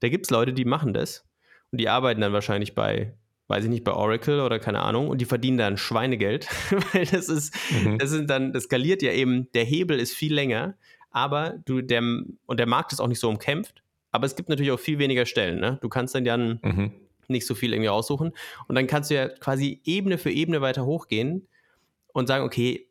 Da 0.00 0.08
gibt 0.08 0.26
es 0.26 0.30
Leute, 0.30 0.52
die 0.52 0.64
machen 0.64 0.94
das. 0.94 1.24
Und 1.72 1.80
die 1.80 1.88
arbeiten 1.88 2.20
dann 2.20 2.32
wahrscheinlich 2.32 2.74
bei 2.74 3.14
weiß 3.48 3.64
ich 3.64 3.70
nicht, 3.70 3.84
bei 3.84 3.92
Oracle 3.92 4.40
oder 4.40 4.58
keine 4.58 4.80
Ahnung, 4.80 5.08
und 5.08 5.20
die 5.20 5.26
verdienen 5.26 5.58
dann 5.58 5.76
Schweinegeld, 5.76 6.48
weil 6.92 7.04
das 7.04 7.28
ist, 7.28 7.54
mhm. 7.70 7.98
das 7.98 8.08
sind 8.08 8.30
dann, 8.30 8.54
das 8.54 8.64
skaliert 8.64 9.02
ja 9.02 9.12
eben, 9.12 9.52
der 9.52 9.64
Hebel 9.64 10.00
ist 10.00 10.14
viel 10.14 10.32
länger, 10.32 10.74
aber 11.10 11.58
du, 11.66 11.82
der, 11.82 12.02
und 12.46 12.58
der 12.58 12.66
Markt 12.66 12.92
ist 12.92 13.00
auch 13.00 13.08
nicht 13.08 13.20
so 13.20 13.28
umkämpft, 13.28 13.82
aber 14.10 14.24
es 14.24 14.36
gibt 14.36 14.48
natürlich 14.48 14.72
auch 14.72 14.80
viel 14.80 14.98
weniger 14.98 15.26
Stellen, 15.26 15.60
ne? 15.60 15.78
Du 15.82 15.90
kannst 15.90 16.14
dann 16.14 16.24
ja 16.24 16.36
mhm. 16.38 16.92
Nicht 17.28 17.46
so 17.46 17.54
viel 17.54 17.72
irgendwie 17.72 17.88
aussuchen 17.88 18.32
und 18.68 18.74
dann 18.74 18.86
kannst 18.86 19.10
du 19.10 19.14
ja 19.14 19.28
quasi 19.28 19.80
Ebene 19.84 20.18
für 20.18 20.30
Ebene 20.30 20.60
weiter 20.60 20.84
hochgehen 20.84 21.46
und 22.12 22.26
sagen, 22.26 22.44
okay, 22.44 22.88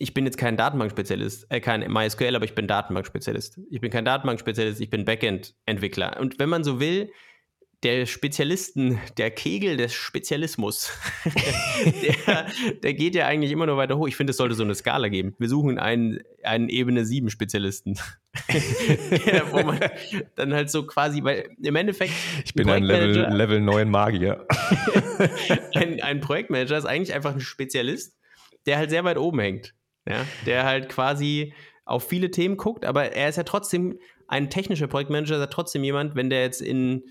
ich 0.00 0.14
bin 0.14 0.24
jetzt 0.24 0.38
kein 0.38 0.56
Datenbankspezialist, 0.56 1.46
äh, 1.50 1.60
kein 1.60 1.80
MySQL, 1.92 2.34
aber 2.34 2.46
ich 2.46 2.54
bin 2.54 2.66
Datenbankspezialist. 2.66 3.60
Ich 3.70 3.82
bin 3.82 3.90
kein 3.90 4.06
Datenbankspezialist, 4.06 4.80
ich 4.80 4.88
bin 4.88 5.04
Backend-Entwickler. 5.04 6.18
Und 6.18 6.38
wenn 6.38 6.48
man 6.48 6.64
so 6.64 6.80
will, 6.80 7.12
der 7.82 8.04
Spezialisten, 8.04 9.00
der 9.16 9.30
Kegel 9.30 9.78
des 9.78 9.94
Spezialismus, 9.94 10.92
der, 11.84 12.46
der, 12.82 12.94
geht 12.94 13.14
ja 13.14 13.26
eigentlich 13.26 13.52
immer 13.52 13.64
nur 13.64 13.78
weiter 13.78 13.96
hoch. 13.96 14.06
Ich 14.06 14.16
finde, 14.16 14.32
es 14.32 14.36
sollte 14.36 14.54
so 14.54 14.62
eine 14.62 14.74
Skala 14.74 15.08
geben. 15.08 15.34
Wir 15.38 15.48
suchen 15.48 15.78
einen, 15.78 16.20
einen 16.42 16.68
Ebene 16.68 17.06
7 17.06 17.30
Spezialisten. 17.30 17.98
ja, 19.26 19.42
wo 19.50 19.62
man 19.62 19.80
dann 20.34 20.52
halt 20.52 20.70
so 20.70 20.86
quasi, 20.86 21.24
weil 21.24 21.48
im 21.62 21.74
Endeffekt. 21.74 22.12
Ich 22.44 22.52
bin 22.52 22.68
ein 22.68 22.82
Level, 22.82 23.26
Level 23.32 23.60
9 23.60 23.88
Magier. 23.88 24.46
ein, 25.74 26.02
ein 26.02 26.20
Projektmanager 26.20 26.76
ist 26.76 26.84
eigentlich 26.84 27.14
einfach 27.14 27.32
ein 27.32 27.40
Spezialist, 27.40 28.14
der 28.66 28.76
halt 28.76 28.90
sehr 28.90 29.04
weit 29.04 29.16
oben 29.16 29.40
hängt. 29.40 29.74
Ja? 30.06 30.26
Der 30.44 30.64
halt 30.64 30.90
quasi 30.90 31.54
auf 31.86 32.06
viele 32.06 32.30
Themen 32.30 32.58
guckt, 32.58 32.84
aber 32.84 33.12
er 33.12 33.30
ist 33.30 33.36
ja 33.36 33.42
trotzdem 33.42 33.98
ein 34.28 34.50
technischer 34.50 34.86
Projektmanager, 34.86 35.36
ist 35.36 35.40
ja 35.40 35.46
trotzdem 35.46 35.82
jemand, 35.82 36.14
wenn 36.14 36.28
der 36.28 36.42
jetzt 36.42 36.60
in 36.60 37.04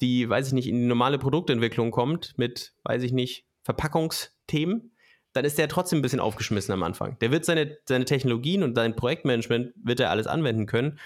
die, 0.00 0.28
weiß 0.28 0.48
ich 0.48 0.52
nicht, 0.52 0.68
in 0.68 0.76
die 0.76 0.86
normale 0.86 1.18
Produktentwicklung 1.18 1.90
kommt 1.90 2.36
mit, 2.36 2.72
weiß 2.84 3.02
ich 3.02 3.12
nicht, 3.12 3.44
Verpackungsthemen, 3.62 4.92
dann 5.32 5.44
ist 5.44 5.58
der 5.58 5.68
trotzdem 5.68 6.00
ein 6.00 6.02
bisschen 6.02 6.20
aufgeschmissen 6.20 6.72
am 6.72 6.82
Anfang. 6.82 7.18
Der 7.20 7.30
wird 7.30 7.44
seine, 7.44 7.78
seine 7.86 8.04
Technologien 8.04 8.62
und 8.62 8.74
sein 8.74 8.96
Projektmanagement 8.96 9.72
wird 9.76 10.00
er 10.00 10.10
alles 10.10 10.26
anwenden 10.26 10.66
können, 10.66 10.98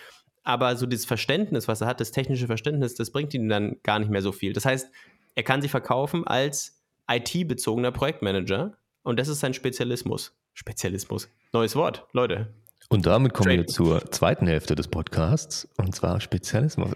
aber 0.45 0.77
so 0.77 0.87
dieses 0.87 1.07
Verständnis, 1.07 1.69
was 1.69 1.81
er 1.81 1.87
hat, 1.87 2.01
das 2.01 2.11
technische 2.11 2.47
Verständnis, 2.47 2.95
das 2.95 3.11
bringt 3.11 3.35
ihm 3.35 3.49
dann 3.49 3.77
gar 3.83 3.99
nicht 3.99 4.11
mehr 4.11 4.23
so 4.23 4.33
viel. 4.33 4.53
Das 4.53 4.65
heißt, 4.65 4.91
er 5.35 5.43
kann 5.43 5.63
sich 5.63 5.71
verkaufen 5.71 6.27
als 6.27 6.83
IT-bezogener 7.11 7.93
Projektmanager 7.93 8.77
und 9.03 9.19
das 9.19 9.29
ist 9.29 9.41
sein 9.41 9.55
Spezialismus. 9.55 10.37
Spezialismus. 10.55 11.29
Neues 11.53 11.75
Wort, 11.77 12.07
Leute. 12.13 12.55
Und 12.89 13.07
damit 13.07 13.33
kommen 13.33 13.49
Trading. 13.49 13.67
wir 13.67 13.67
zur 13.67 14.11
zweiten 14.11 14.47
Hälfte 14.47 14.75
des 14.75 14.89
Podcasts, 14.89 15.69
und 15.79 15.95
zwar 15.95 16.21
Spezialismus. 16.21 16.93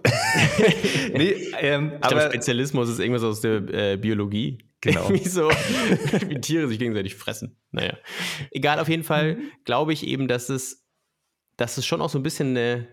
nee, 1.15 1.35
ähm, 1.59 1.93
ich 1.95 2.09
glaube, 2.09 2.23
Spezialismus 2.23 2.91
ist 2.91 2.99
irgendwas 2.99 3.23
aus 3.23 3.41
der 3.41 3.57
äh, 3.73 3.97
Biologie. 3.97 4.59
Genau. 4.81 5.11
wie 5.11 5.27
so, 5.27 5.49
wie 5.49 6.41
Tiere 6.41 6.69
sich 6.69 6.79
gegenseitig 6.79 7.17
fressen. 7.17 7.57
Naja. 7.73 7.99
Egal, 8.53 8.79
auf 8.79 8.89
jeden 8.89 9.03
Fall 9.03 9.35
mhm. 9.35 9.51
glaube 9.65 9.93
ich 9.93 10.07
eben, 10.07 10.29
dass 10.29 10.51
es, 10.51 10.87
dass 11.57 11.79
es 11.79 11.85
schon 11.85 12.01
auch 12.01 12.09
so 12.09 12.17
ein 12.17 12.23
bisschen 12.23 12.57
eine, 12.57 12.87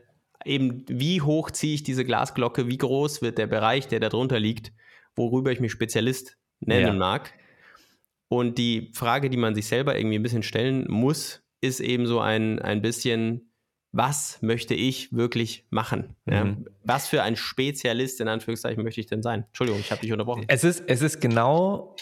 eben, 0.46 0.84
wie 0.88 1.22
hoch 1.22 1.52
ziehe 1.52 1.76
ich 1.76 1.84
diese 1.84 2.04
Glasglocke, 2.04 2.68
wie 2.68 2.80
groß 2.80 3.22
wird 3.22 3.38
der 3.38 3.46
Bereich, 3.46 3.88
der 3.88 4.00
da 4.00 4.10
drunter 4.10 4.40
liegt, 4.40 4.74
worüber 5.16 5.52
ich 5.52 5.60
mich 5.60 5.72
Spezialist 5.72 6.40
nennen 6.60 6.88
ja. 6.88 6.94
mag. 6.94 7.32
Und 8.30 8.58
die 8.58 8.92
Frage, 8.96 9.30
die 9.30 9.38
man 9.38 9.54
sich 9.54 9.68
selber 9.68 9.96
irgendwie 9.96 10.18
ein 10.18 10.24
bisschen 10.24 10.42
stellen 10.42 10.86
muss, 10.90 11.45
ist 11.66 11.80
eben 11.80 12.08
so 12.08 12.20
ein, 12.20 12.60
ein 12.60 12.82
bisschen, 12.82 13.52
was 13.92 14.42
möchte 14.42 14.74
ich 14.74 15.14
wirklich 15.14 15.66
machen? 15.70 16.16
Mhm. 16.26 16.34
Ja? 16.34 16.58
Was 16.84 17.08
für 17.08 17.24
ein 17.24 17.36
Spezialist 17.36 18.22
in 18.22 18.28
Anführungszeichen 18.28 18.84
möchte 18.84 19.02
ich 19.02 19.08
denn 19.08 19.22
sein? 19.22 19.46
Entschuldigung, 19.48 19.80
ich 19.80 19.92
habe 19.92 20.02
dich 20.02 20.12
unterbrochen. 20.12 20.46
Es 20.48 20.64
ist, 20.64 20.84
es 20.88 21.02
ist 21.02 21.22
genau, 21.22 21.96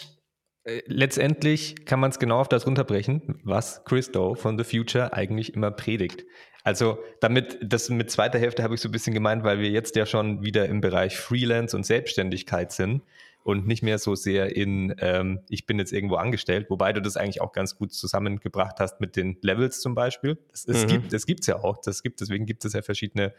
äh, 0.64 0.82
letztendlich 0.86 1.84
kann 1.86 2.00
man 2.00 2.10
es 2.10 2.18
genau 2.18 2.40
auf 2.40 2.48
das 2.48 2.66
runterbrechen, 2.66 3.40
was 3.44 3.84
Christo 3.84 4.34
von 4.34 4.58
The 4.58 4.64
Future 4.64 5.12
eigentlich 5.12 5.54
immer 5.54 5.70
predigt. 5.70 6.24
Also 6.64 6.98
damit, 7.20 7.58
das 7.62 7.90
mit 7.90 8.10
zweiter 8.10 8.38
Hälfte 8.38 8.62
habe 8.62 8.74
ich 8.74 8.80
so 8.80 8.88
ein 8.88 8.92
bisschen 8.92 9.12
gemeint, 9.12 9.44
weil 9.44 9.58
wir 9.58 9.68
jetzt 9.68 9.96
ja 9.96 10.06
schon 10.06 10.42
wieder 10.42 10.66
im 10.66 10.80
Bereich 10.80 11.16
Freelance 11.18 11.76
und 11.76 11.84
Selbstständigkeit 11.84 12.72
sind 12.72 13.02
und 13.44 13.66
nicht 13.66 13.82
mehr 13.82 13.98
so 13.98 14.14
sehr 14.14 14.56
in, 14.56 14.94
ähm, 14.98 15.40
ich 15.50 15.66
bin 15.66 15.78
jetzt 15.78 15.92
irgendwo 15.92 16.16
angestellt, 16.16 16.70
wobei 16.70 16.94
du 16.94 17.02
das 17.02 17.16
eigentlich 17.16 17.42
auch 17.42 17.52
ganz 17.52 17.76
gut 17.76 17.92
zusammengebracht 17.92 18.80
hast 18.80 19.00
mit 19.00 19.16
den 19.16 19.36
Levels 19.42 19.80
zum 19.80 19.94
Beispiel. 19.94 20.38
Das, 20.50 20.66
es 20.66 20.84
mhm. 20.84 20.88
gibt 20.88 21.12
es 21.12 21.26
gibt's 21.26 21.46
ja 21.46 21.62
auch, 21.62 21.76
das 21.76 22.02
gibt, 22.02 22.20
deswegen 22.20 22.46
gibt 22.46 22.64
es 22.64 22.72
ja 22.72 22.80
verschiedene 22.80 23.34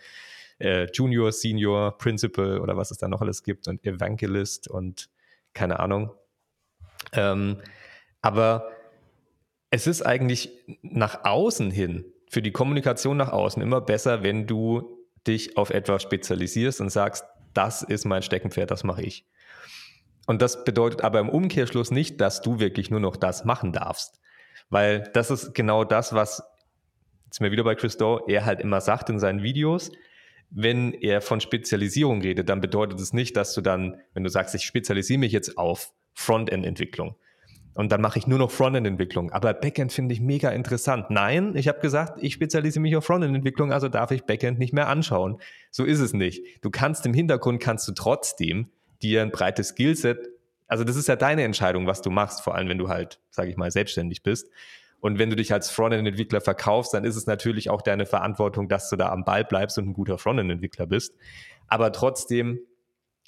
äh, 0.60 0.88
Junior, 0.94 1.32
Senior, 1.32 1.98
Principal 1.98 2.60
oder 2.60 2.78
was 2.78 2.92
es 2.92 3.00
da 3.00 3.08
noch 3.08 3.22
alles 3.22 3.42
gibt 3.42 3.68
und 3.68 3.84
Evangelist 3.84 4.68
und 4.68 5.10
keine 5.54 5.80
Ahnung. 5.80 6.12
Ähm, 7.12 7.58
aber 8.22 8.70
es 9.72 9.88
ist 9.88 10.04
eigentlich 10.04 10.52
nach 10.84 11.26
außen 11.26 11.72
hin, 11.72 12.06
für 12.30 12.44
die 12.44 12.52
Kommunikation 12.52 13.18
nach 13.18 13.32
außen 13.32 13.62
immer 13.62 13.82
besser, 13.82 14.22
wenn 14.22 14.46
du 14.46 15.00
dich 15.26 15.58
auf 15.58 15.72
etwas 15.72 16.04
spezialisierst 16.04 16.80
und 16.80 16.92
sagst, 16.92 17.26
das 17.56 17.82
ist 17.82 18.06
mein 18.06 18.22
Steckenpferd, 18.22 18.70
das 18.70 18.84
mache 18.84 19.02
ich. 19.02 19.26
Und 20.26 20.42
das 20.42 20.64
bedeutet 20.64 21.04
aber 21.04 21.20
im 21.20 21.30
Umkehrschluss 21.30 21.92
nicht, 21.92 22.20
dass 22.22 22.42
du 22.42 22.60
wirklich 22.60 22.90
nur 22.90 23.00
noch 23.00 23.16
das 23.16 23.46
machen 23.46 23.72
darfst. 23.72 24.20
Weil 24.70 25.10
das 25.14 25.30
ist 25.30 25.54
genau 25.54 25.84
das, 25.84 26.14
was, 26.14 26.44
jetzt 27.26 27.38
sind 27.38 27.44
wir 27.46 27.52
wieder 27.52 27.64
bei 27.64 27.76
Chris 27.76 27.98
Doe, 27.98 28.24
er 28.28 28.46
halt 28.46 28.62
immer 28.62 28.82
sagt 28.82 29.10
in 29.10 29.20
seinen 29.20 29.44
Videos, 29.44 29.92
wenn 30.50 30.94
er 30.94 31.22
von 31.22 31.42
Spezialisierung 31.42 32.22
redet, 32.22 32.50
dann 32.50 32.62
bedeutet 32.62 33.00
es 33.00 33.14
nicht, 33.14 33.36
dass 33.36 33.54
du 33.54 33.62
dann, 33.62 33.98
wenn 34.14 34.24
du 34.24 34.30
sagst, 34.30 34.56
ich 34.56 34.64
spezialisiere 34.64 35.20
mich 35.20 35.32
jetzt 35.32 35.58
auf 35.58 35.92
Frontend-Entwicklung, 36.14 37.16
und 37.76 37.92
dann 37.92 38.00
mache 38.00 38.18
ich 38.18 38.26
nur 38.26 38.40
noch 38.40 38.52
Frontend-Entwicklung. 38.52 39.34
Aber 39.34 39.54
Backend 39.54 39.92
finde 39.92 40.14
ich 40.14 40.22
mega 40.22 40.50
interessant. 40.50 41.12
Nein, 41.12 41.58
ich 41.58 41.68
habe 41.68 41.82
gesagt, 41.82 42.24
ich 42.24 42.34
spezialisiere 42.34 42.82
mich 42.82 42.96
auf 42.96 43.06
Frontend-Entwicklung, 43.06 43.74
also 43.74 43.90
darf 43.90 44.12
ich 44.12 44.24
Backend 44.24 44.58
nicht 44.60 44.74
mehr 44.74 44.88
anschauen. 44.88 45.40
So 45.72 45.84
ist 45.84 46.00
es 46.00 46.14
nicht. 46.14 46.42
Du 46.64 46.70
kannst 46.70 47.06
im 47.06 47.14
Hintergrund, 47.14 47.62
kannst 47.62 47.86
du 47.90 47.92
trotzdem 47.92 48.70
dir 49.02 49.22
ein 49.22 49.32
breites 49.32 49.70
Skillset, 49.70 50.30
also 50.68 50.84
das 50.84 50.96
ist 50.96 51.08
ja 51.08 51.16
deine 51.16 51.44
Entscheidung, 51.44 51.88
was 51.88 52.02
du 52.02 52.10
machst, 52.10 52.42
vor 52.42 52.56
allem 52.56 52.70
wenn 52.70 52.78
du 52.78 52.90
halt, 52.90 53.20
sage 53.30 53.50
ich 53.50 53.58
mal, 53.58 53.72
selbstständig 53.72 54.24
bist. 54.24 54.50
Und 55.00 55.20
wenn 55.20 55.30
du 55.30 55.36
dich 55.36 55.54
als 55.54 55.70
Frontend-Entwickler 55.70 56.42
verkaufst, 56.42 56.94
dann 56.94 57.04
ist 57.04 57.16
es 57.16 57.28
natürlich 57.28 57.70
auch 57.70 57.82
deine 57.82 58.06
Verantwortung, 58.06 58.68
dass 58.68 58.90
du 58.90 58.96
da 58.96 59.10
am 59.10 59.24
Ball 59.24 59.46
bleibst 59.46 59.78
und 59.78 59.90
ein 59.90 59.94
guter 59.94 60.18
Frontend-Entwickler 60.18 60.88
bist. 60.88 61.14
Aber 61.68 61.92
trotzdem 61.92 62.60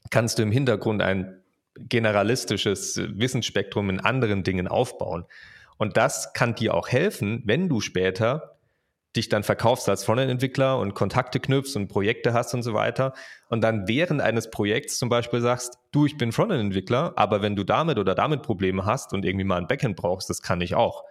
kannst 0.10 0.40
du 0.40 0.44
im 0.44 0.52
Hintergrund 0.52 1.02
ein 1.02 1.44
generalistisches 1.76 2.98
Wissensspektrum 2.98 3.92
in 3.92 4.00
anderen 4.00 4.44
Dingen 4.44 4.68
aufbauen. 4.68 5.26
Und 5.78 5.98
das 5.98 6.34
kann 6.34 6.56
dir 6.56 6.74
auch 6.74 6.88
helfen, 6.88 7.44
wenn 7.46 7.70
du 7.70 7.82
später 7.82 8.57
dich 9.16 9.30
dann 9.30 9.44
verkaufst 9.44 9.90
als 9.90 10.04
Frontend-Entwickler 10.04 10.78
und 10.78 10.94
Kontakte 10.94 11.40
knüpfst 11.40 11.76
und 11.76 11.88
Projekte 11.88 12.34
hast 12.34 12.54
und 12.54 12.64
so 12.64 12.74
weiter 12.74 13.14
und 13.50 13.62
dann 13.62 13.88
während 13.88 14.22
eines 14.22 14.50
Projekts 14.50 14.98
zum 14.98 15.10
Beispiel 15.10 15.42
sagst, 15.42 15.80
du, 15.92 16.06
ich 16.06 16.18
bin 16.18 16.32
Frontend-Entwickler, 16.32 17.14
aber 17.16 17.42
wenn 17.42 17.56
du 17.56 17.64
damit 17.64 17.98
oder 17.98 18.16
damit 18.16 18.44
Probleme 18.44 18.86
hast 18.86 19.14
und 19.14 19.26
irgendwie 19.26 19.46
mal 19.46 19.58
ein 19.58 19.68
Backend 19.68 19.96
brauchst, 19.96 20.30
das 20.30 20.42
kann 20.42 20.62
ich 20.62 20.76
auch. 20.76 21.04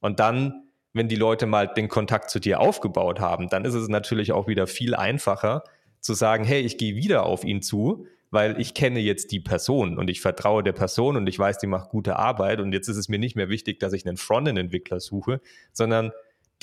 Und 0.00 0.20
dann, 0.20 0.64
wenn 0.92 1.08
die 1.08 1.16
Leute 1.16 1.46
mal 1.46 1.68
den 1.68 1.88
Kontakt 1.88 2.30
zu 2.30 2.40
dir 2.40 2.60
aufgebaut 2.60 3.20
haben, 3.20 3.48
dann 3.48 3.64
ist 3.64 3.74
es 3.74 3.88
natürlich 3.88 4.32
auch 4.32 4.48
wieder 4.48 4.66
viel 4.66 4.94
einfacher 4.94 5.64
zu 6.00 6.14
sagen, 6.14 6.44
hey, 6.44 6.60
ich 6.60 6.76
gehe 6.76 6.96
wieder 6.96 7.24
auf 7.24 7.44
ihn 7.44 7.62
zu, 7.62 8.06
weil 8.30 8.60
ich 8.60 8.74
kenne 8.74 8.98
jetzt 8.98 9.30
die 9.30 9.40
Person 9.40 9.96
und 9.96 10.10
ich 10.10 10.20
vertraue 10.20 10.62
der 10.62 10.72
Person 10.72 11.16
und 11.16 11.28
ich 11.28 11.38
weiß, 11.38 11.58
die 11.58 11.68
macht 11.68 11.90
gute 11.90 12.16
Arbeit 12.16 12.60
und 12.60 12.72
jetzt 12.72 12.88
ist 12.88 12.96
es 12.96 13.08
mir 13.08 13.18
nicht 13.18 13.36
mehr 13.36 13.48
wichtig, 13.48 13.78
dass 13.78 13.92
ich 13.92 14.06
einen 14.06 14.16
Frontend-Entwickler 14.16 14.98
suche, 14.98 15.40
sondern 15.72 16.10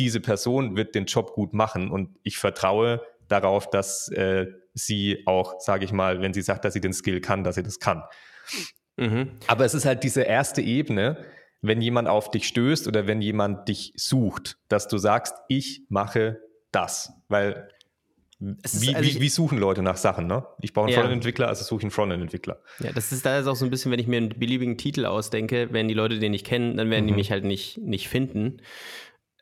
diese 0.01 0.19
Person 0.19 0.75
wird 0.75 0.95
den 0.95 1.05
Job 1.05 1.33
gut 1.33 1.53
machen 1.53 1.91
und 1.91 2.17
ich 2.23 2.37
vertraue 2.37 3.01
darauf, 3.27 3.69
dass 3.69 4.09
äh, 4.09 4.47
sie 4.73 5.23
auch, 5.27 5.59
sage 5.59 5.85
ich 5.85 5.91
mal, 5.91 6.21
wenn 6.21 6.33
sie 6.33 6.41
sagt, 6.41 6.65
dass 6.65 6.73
sie 6.73 6.81
den 6.81 6.93
Skill 6.93 7.21
kann, 7.21 7.43
dass 7.43 7.55
sie 7.55 7.63
das 7.63 7.79
kann. 7.79 8.03
Mhm. 8.97 9.31
Aber 9.47 9.63
es 9.63 9.73
ist 9.73 9.85
halt 9.85 10.03
diese 10.03 10.23
erste 10.23 10.61
Ebene, 10.61 11.23
wenn 11.61 11.81
jemand 11.81 12.07
auf 12.07 12.31
dich 12.31 12.47
stößt 12.47 12.87
oder 12.87 13.05
wenn 13.05 13.21
jemand 13.21 13.67
dich 13.67 13.93
sucht, 13.95 14.57
dass 14.67 14.87
du 14.87 14.97
sagst, 14.97 15.35
ich 15.47 15.83
mache 15.89 16.39
das, 16.71 17.13
weil 17.27 17.69
wie, 18.39 18.95
also 18.95 19.07
wie, 19.07 19.21
wie, 19.21 19.29
suchen 19.29 19.59
Leute 19.59 19.83
nach 19.83 19.97
Sachen, 19.97 20.25
ne? 20.25 20.43
Ich 20.61 20.73
brauche 20.73 20.85
einen 20.85 20.93
ja. 20.93 21.01
Frontend-Entwickler, 21.01 21.47
also 21.47 21.63
suche 21.63 21.81
ich 21.81 21.83
einen 21.83 21.91
Frontend-Entwickler. 21.91 22.59
Ja, 22.79 22.91
das 22.91 23.11
ist 23.11 23.23
da 23.23 23.37
ist 23.37 23.45
auch 23.45 23.55
so 23.55 23.65
ein 23.65 23.69
bisschen, 23.69 23.91
wenn 23.91 23.99
ich 23.99 24.07
mir 24.07 24.17
einen 24.17 24.29
beliebigen 24.29 24.79
Titel 24.79 25.05
ausdenke, 25.05 25.67
wenn 25.71 25.87
die 25.87 25.93
Leute 25.93 26.17
den 26.17 26.31
nicht 26.31 26.43
kennen, 26.43 26.75
dann 26.75 26.89
werden 26.89 27.03
mhm. 27.03 27.09
die 27.09 27.13
mich 27.13 27.29
halt 27.29 27.43
nicht, 27.43 27.77
nicht 27.77 28.09
finden. 28.09 28.57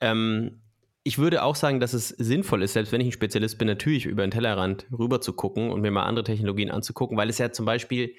Ähm, 0.02 0.62
ich 1.04 1.18
würde 1.18 1.44
auch 1.44 1.56
sagen, 1.56 1.80
dass 1.80 1.94
es 1.94 2.10
sinnvoll 2.10 2.62
ist, 2.62 2.74
selbst 2.74 2.92
wenn 2.92 3.02
ich 3.02 3.08
ein 3.08 3.14
Spezialist 3.14 3.58
bin, 3.58 3.68
natürlich 3.68 4.06
über 4.06 4.22
den 4.22 4.32
Tellerrand 4.32 4.86
rüber 4.92 5.22
zu 5.22 5.34
gucken 5.34 5.72
und 5.72 5.82
mir 5.82 5.92
mal 5.92 6.04
andere 6.04 6.26
Technologien 6.26 6.72
anzugucken, 6.72 7.18
weil 7.18 7.30
es 7.30 7.38
ja 7.38 7.52
zum 7.52 7.66
Beispiel 7.66 8.16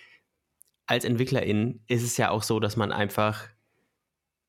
als 0.86 1.04
Entwicklerin 1.04 1.84
ist 1.86 2.02
es 2.02 2.16
ja 2.16 2.30
auch 2.30 2.42
so, 2.42 2.58
dass 2.58 2.76
man 2.76 2.90
einfach 2.90 3.48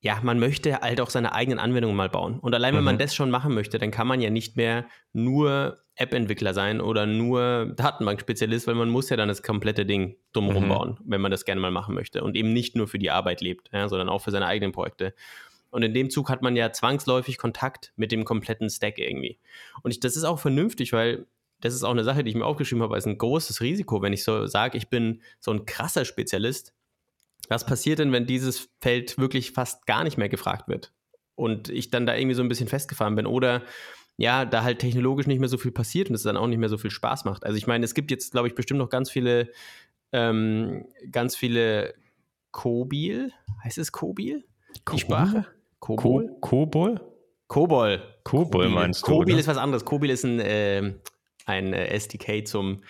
ja, 0.04 0.20
man 0.24 0.40
möchte 0.40 0.82
halt 0.82 1.00
auch 1.00 1.12
seine 1.12 1.34
eigenen 1.34 1.60
Anwendungen 1.60 1.96
mal 1.96 2.10
bauen. 2.10 2.40
Und 2.40 2.56
allein, 2.56 2.74
wenn 2.74 2.82
mhm. 2.82 2.86
man 2.86 2.98
das 2.98 3.14
schon 3.14 3.30
machen 3.30 3.54
möchte, 3.54 3.78
dann 3.78 3.92
kann 3.92 4.08
man 4.08 4.20
ja 4.20 4.32
nicht 4.32 4.58
mehr 4.58 4.86
nur 5.14 5.78
App-Entwickler 5.96 6.56
sein 6.56 6.82
oder 6.82 7.06
nur 7.06 7.74
Datenbank-Spezialist, 7.76 8.66
weil 8.66 8.74
man 8.74 8.90
muss 8.90 9.10
ja 9.12 9.18
dann 9.18 9.28
das 9.28 9.44
komplette 9.44 9.86
Ding 9.86 10.16
drumherum 10.34 10.66
mhm. 10.66 10.70
bauen, 10.70 11.00
wenn 11.06 11.22
man 11.22 11.30
das 11.30 11.46
gerne 11.46 11.62
mal 11.62 11.70
machen 11.70 11.94
möchte. 11.94 12.24
Und 12.24 12.36
eben 12.36 12.52
nicht 12.52 12.76
nur 12.76 12.88
für 12.88 12.98
die 12.98 13.12
Arbeit 13.12 13.42
lebt, 13.42 13.70
ja, 13.72 13.88
sondern 13.88 14.10
auch 14.10 14.24
für 14.24 14.32
seine 14.32 14.48
eigenen 14.48 14.72
Projekte. 14.72 15.14
Und 15.72 15.84
in 15.84 15.94
dem 15.94 16.10
Zug 16.10 16.30
hat 16.30 16.42
man 16.42 16.56
ja 16.56 16.72
zwangsläufig 16.72 17.38
Kontakt 17.38 17.94
mit 17.96 18.12
dem 18.12 18.26
kompletten 18.26 18.70
Stack 18.70 19.00
irgendwie. 19.00 19.40
Und 19.84 19.92
ich, 19.92 20.00
das 20.00 20.16
ist 20.16 20.26
auch 20.26 20.40
vernünftig, 20.40 20.94
weil 20.94 21.26
das 21.62 21.74
ist 21.74 21.84
auch 21.84 21.92
eine 21.92 22.04
Sache, 22.04 22.24
die 22.24 22.30
ich 22.30 22.36
mir 22.36 22.46
aufgeschrieben 22.46 22.84
habe, 22.84 22.96
als 22.96 23.06
ein 23.06 23.18
großes 23.18 23.62
Risiko, 23.62 24.02
wenn 24.02 24.14
ich 24.14 24.24
so 24.24 24.48
sage, 24.48 24.78
ich 24.78 24.90
bin 24.90 25.22
so 25.40 25.52
ein 25.52 25.66
krasser 25.66 26.06
Spezialist, 26.06 26.74
was 27.48 27.66
passiert 27.66 28.00
denn, 28.00 28.12
wenn 28.12 28.26
dieses 28.26 28.70
Feld 28.80 29.18
wirklich 29.18 29.52
fast 29.52 29.86
gar 29.86 30.04
nicht 30.04 30.18
mehr 30.18 30.30
gefragt 30.30 30.68
wird 30.68 30.92
und 31.36 31.70
ich 31.70 31.90
dann 31.90 32.06
da 32.06 32.16
irgendwie 32.16 32.36
so 32.36 32.42
ein 32.42 32.50
bisschen 32.50 32.68
festgefahren 32.68 33.16
bin 33.16 33.26
oder 33.26 33.64
ja, 34.18 34.46
da 34.46 34.64
halt 34.64 34.80
technologisch 34.80 35.28
nicht 35.28 35.40
mehr 35.40 35.50
so 35.50 35.58
viel 35.58 35.72
passiert 35.72 36.10
und 36.10 36.16
es 36.16 36.24
dann 36.24 36.38
auch 36.38 36.48
nicht 36.48 36.60
mehr 36.60 36.70
so 36.70 36.78
viel 36.78 36.92
Spaß 36.92 37.26
macht. 37.26 37.44
Also 37.44 37.58
ich 37.58 37.66
meine, 37.66 37.86
es 37.86 37.94
gibt 37.94 38.12
jetzt, 38.12 38.32
glaube 38.32 38.48
ich, 38.48 38.56
bestimmt 38.56 38.80
noch 38.80 38.90
ganz 38.90 39.10
viele, 39.10 39.50
ähm, 40.12 40.86
ganz 41.12 41.36
viele 41.36 41.94
Kobil, 42.52 43.32
heißt 43.64 43.78
es 43.78 43.92
Kobil? 43.92 44.44
Die 44.94 45.00
Sprache? 45.00 45.48
Kobol? 45.82 46.38
Kobol? 46.40 47.02
Kobol. 47.48 48.02
Kobol 48.24 48.70
meinst 48.70 49.02
du? 49.02 49.12
Kobil 49.12 49.38
ist 49.38 49.48
was 49.48 49.58
anderes. 49.58 49.84
Kobil 49.84 50.10
ist 50.10 50.24
ein, 50.24 50.40
äh, 50.40 50.94
ein 51.46 51.74
SDK 51.74 52.48
zum 52.48 52.84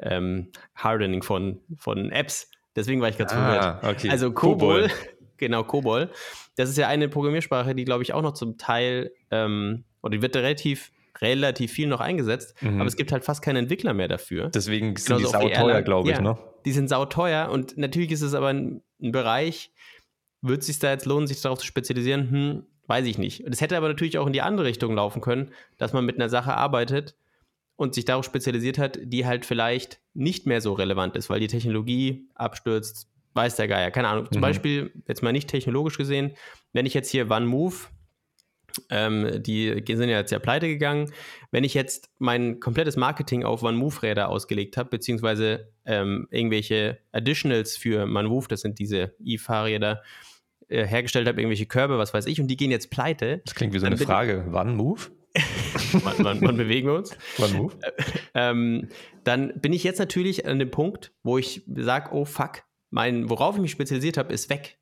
ähm, 0.00 0.50
Hardening 0.74 1.22
von, 1.22 1.60
von 1.76 2.10
Apps. 2.10 2.50
Deswegen 2.74 3.00
war 3.00 3.10
ich 3.10 3.18
ganz 3.18 3.32
ah, 3.32 3.78
verwirrt. 3.78 3.96
Okay. 3.96 4.10
Also 4.10 4.32
Kobol, 4.32 4.88
genau, 5.36 5.62
Kobol. 5.62 6.10
Das 6.56 6.68
ist 6.68 6.78
ja 6.78 6.88
eine 6.88 7.08
Programmiersprache, 7.08 7.74
die, 7.74 7.84
glaube 7.84 8.02
ich, 8.02 8.12
auch 8.14 8.22
noch 8.22 8.32
zum 8.32 8.58
Teil, 8.58 9.12
ähm, 9.30 9.84
und 10.00 10.14
die 10.14 10.22
wird 10.22 10.34
relativ 10.34 10.90
relativ 11.20 11.72
viel 11.72 11.88
noch 11.88 12.00
eingesetzt, 12.00 12.54
mhm. 12.62 12.80
aber 12.80 12.86
es 12.86 12.94
gibt 12.94 13.10
halt 13.10 13.24
fast 13.24 13.42
keinen 13.42 13.56
Entwickler 13.56 13.92
mehr 13.92 14.06
dafür. 14.06 14.50
Deswegen 14.50 14.94
sind 14.96 15.18
Genauso 15.18 15.38
die 15.38 15.52
sauteuer, 15.52 15.82
glaube 15.82 16.10
ich, 16.10 16.16
ja, 16.16 16.22
ne? 16.22 16.38
Die 16.64 16.70
sind 16.70 16.88
sauteuer 16.88 17.50
und 17.50 17.76
natürlich 17.76 18.12
ist 18.12 18.22
es 18.22 18.34
aber 18.34 18.48
ein, 18.48 18.82
ein 19.02 19.10
Bereich, 19.10 19.72
wird 20.42 20.60
es 20.60 20.66
sich 20.66 20.78
da 20.78 20.90
jetzt 20.90 21.06
lohnen, 21.06 21.26
sich 21.26 21.40
darauf 21.40 21.58
zu 21.58 21.66
spezialisieren? 21.66 22.30
Hm, 22.30 22.66
weiß 22.86 23.06
ich 23.06 23.18
nicht. 23.18 23.44
Das 23.46 23.60
hätte 23.60 23.76
aber 23.76 23.88
natürlich 23.88 24.18
auch 24.18 24.26
in 24.26 24.32
die 24.32 24.42
andere 24.42 24.66
Richtung 24.66 24.94
laufen 24.94 25.20
können, 25.20 25.50
dass 25.76 25.92
man 25.92 26.04
mit 26.04 26.16
einer 26.16 26.28
Sache 26.28 26.54
arbeitet, 26.54 27.16
und 27.78 27.94
sich 27.94 28.04
darauf 28.04 28.24
spezialisiert 28.24 28.76
hat, 28.76 28.98
die 29.00 29.24
halt 29.24 29.46
vielleicht 29.46 30.00
nicht 30.12 30.46
mehr 30.46 30.60
so 30.60 30.72
relevant 30.72 31.14
ist, 31.14 31.30
weil 31.30 31.38
die 31.38 31.46
Technologie 31.46 32.28
abstürzt, 32.34 33.08
weiß 33.34 33.54
der 33.54 33.68
Geier. 33.68 33.92
Keine 33.92 34.08
Ahnung. 34.08 34.26
Zum 34.26 34.40
mhm. 34.40 34.42
Beispiel, 34.42 34.92
jetzt 35.06 35.22
mal 35.22 35.32
nicht 35.32 35.48
technologisch 35.48 35.96
gesehen, 35.96 36.32
wenn 36.72 36.86
ich 36.86 36.94
jetzt 36.94 37.08
hier 37.08 37.30
OneMove, 37.30 37.88
ähm, 38.90 39.42
die 39.44 39.80
sind 39.86 40.08
ja 40.08 40.18
jetzt 40.18 40.32
ja 40.32 40.40
pleite 40.40 40.66
gegangen, 40.66 41.12
wenn 41.52 41.62
ich 41.62 41.72
jetzt 41.72 42.10
mein 42.18 42.58
komplettes 42.58 42.96
Marketing 42.96 43.44
auf 43.44 43.62
OneMove-Räder 43.62 44.28
ausgelegt 44.28 44.76
habe, 44.76 44.90
beziehungsweise 44.90 45.72
ähm, 45.86 46.26
irgendwelche 46.32 46.98
Additionals 47.12 47.76
für 47.76 48.02
OneMove, 48.02 48.48
das 48.48 48.62
sind 48.62 48.80
diese 48.80 49.14
E-Fahrräder, 49.24 50.02
äh, 50.02 50.27
hergestellt 50.68 51.26
habe, 51.26 51.40
irgendwelche 51.40 51.66
Körbe, 51.66 51.98
was 51.98 52.14
weiß 52.14 52.26
ich, 52.26 52.40
und 52.40 52.48
die 52.48 52.56
gehen 52.56 52.70
jetzt 52.70 52.90
pleite. 52.90 53.42
Das 53.44 53.54
klingt 53.54 53.72
wie 53.74 53.78
so 53.78 53.86
eine 53.86 53.96
Frage. 53.96 54.44
OneMove? 54.52 55.10
wann, 55.92 56.14
wann, 56.18 56.40
wann, 56.42 56.56
bewegen 56.56 56.88
wir 56.88 56.94
uns? 56.94 57.16
Wann 57.38 57.52
move? 57.52 57.74
Ähm, 58.34 58.88
dann 59.24 59.60
bin 59.60 59.72
ich 59.72 59.82
jetzt 59.82 59.98
natürlich 59.98 60.46
an 60.46 60.58
dem 60.58 60.70
Punkt, 60.70 61.12
wo 61.22 61.38
ich 61.38 61.62
sage, 61.74 62.10
oh 62.12 62.24
fuck, 62.24 62.62
mein, 62.90 63.28
worauf 63.28 63.56
ich 63.56 63.62
mich 63.62 63.72
spezialisiert 63.72 64.16
habe, 64.16 64.32
ist 64.32 64.48
weg. 64.48 64.78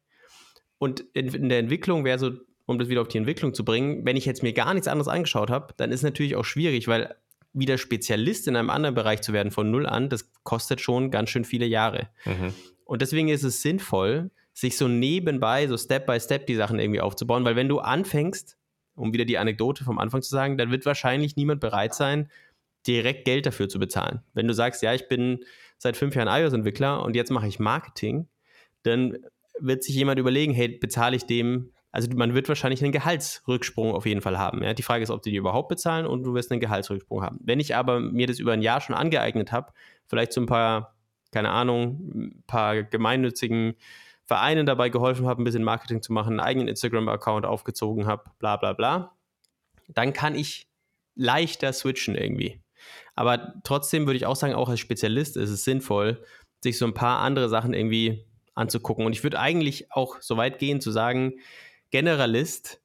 Und 0.79 1.05
in, 1.15 1.29
in 1.29 1.49
der 1.49 1.59
Entwicklung 1.59 2.05
wäre 2.05 2.19
so, 2.19 2.33
um 2.67 2.79
das 2.79 2.89
wieder 2.89 3.01
auf 3.01 3.09
die 3.09 3.19
Entwicklung 3.19 3.55
zu 3.55 3.65
bringen, 3.65 4.05
wenn 4.05 4.17
ich 4.17 4.27
jetzt 4.27 4.43
mir 4.43 4.53
gar 4.53 4.75
nichts 4.75 4.89
anderes 4.89 5.09
angeschaut 5.09 5.49
habe, 5.49 5.73
dann 5.77 5.91
ist 5.91 6.03
natürlich 6.03 6.37
auch 6.37 6.45
schwierig, 6.45 6.87
weil 6.87 7.15
wieder 7.55 7.79
Spezialist 7.79 8.47
in 8.47 8.57
einem 8.57 8.69
anderen 8.69 8.95
Bereich 8.95 9.23
zu 9.23 9.33
werden 9.33 9.51
von 9.51 9.71
null 9.71 9.87
an, 9.87 10.11
das 10.11 10.31
kostet 10.43 10.81
schon 10.81 11.11
ganz 11.11 11.31
schön 11.31 11.45
viele 11.45 11.67
Jahre. 11.67 12.11
Mhm. 12.27 12.53
Und 12.85 13.01
deswegen 13.01 13.29
ist 13.29 13.43
es 13.43 13.63
sinnvoll, 13.63 14.31
sich 14.57 14.79
so 14.79 14.89
nebenbei, 14.89 15.67
so 15.67 15.77
Step 15.77 16.07
by 16.07 16.19
Step 16.19 16.47
die 16.47 16.55
Sachen 16.55 16.79
irgendwie 16.79 17.03
aufzubauen, 17.03 17.45
weil 17.45 17.57
wenn 17.57 17.69
du 17.69 17.79
anfängst, 17.79 18.57
um 18.95 19.13
wieder 19.13 19.27
die 19.27 19.37
Anekdote 19.37 19.85
vom 19.85 19.99
Anfang 19.99 20.23
zu 20.23 20.31
sagen, 20.31 20.57
dann 20.57 20.71
wird 20.71 20.87
wahrscheinlich 20.87 21.37
niemand 21.37 21.61
bereit 21.61 21.95
sein, 21.95 22.31
direkt 22.87 23.27
Geld 23.27 23.45
dafür 23.45 23.69
zu 23.69 23.79
bezahlen. 23.79 24.23
Wenn 24.33 24.49
du 24.49 24.55
sagst, 24.55 24.83
ja, 24.83 24.95
ich 24.95 25.09
bin 25.09 25.45
seit 25.77 25.99
fünf 25.99 26.15
Jahren 26.15 26.29
iOS-Entwickler 26.29 27.03
und 27.03 27.15
jetzt 27.15 27.31
mache 27.31 27.47
ich 27.47 27.59
Marketing, 27.59 28.29
dann 28.83 29.19
wird 29.61 29.85
sich 29.85 29.95
jemand 29.95 30.19
überlegen, 30.19 30.55
hey, 30.55 30.69
bezahle 30.69 31.17
ich 31.17 31.27
dem, 31.27 31.73
also 31.93 32.09
man 32.15 32.33
wird 32.33 32.49
wahrscheinlich 32.49 32.83
einen 32.83 32.93
Gehaltsrücksprung 32.93 33.93
auf 33.93 34.07
jeden 34.07 34.23
Fall 34.23 34.39
haben. 34.39 34.63
Ja? 34.63 34.73
Die 34.73 34.83
Frage 34.83 35.03
ist, 35.03 35.11
ob 35.11 35.21
die 35.21 35.33
die 35.33 35.37
überhaupt 35.37 35.69
bezahlen 35.69 36.07
und 36.07 36.23
du 36.23 36.33
wirst 36.33 36.51
einen 36.51 36.61
Gehaltsrücksprung 36.61 37.23
haben. 37.23 37.41
Wenn 37.43 37.61
ich 37.61 37.77
aber 37.77 38.01
mir 38.01 38.27
das 38.27 38.39
über 38.39 38.53
ein 38.53 38.63
Jahr 38.63 38.81
schon 38.81 38.95
angeeignet 38.95 39.53
habe, 39.53 39.73
vielleicht 40.07 40.33
so 40.33 40.41
ein 40.41 40.47
paar, 40.47 40.95
keine 41.31 41.51
Ahnung, 41.51 42.11
ein 42.15 42.45
paar 42.47 42.85
gemeinnützigen 42.85 43.75
Vereinen 44.27 44.67
dabei 44.67 44.89
geholfen 44.89 45.27
habe, 45.27 45.41
ein 45.41 45.45
bisschen 45.45 45.65
Marketing 45.65 46.03
zu 46.03 46.13
machen, 46.13 46.31
einen 46.31 46.41
eigenen 46.41 46.69
Instagram-Account 46.69 47.47
aufgezogen 47.47 48.07
habe, 48.07 48.25
bla 48.39 48.57
bla 48.57 48.73
bla, 48.73 49.17
dann 49.89 50.13
kann 50.13 50.35
ich 50.35 50.69
leichter 51.15 51.73
switchen 51.73 52.17
irgendwie. 52.17 52.61
Aber 53.15 53.55
trotzdem 53.65 54.07
würde 54.07 54.17
ich 54.17 54.27
auch 54.27 54.37
sagen, 54.37 54.55
auch 54.55 54.69
als 54.69 54.81
Spezialist 54.81 55.37
ist 55.37 55.51
es 55.51 55.65
sinnvoll, 55.65 56.23
sich 56.63 56.79
so 56.79 56.87
ein 56.87 56.95
paar 56.95 57.21
andere 57.21 57.49
Sachen 57.49 57.73
irgendwie 57.73 58.27
anzugucken. 58.55 59.07
Und 59.07 59.13
ich 59.13 59.23
würde 59.23 59.39
eigentlich 59.39 59.93
auch 59.93 60.21
so 60.21 60.37
weit 60.37 60.59
gehen 60.59 60.81
zu 60.81 60.91
sagen, 60.91 61.35
Generalist 61.91 62.83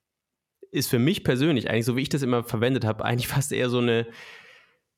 ist 0.72 0.90
für 0.90 1.00
mich 1.00 1.24
persönlich, 1.24 1.70
eigentlich 1.70 1.86
so 1.86 1.98
wie 1.98 2.02
ich 2.02 2.10
das 2.10 2.22
immer 2.22 2.44
verwendet 2.44 2.86
habe, 2.86 3.04
eigentlich 3.06 3.28
fast 3.28 3.52
eher 3.52 3.70
so 3.70 3.80
eine 3.80 4.08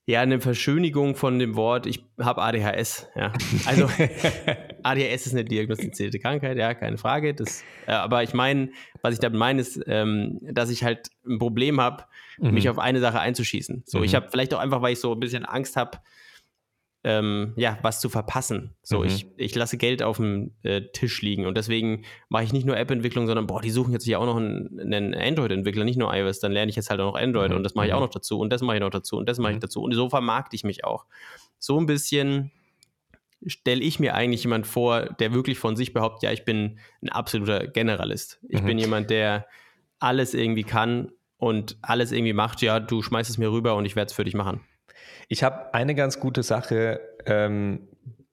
Ja, 0.06 0.20
eine 0.20 0.42
Verschönigung 0.42 1.16
von 1.16 1.40
dem 1.40 1.56
Wort, 1.56 1.86
ich 1.86 2.04
habe 2.20 2.42
ADHS. 2.42 3.08
Ja. 3.16 3.32
Also 3.66 3.86
ADHS 4.84 5.28
ist 5.28 5.32
eine 5.34 5.46
diagnostizierte 5.46 6.20
Krankheit, 6.20 6.58
ja, 6.58 6.74
keine 6.74 6.98
Frage. 6.98 7.34
Das, 7.34 7.64
äh, 7.88 7.92
aber 7.92 8.22
ich 8.22 8.34
meine, 8.34 8.70
was 9.02 9.14
ich 9.14 9.22
damit 9.22 9.40
meine, 9.40 9.62
ist, 9.62 9.80
ähm, 9.88 10.40
dass 10.42 10.70
ich 10.70 10.84
halt 10.84 11.10
ein 11.26 11.40
Problem 11.40 11.80
habe, 11.80 12.04
mhm. 12.38 12.54
mich 12.54 12.68
auf 12.68 12.80
eine 12.80 13.00
Sache 13.00 13.22
einzuschießen. 13.22 13.84
So, 13.86 14.00
mhm. 14.00 14.04
ich 14.04 14.14
habe 14.14 14.28
vielleicht 14.30 14.54
auch 14.54 14.60
einfach, 14.60 14.82
weil 14.82 14.92
ich 14.92 15.00
so 15.00 15.14
ein 15.14 15.22
bisschen 15.22 15.46
Angst 15.46 15.78
habe, 15.78 16.00
ähm, 17.06 17.54
ja, 17.58 17.78
was 17.82 18.00
zu 18.00 18.08
verpassen. 18.10 18.76
So, 18.82 19.00
mhm. 19.00 19.06
ich, 19.06 19.28
ich 19.36 19.56
lasse 19.56 19.78
Geld 19.78 20.02
auf 20.02 20.18
dem 20.18 20.52
äh, 20.64 20.82
Tisch 20.94 21.22
liegen 21.22 21.46
und 21.46 21.58
deswegen 21.58 22.04
mache 22.30 22.46
ich 22.46 22.54
nicht 22.54 22.66
nur 22.66 22.78
App-Entwicklung, 22.78 23.28
sondern 23.28 23.46
boah, 23.46 23.62
die 23.62 23.72
suchen 23.72 23.92
jetzt 23.92 24.06
ja 24.06 24.20
auch 24.20 24.26
noch 24.26 24.38
einen, 24.38 24.80
einen 24.80 25.14
Android-Entwickler, 25.14 25.84
nicht 25.84 26.00
nur 26.00 26.14
iOS, 26.14 26.40
dann 26.40 26.54
lerne 26.54 26.70
ich 26.70 26.78
jetzt 26.78 26.90
halt 26.90 27.02
auch 27.02 27.14
noch 27.14 27.20
Android 27.20 27.52
mhm. 27.52 27.58
und 27.58 27.64
das 27.64 27.76
mache 27.76 27.88
ich 27.88 27.94
auch 27.94 28.00
mhm. 28.00 28.06
noch 28.06 28.12
dazu 28.12 28.40
und 28.40 28.52
das 28.52 28.62
mache 28.62 28.78
ich 28.78 28.82
noch 28.82 28.90
dazu 28.90 29.18
und 29.18 29.28
das 29.28 29.38
mache 29.38 29.52
ich 29.52 29.58
mhm. 29.58 29.62
dazu 29.62 29.82
und 29.84 29.94
so 29.94 30.10
vermarkte 30.10 30.56
ich 30.56 30.64
mich 30.64 30.86
auch. 30.86 31.06
So 31.60 31.78
ein 31.78 31.86
bisschen 31.86 32.52
stelle 33.46 33.82
ich 33.82 34.00
mir 34.00 34.16
eigentlich 34.16 34.44
jemand 34.44 34.66
vor, 34.66 35.02
der 35.02 35.34
wirklich 35.34 35.60
von 35.60 35.76
sich 35.76 35.92
behauptet, 35.92 36.24
ja, 36.24 36.32
ich 36.32 36.46
bin 36.46 36.80
ein 37.02 37.10
absoluter 37.10 37.68
Generalist. 37.68 38.40
Ich 38.48 38.62
mhm. 38.62 38.66
bin 38.66 38.78
jemand, 38.78 39.10
der 39.10 39.48
alles 40.00 40.34
irgendwie 40.34 40.64
kann 40.64 41.12
und 41.38 41.78
alles 41.82 42.14
irgendwie 42.14 42.32
macht, 42.32 42.62
ja, 42.62 42.80
du 42.80 43.02
schmeißt 43.02 43.30
es 43.30 43.38
mir 43.38 43.52
rüber 43.52 43.76
und 43.76 43.86
ich 43.86 43.98
werde 43.98 44.08
es 44.08 44.14
für 44.14 44.24
dich 44.24 44.34
machen. 44.34 44.62
Ich 45.28 45.44
habe 45.44 45.74
eine 45.74 45.96
ganz 45.96 46.20
gute 46.20 46.44
Sache 46.44 47.02
ähm, 47.26 47.88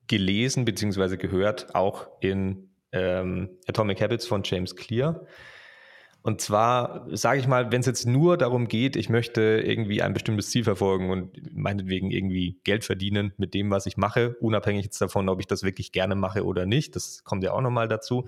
gelesen 0.07 0.65
bzw. 0.65 1.17
gehört, 1.17 1.73
auch 1.75 2.07
in 2.19 2.69
ähm, 2.91 3.49
Atomic 3.67 4.01
Habits 4.01 4.27
von 4.27 4.43
James 4.43 4.75
Clear. 4.75 5.25
Und 6.23 6.39
zwar 6.39 7.07
sage 7.09 7.39
ich 7.39 7.47
mal, 7.47 7.71
wenn 7.71 7.79
es 7.79 7.87
jetzt 7.87 8.05
nur 8.05 8.37
darum 8.37 8.67
geht, 8.67 8.95
ich 8.95 9.09
möchte 9.09 9.41
irgendwie 9.41 10.03
ein 10.03 10.13
bestimmtes 10.13 10.51
Ziel 10.51 10.63
verfolgen 10.63 11.09
und 11.09 11.55
meinetwegen 11.55 12.11
irgendwie 12.11 12.59
Geld 12.63 12.85
verdienen 12.85 13.33
mit 13.37 13.55
dem, 13.55 13.71
was 13.71 13.87
ich 13.87 13.97
mache, 13.97 14.35
unabhängig 14.39 14.85
jetzt 14.85 15.01
davon, 15.01 15.29
ob 15.29 15.39
ich 15.39 15.47
das 15.47 15.63
wirklich 15.63 15.91
gerne 15.91 16.13
mache 16.13 16.45
oder 16.45 16.67
nicht, 16.67 16.95
das 16.95 17.23
kommt 17.23 17.43
ja 17.43 17.53
auch 17.53 17.61
nochmal 17.61 17.87
dazu, 17.87 18.27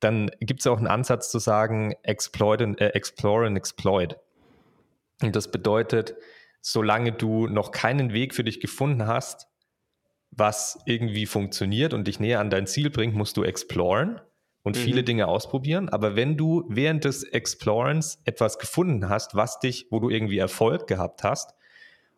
dann 0.00 0.30
gibt 0.40 0.60
es 0.60 0.66
auch 0.66 0.78
einen 0.78 0.88
Ansatz 0.88 1.30
zu 1.30 1.38
sagen, 1.38 1.94
exploit 2.02 2.60
and, 2.60 2.80
äh, 2.80 2.88
explore 2.88 3.46
and 3.46 3.56
exploit. 3.56 4.16
Und 5.22 5.36
das 5.36 5.50
bedeutet, 5.50 6.16
solange 6.66 7.12
du 7.12 7.46
noch 7.46 7.72
keinen 7.72 8.14
Weg 8.14 8.34
für 8.34 8.42
dich 8.42 8.58
gefunden 8.58 9.06
hast, 9.06 9.48
was 10.30 10.78
irgendwie 10.86 11.26
funktioniert 11.26 11.92
und 11.92 12.08
dich 12.08 12.20
näher 12.20 12.40
an 12.40 12.48
dein 12.48 12.66
Ziel 12.66 12.88
bringt, 12.88 13.14
musst 13.14 13.36
du 13.36 13.44
exploren 13.44 14.18
und 14.62 14.76
mhm. 14.76 14.80
viele 14.80 15.04
Dinge 15.04 15.28
ausprobieren. 15.28 15.90
Aber 15.90 16.16
wenn 16.16 16.38
du 16.38 16.64
während 16.70 17.04
des 17.04 17.22
Explorens 17.22 18.22
etwas 18.24 18.58
gefunden 18.58 19.10
hast, 19.10 19.34
was 19.34 19.60
dich, 19.60 19.88
wo 19.90 20.00
du 20.00 20.08
irgendwie 20.08 20.38
Erfolg 20.38 20.86
gehabt 20.86 21.22
hast 21.22 21.54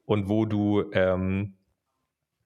und 0.04 0.28
wo 0.28 0.46
du 0.46 0.92
ähm, 0.92 1.56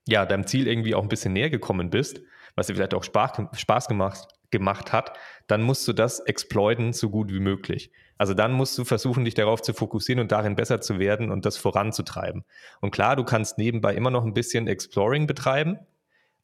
ja 0.08 0.24
deinem 0.24 0.46
Ziel 0.46 0.68
irgendwie 0.68 0.94
auch 0.94 1.02
ein 1.02 1.10
bisschen 1.10 1.34
näher 1.34 1.50
gekommen 1.50 1.90
bist, 1.90 2.22
was 2.54 2.66
dir 2.66 2.74
vielleicht 2.74 2.94
auch 2.94 3.04
Spaß, 3.04 3.42
Spaß 3.52 3.88
gemacht, 3.88 4.26
gemacht 4.50 4.94
hat, 4.94 5.18
dann 5.48 5.60
musst 5.60 5.86
du 5.86 5.92
das 5.92 6.20
exploiten 6.20 6.94
so 6.94 7.10
gut 7.10 7.30
wie 7.30 7.40
möglich. 7.40 7.92
Also 8.20 8.34
dann 8.34 8.52
musst 8.52 8.76
du 8.76 8.84
versuchen, 8.84 9.24
dich 9.24 9.32
darauf 9.32 9.62
zu 9.62 9.72
fokussieren 9.72 10.20
und 10.20 10.30
darin 10.30 10.54
besser 10.54 10.82
zu 10.82 10.98
werden 10.98 11.30
und 11.30 11.46
das 11.46 11.56
voranzutreiben. 11.56 12.44
Und 12.82 12.90
klar, 12.90 13.16
du 13.16 13.24
kannst 13.24 13.56
nebenbei 13.56 13.94
immer 13.94 14.10
noch 14.10 14.26
ein 14.26 14.34
bisschen 14.34 14.68
Exploring 14.68 15.26
betreiben, 15.26 15.78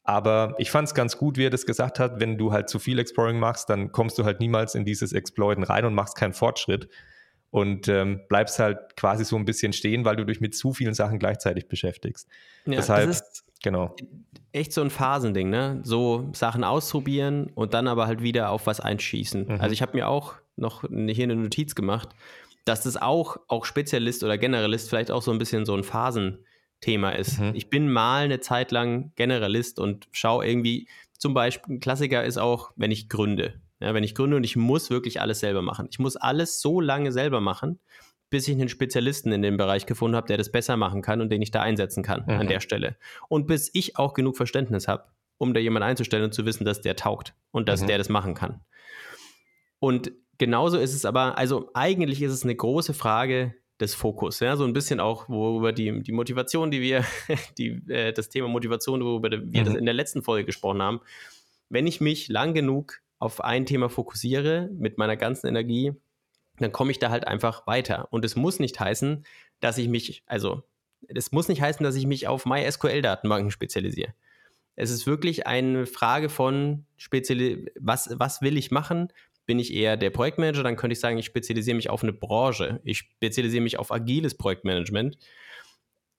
aber 0.03 0.55
ich 0.57 0.71
fand 0.71 0.89
es 0.89 0.95
ganz 0.95 1.19
gut, 1.19 1.37
wie 1.37 1.45
er 1.45 1.51
das 1.51 1.67
gesagt 1.67 1.99
hat, 1.99 2.19
wenn 2.19 2.39
du 2.39 2.51
halt 2.51 2.71
zu 2.71 2.79
viel 2.79 2.99
Exploring 2.99 3.39
machst, 3.39 3.69
dann 3.69 3.93
kommst 3.93 4.17
du 4.19 4.25
halt 4.25 4.41
niemals 4.41 4.75
in 4.75 4.87
dieses 4.87 5.13
Exploiten 5.13 5.65
rein 5.65 5.85
und 5.85 5.93
machst 5.93 6.17
keinen 6.17 6.33
Fortschritt 6.33 6.89
und 7.51 7.89
ähm, 7.89 8.23
bleibst 8.31 8.59
halt 8.59 8.97
quasi 8.97 9.27
so 9.27 9.37
ein 9.37 9.45
bisschen 9.45 9.75
stehen, 9.75 10.07
weil 10.07 10.17
du 10.17 10.25
dich 10.25 10.41
mit 10.41 10.57
zu 10.57 10.73
vielen 10.73 10.95
Sachen 10.95 11.19
gleichzeitig 11.19 11.69
beschäftigst. 11.69 12.27
Ja, 12.65 12.77
Deshalb, 12.77 13.09
das 13.09 13.21
ist 13.21 13.45
genau. 13.63 13.95
echt 14.53 14.73
so 14.73 14.81
ein 14.81 14.89
Phasending, 14.89 15.51
ne? 15.51 15.81
So 15.83 16.31
Sachen 16.33 16.65
ausprobieren 16.65 17.51
und 17.55 17.75
dann 17.75 17.87
aber 17.87 18.07
halt 18.07 18.23
wieder 18.23 18.49
auf 18.49 18.67
was 18.67 18.81
einschießen. 18.81 19.45
Mhm. 19.45 19.61
Also 19.61 19.75
ich 19.75 19.83
habe 19.83 19.95
mir 19.95 20.09
auch 20.09 20.37
noch 20.57 20.83
hier 20.83 21.25
eine 21.25 21.37
Notiz 21.37 21.75
gemacht, 21.75 22.09
dass 22.65 22.83
das 22.83 22.97
auch, 22.97 23.37
auch 23.49 23.65
Spezialist 23.65 24.25
oder 24.25 24.39
Generalist 24.39 24.89
vielleicht 24.89 25.11
auch 25.11 25.23
so 25.23 25.31
ein 25.31 25.39
bisschen 25.39 25.65
so 25.65 25.75
ein 25.75 25.85
Phasenthema 25.85 27.11
ist. 27.11 27.39
Mhm. 27.39 27.53
Ich 27.55 27.71
bin 27.71 27.91
mal 27.91 28.25
eine 28.25 28.41
Zeit 28.41 28.73
lang 28.73 29.13
Generalist 29.15 29.79
und 29.79 30.09
schaue 30.13 30.47
irgendwie, 30.47 30.89
zum 31.19 31.33
Beispiel, 31.33 31.77
ein 31.77 31.81
Klassiker 31.81 32.25
ist 32.25 32.39
auch, 32.39 32.73
wenn 32.77 32.91
ich 32.91 33.09
gründe. 33.09 33.61
Ja, 33.81 33.93
wenn 33.93 34.05
ich 34.05 34.15
gründe 34.15 34.37
und 34.37 34.45
ich 34.45 34.57
muss 34.57 34.91
wirklich 34.91 35.21
alles 35.21 35.41
selber 35.41 35.61
machen. 35.63 35.87
Ich 35.91 35.99
muss 35.99 36.17
alles 36.17 36.61
so 36.61 36.81
lange 36.81 37.13
selber 37.13 37.41
machen, 37.41 37.79
bis 38.31 38.49
ich 38.49 38.55
einen 38.55 38.69
Spezialisten 38.69 39.33
in 39.33 39.43
dem 39.43 39.57
Bereich 39.57 39.87
gefunden 39.87 40.17
habe, 40.17 40.27
der 40.27 40.39
das 40.39 40.51
besser 40.51 40.77
machen 40.77 41.03
kann 41.03 41.21
und 41.21 41.31
den 41.31 41.43
ich 41.43 41.51
da 41.51 41.63
einsetzen 41.63 42.03
kann 42.03 42.23
mhm. 42.23 42.41
an 42.41 42.49
der 42.49 42.61
Stelle. 42.61 42.97
Und 43.29 43.47
bis 43.47 43.71
ich 43.75 43.99
auch 43.99 44.15
genug 44.15 44.37
Verständnis 44.37 44.89
habe, 44.89 45.05
um 45.39 45.55
da 45.55 45.61
jemanden 45.61 45.89
einzustellen 45.89 46.25
und 46.25 46.33
zu 46.33 46.47
wissen, 46.47 46.65
dass 46.65 46.81
der 46.81 46.97
taugt 46.97 47.35
und 47.51 47.69
dass 47.69 47.83
mhm. 47.83 47.89
der 47.89 47.99
das 47.99 48.09
machen 48.09 48.35
kann. 48.35 48.63
Und 49.79 50.11
genauso 50.39 50.79
ist 50.79 50.95
es 50.95 51.05
aber, 51.05 51.39
also 51.39 51.71
eigentlich 51.75 52.23
ist 52.23 52.33
es 52.33 52.45
eine 52.45 52.55
große 52.55 52.95
Frage 52.95 53.55
des 53.81 53.95
Fokus, 53.95 54.41
ja, 54.41 54.57
so 54.57 54.65
ein 54.65 54.73
bisschen 54.73 55.01
auch, 55.01 55.29
worüber 55.29 55.73
die, 55.73 56.03
die 56.03 56.13
Motivation, 56.13 56.71
die 56.71 56.81
wir, 56.81 57.05
die, 57.59 57.83
äh, 57.89 58.13
das 58.13 58.29
Thema 58.29 58.49
Motivation, 58.49 59.05
worüber 59.05 59.31
wir 59.31 59.39
mhm. 59.39 59.65
das 59.65 59.75
in 59.75 59.85
der 59.85 59.95
letzten 59.95 60.23
Folge 60.23 60.47
gesprochen 60.47 60.81
haben. 60.81 61.01
Wenn 61.69 61.87
ich 61.87 62.01
mich 62.01 62.29
lang 62.29 62.55
genug 62.55 63.01
auf 63.19 63.43
ein 63.43 63.67
Thema 63.67 63.89
fokussiere 63.89 64.71
mit 64.73 64.99
meiner 64.99 65.17
ganzen 65.17 65.47
Energie, 65.47 65.93
dann 66.59 66.73
komme 66.73 66.91
ich 66.91 66.99
da 66.99 67.11
halt 67.11 67.27
einfach 67.27 67.67
weiter. 67.67 68.09
Und 68.11 68.25
es 68.25 68.37
muss 68.37 68.59
nicht 68.61 68.81
heißen, 68.81 69.25
dass 69.61 69.79
ich 69.79 69.89
mich, 69.89 70.23
also 70.27 70.63
es 71.09 71.33
muss 71.33 71.49
nicht 71.49 71.61
heißen, 71.61 71.85
dass 71.85 71.97
ich 71.97 72.07
mich 72.07 72.29
auf 72.29 72.47
MySQL-Datenbanken 72.47 73.51
spezialisiere. 73.51 74.15
Es 74.75 74.91
ist 74.91 75.07
wirklich 75.07 75.47
eine 75.47 75.87
Frage 75.87 76.29
von 76.29 76.85
was, 77.79 78.11
was 78.19 78.43
will 78.43 78.57
ich 78.57 78.71
machen? 78.71 79.09
Bin 79.47 79.59
ich 79.59 79.73
eher 79.73 79.97
der 79.97 80.11
Projektmanager, 80.11 80.63
dann 80.63 80.77
könnte 80.77 80.93
ich 80.93 81.01
sagen, 81.01 81.19
ich 81.19 81.27
spezialisiere 81.27 81.77
mich 81.77 81.89
auf 81.89 82.03
eine 82.03 82.13
Branche. 82.13 82.81
Ich 82.85 82.99
spezialisiere 82.99 83.63
mich 83.63 83.79
auf 83.79 83.93
agiles 83.93 84.37
Projektmanagement. 84.37 85.17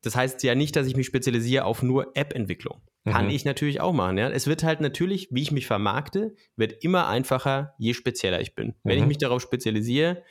Das 0.01 0.15
heißt 0.15 0.41
ja 0.43 0.55
nicht, 0.55 0.75
dass 0.75 0.87
ich 0.87 0.95
mich 0.95 1.07
spezialisiere 1.07 1.65
auf 1.65 1.83
nur 1.83 2.15
App-Entwicklung. 2.15 2.81
Kann 3.05 3.25
mhm. 3.25 3.31
ich 3.31 3.45
natürlich 3.45 3.81
auch 3.81 3.93
machen. 3.93 4.17
Ja? 4.17 4.29
Es 4.29 4.47
wird 4.47 4.63
halt 4.63 4.81
natürlich, 4.81 5.29
wie 5.31 5.41
ich 5.41 5.51
mich 5.51 5.65
vermarkte, 5.65 6.35
wird 6.55 6.83
immer 6.83 7.07
einfacher, 7.07 7.73
je 7.77 7.93
spezieller 7.93 8.41
ich 8.41 8.53
bin. 8.53 8.67
Mhm. 8.67 8.73
Wenn 8.83 8.97
ich 8.97 9.01
mhm. 9.03 9.07
mich 9.07 9.17
darauf 9.17 9.41
spezialisiere, 9.41 10.23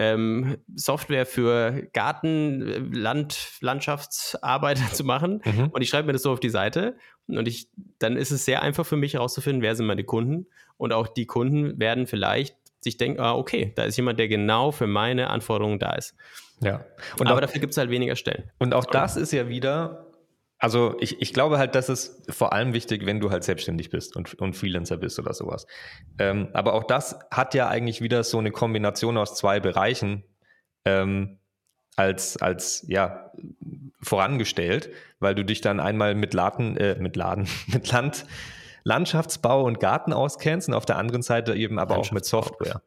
ähm, 0.00 0.56
Software 0.74 1.26
für 1.26 1.86
Garten, 1.92 2.90
Land, 2.90 3.58
Landschaftsarbeiter 3.60 4.86
zu 4.92 5.04
machen 5.04 5.42
mhm. 5.44 5.68
und 5.68 5.82
ich 5.82 5.90
schreibe 5.90 6.06
mir 6.06 6.14
das 6.14 6.22
so 6.22 6.32
auf 6.32 6.40
die 6.40 6.48
Seite 6.48 6.96
und 7.28 7.46
ich, 7.46 7.68
dann 7.98 8.16
ist 8.16 8.30
es 8.30 8.46
sehr 8.46 8.62
einfach 8.62 8.86
für 8.86 8.96
mich 8.96 9.14
herauszufinden, 9.14 9.60
wer 9.60 9.76
sind 9.76 9.86
meine 9.86 10.04
Kunden 10.04 10.46
und 10.78 10.94
auch 10.94 11.06
die 11.06 11.26
Kunden 11.26 11.78
werden 11.78 12.06
vielleicht 12.06 12.56
sich 12.80 12.96
denken, 12.96 13.20
ah, 13.20 13.34
okay, 13.34 13.74
da 13.76 13.82
ist 13.82 13.98
jemand, 13.98 14.18
der 14.18 14.28
genau 14.28 14.72
für 14.72 14.86
meine 14.86 15.28
Anforderungen 15.28 15.78
da 15.78 15.92
ist. 15.92 16.16
Ja. 16.62 16.86
Und 17.18 17.26
Aber 17.26 17.36
auch, 17.36 17.40
dafür 17.42 17.60
gibt 17.60 17.72
es 17.72 17.76
halt 17.76 17.90
weniger 17.90 18.16
Stellen. 18.16 18.50
Und 18.58 18.72
auch 18.72 18.86
das 18.86 19.16
ist 19.16 19.32
ja 19.32 19.50
wieder 19.50 20.06
also 20.60 20.94
ich, 21.00 21.20
ich 21.22 21.32
glaube 21.32 21.58
halt, 21.58 21.74
das 21.74 21.88
ist 21.88 22.30
vor 22.32 22.52
allem 22.52 22.74
wichtig, 22.74 23.06
wenn 23.06 23.18
du 23.18 23.30
halt 23.30 23.44
selbstständig 23.44 23.88
bist 23.88 24.14
und, 24.14 24.34
und 24.34 24.54
Freelancer 24.54 24.98
bist 24.98 25.18
oder 25.18 25.32
sowas. 25.32 25.66
Ähm, 26.18 26.48
aber 26.52 26.74
auch 26.74 26.84
das 26.84 27.18
hat 27.30 27.54
ja 27.54 27.68
eigentlich 27.68 28.02
wieder 28.02 28.22
so 28.22 28.38
eine 28.38 28.50
Kombination 28.50 29.16
aus 29.16 29.34
zwei 29.34 29.58
Bereichen 29.58 30.22
ähm, 30.84 31.38
als, 31.96 32.36
als 32.36 32.84
ja, 32.88 33.32
vorangestellt, 34.02 34.90
weil 35.18 35.34
du 35.34 35.44
dich 35.44 35.62
dann 35.62 35.80
einmal 35.80 36.14
mit 36.14 36.34
Laden, 36.34 36.76
äh, 36.76 36.96
mit 37.00 37.16
Laden, 37.16 37.48
mit 37.66 37.90
Land, 37.90 38.26
Landschaftsbau 38.84 39.64
und 39.64 39.80
Garten 39.80 40.12
auskennst 40.12 40.68
und 40.68 40.74
auf 40.74 40.84
der 40.84 40.98
anderen 40.98 41.22
Seite 41.22 41.54
eben 41.54 41.78
aber 41.78 41.96
auch 41.96 42.12
mit 42.12 42.26
Software. 42.26 42.82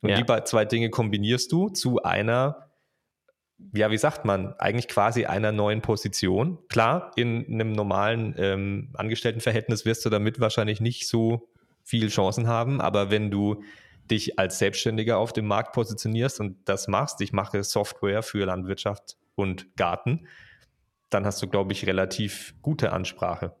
Und 0.00 0.10
ja. 0.10 0.20
die 0.20 0.44
zwei 0.44 0.64
Dinge 0.64 0.88
kombinierst 0.88 1.52
du 1.52 1.68
zu 1.68 2.02
einer 2.02 2.69
ja, 3.72 3.90
wie 3.90 3.98
sagt 3.98 4.24
man, 4.24 4.54
eigentlich 4.58 4.88
quasi 4.88 5.26
einer 5.26 5.52
neuen 5.52 5.80
Position. 5.80 6.58
Klar, 6.68 7.12
in 7.16 7.46
einem 7.46 7.72
normalen 7.72 8.34
ähm, 8.38 8.90
Angestelltenverhältnis 8.94 9.84
wirst 9.84 10.04
du 10.04 10.10
damit 10.10 10.40
wahrscheinlich 10.40 10.80
nicht 10.80 11.08
so 11.08 11.48
viele 11.82 12.08
Chancen 12.08 12.48
haben, 12.48 12.80
aber 12.80 13.10
wenn 13.10 13.30
du 13.30 13.62
dich 14.10 14.38
als 14.38 14.58
Selbstständiger 14.58 15.18
auf 15.18 15.32
dem 15.32 15.46
Markt 15.46 15.72
positionierst 15.72 16.40
und 16.40 16.56
das 16.64 16.88
machst, 16.88 17.20
ich 17.20 17.32
mache 17.32 17.62
Software 17.62 18.22
für 18.22 18.44
Landwirtschaft 18.44 19.16
und 19.36 19.76
Garten, 19.76 20.26
dann 21.10 21.24
hast 21.24 21.40
du, 21.42 21.46
glaube 21.46 21.72
ich, 21.72 21.86
relativ 21.86 22.54
gute 22.62 22.92
Ansprache. 22.92 23.54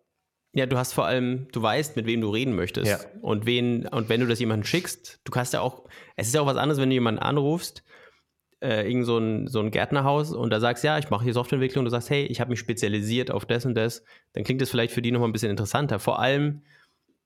Ja, 0.52 0.66
du 0.66 0.76
hast 0.76 0.92
vor 0.92 1.06
allem, 1.06 1.46
du 1.52 1.62
weißt, 1.62 1.94
mit 1.94 2.06
wem 2.06 2.20
du 2.20 2.30
reden 2.30 2.56
möchtest. 2.56 2.88
Ja. 2.88 2.98
Und 3.22 3.46
wen, 3.46 3.86
und 3.86 4.08
wenn 4.08 4.20
du 4.20 4.26
das 4.26 4.40
jemandem 4.40 4.66
schickst, 4.66 5.20
du 5.22 5.30
kannst 5.30 5.52
ja 5.52 5.60
auch, 5.60 5.84
es 6.16 6.26
ist 6.26 6.34
ja 6.34 6.40
auch 6.40 6.46
was 6.46 6.56
anderes, 6.56 6.80
wenn 6.80 6.90
du 6.90 6.94
jemanden 6.94 7.20
anrufst 7.20 7.84
äh, 8.60 8.86
irgend 8.86 9.06
so 9.06 9.18
ein, 9.18 9.46
so 9.46 9.60
ein 9.60 9.70
Gärtnerhaus 9.70 10.32
und 10.32 10.50
da 10.50 10.60
sagst, 10.60 10.84
ja, 10.84 10.98
ich 10.98 11.10
mache 11.10 11.24
hier 11.24 11.32
Softwareentwicklung, 11.32 11.84
du 11.84 11.90
sagst, 11.90 12.10
hey, 12.10 12.24
ich 12.24 12.40
habe 12.40 12.50
mich 12.50 12.58
spezialisiert 12.58 13.30
auf 13.30 13.46
das 13.46 13.64
und 13.66 13.74
das, 13.74 14.04
dann 14.32 14.44
klingt 14.44 14.60
das 14.60 14.70
vielleicht 14.70 14.92
für 14.92 15.02
die 15.02 15.12
nochmal 15.12 15.28
ein 15.28 15.32
bisschen 15.32 15.50
interessanter. 15.50 15.98
Vor 15.98 16.20
allem, 16.20 16.62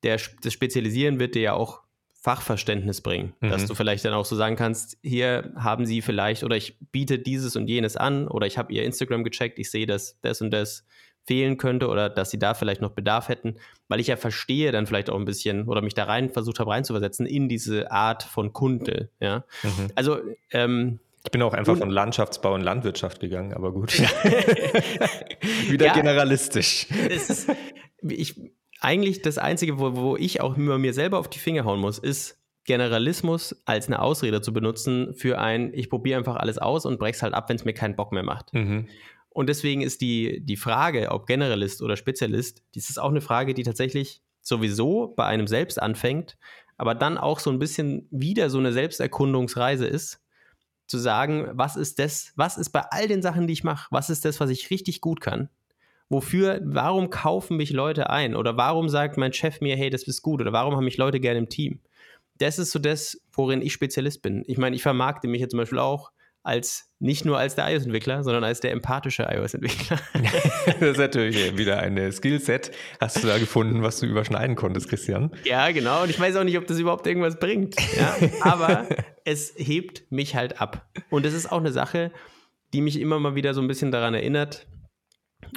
der, 0.03 0.21
das 0.43 0.53
Spezialisieren 0.53 1.19
wird 1.19 1.35
dir 1.35 1.43
ja 1.43 1.53
auch 1.55 1.83
Fachverständnis 2.13 3.03
bringen, 3.03 3.35
mhm. 3.41 3.51
dass 3.51 3.67
du 3.67 3.75
vielleicht 3.75 4.05
dann 4.05 4.15
auch 4.15 4.25
so 4.25 4.35
sagen 4.35 4.57
kannst, 4.57 4.97
hier 5.03 5.53
haben 5.57 5.85
sie 5.85 6.01
vielleicht 6.01 6.43
oder 6.43 6.57
ich 6.57 6.79
biete 6.91 7.19
dieses 7.19 7.55
und 7.55 7.69
jenes 7.69 7.97
an 7.97 8.29
oder 8.29 8.47
ich 8.47 8.57
habe 8.57 8.73
ihr 8.73 8.85
Instagram 8.85 9.25
gecheckt, 9.25 9.59
ich 9.59 9.71
sehe, 9.71 9.87
dass 9.87 10.19
das 10.23 10.41
und 10.41 10.51
das 10.51 10.87
fehlen 11.27 11.57
könnte 11.59 11.89
oder 11.89 12.09
dass 12.09 12.31
sie 12.31 12.39
da 12.39 12.55
vielleicht 12.55 12.81
noch 12.81 12.93
Bedarf 12.93 13.29
hätten, 13.29 13.57
weil 13.89 14.01
ich 14.01 14.07
ja 14.07 14.17
verstehe 14.17 14.73
dann 14.73 14.87
vielleicht 14.87 15.11
auch 15.11 15.19
ein 15.19 15.25
bisschen 15.25 15.69
oder 15.69 15.83
mich 15.83 15.95
da 15.95 16.05
rein 16.05 16.31
versucht 16.31 16.61
habe 16.61 16.71
reinzuversetzen 16.71 17.27
in 17.27 17.49
diese 17.49 17.91
Art 17.91 18.23
von 18.23 18.53
Kunde, 18.53 19.11
ja. 19.21 19.45
Mhm. 19.63 19.91
Also 19.95 20.19
ähm, 20.51 21.01
ich 21.25 21.31
bin 21.31 21.43
auch 21.43 21.55
einfach 21.55 21.77
von 21.77 21.91
Landschaftsbau 21.91 22.55
und 22.55 22.61
Landwirtschaft 22.61 23.21
gegangen, 23.21 23.55
aber 23.55 23.73
gut. 23.73 23.99
Wieder 25.69 25.87
ja, 25.87 25.95
generalistisch. 25.95 26.87
Ist, 27.09 27.49
ich, 28.03 28.35
eigentlich 28.81 29.23
das 29.23 29.39
Einzige, 29.39 29.79
wo, 29.79 29.97
wo 29.97 30.17
ich 30.17 30.43
auch 30.43 30.57
immer 30.57 30.79
mir 30.79 30.93
selber 30.93 31.19
auf 31.19 31.29
die 31.29 31.39
Finger 31.39 31.65
hauen 31.65 31.81
muss, 31.81 31.99
ist 31.99 32.39
Generalismus 32.65 33.63
als 33.65 33.87
eine 33.87 34.01
Ausrede 34.01 34.43
zu 34.43 34.53
benutzen 34.53 35.15
für 35.15 35.39
ein, 35.39 35.73
ich 35.75 35.89
probiere 35.89 36.19
einfach 36.19 36.37
alles 36.37 36.59
aus 36.59 36.85
und 36.87 36.99
brech's 36.99 37.23
halt 37.23 37.35
ab, 37.35 37.49
wenn 37.49 37.57
es 37.57 37.65
mir 37.65 37.75
keinen 37.75 37.97
Bock 37.97 38.13
mehr 38.13 38.23
macht. 38.23 38.53
Mhm. 38.53 38.89
Und 39.31 39.49
deswegen 39.49 39.83
ist 39.83 40.01
die, 40.01 40.45
die 40.45 40.57
Frage, 40.57 41.11
ob 41.11 41.27
Generalist 41.27 41.83
oder 41.83 41.97
Spezialist, 41.97 42.63
das 42.75 42.91
ist 42.91 42.99
auch 42.99 43.11
eine 43.11 43.21
Frage, 43.21 43.55
die 43.55 43.65
tatsächlich 43.65 44.23
sowieso 44.41 45.09
bei 45.17 45.25
einem 45.25 45.47
selbst 45.47 45.81
anfängt, 45.81 46.37
aber 46.77 46.95
dann 46.95 47.19
auch 47.19 47.39
so 47.39 47.51
ein 47.51 47.59
bisschen 47.59 48.07
wieder 48.11 48.51
so 48.51 48.59
eine 48.59 48.73
Selbsterkundungsreise 48.73 49.87
ist, 49.87 50.24
zu 50.87 50.99
sagen, 50.99 51.49
was 51.53 51.77
ist 51.77 51.99
das, 51.99 52.33
was 52.37 52.59
ist 52.59 52.71
bei 52.71 52.83
all 52.91 53.09
den 53.09 53.23
Sachen, 53.23 53.47
die 53.47 53.53
ich 53.53 53.65
mache, 53.65 53.89
was 53.91 54.11
ist 54.11 54.25
das, 54.25 54.41
was 54.41 54.51
ich 54.51 54.71
richtig 54.71 55.01
gut 55.01 55.21
kann 55.21 55.49
wofür, 56.09 56.61
warum 56.65 57.11
kaufen 57.11 57.57
mich 57.57 57.71
Leute 57.71 58.11
ein? 58.11 58.37
Oder 58.37 58.57
warum 58.57 58.89
sagt 58.89 59.17
mein 59.17 59.33
Chef 59.33 59.61
mir, 59.61 59.77
hey, 59.77 59.91
das 59.91 60.05
ist 60.05 60.23
gut? 60.23 60.41
Oder 60.41 60.53
warum 60.53 60.77
haben 60.77 60.85
mich 60.85 60.97
Leute 60.97 61.21
gerne 61.21 61.39
im 61.39 61.49
Team? 61.49 61.81
Das 62.39 62.59
ist 62.59 62.73
so 62.73 62.79
das, 62.79 63.21
worin 63.33 63.63
ich 63.63 63.73
Spezialist 63.73 64.23
bin. 64.23 64.45
Ich 64.47 64.59
meine, 64.59 64.77
ich 64.77 64.83
vermarkte 64.83 65.29
mich 65.29 65.41
ja 65.41 65.49
zum 65.49 65.59
Beispiel 65.59 65.79
auch 65.79 66.13
als 66.45 66.91
nicht 67.01 67.25
nur 67.25 67.39
als 67.39 67.55
der 67.55 67.71
iOS-Entwickler, 67.73 68.23
sondern 68.23 68.45
als 68.45 68.61
der 68.61 68.71
empathische 68.71 69.25
iOS-Entwickler. 69.25 69.99
das 70.81 70.91
ist 70.91 70.99
natürlich 70.99 71.57
wieder 71.57 71.81
ein 71.81 72.13
Skillset. 72.13 72.71
Hast 73.01 73.23
du 73.23 73.27
da 73.27 73.39
gefunden, 73.39 73.83
was 73.83 73.99
du 73.99 74.07
überschneiden 74.07 74.55
konntest, 74.55 74.89
Christian? 74.89 75.33
Ja, 75.45 75.71
genau. 75.73 76.03
Und 76.03 76.11
ich 76.11 76.21
weiß 76.21 76.37
auch 76.37 76.45
nicht, 76.45 76.59
ob 76.59 76.67
das 76.67 76.79
überhaupt 76.79 77.07
irgendwas 77.07 77.39
bringt. 77.39 77.75
Ja? 77.97 78.17
Aber 78.43 78.87
es 79.25 79.55
hebt 79.57 80.05
mich 80.11 80.37
halt 80.37 80.61
ab. 80.61 80.87
Und 81.11 81.25
das 81.25 81.33
ist 81.33 81.51
auch 81.51 81.59
eine 81.59 81.73
Sache, 81.73 82.13
die 82.75 82.83
mich 82.83 83.01
immer 83.01 83.19
mal 83.19 83.35
wieder 83.35 83.55
so 83.55 83.63
ein 83.63 83.69
bisschen 83.69 83.91
daran 83.91 84.15
erinnert, 84.15 84.67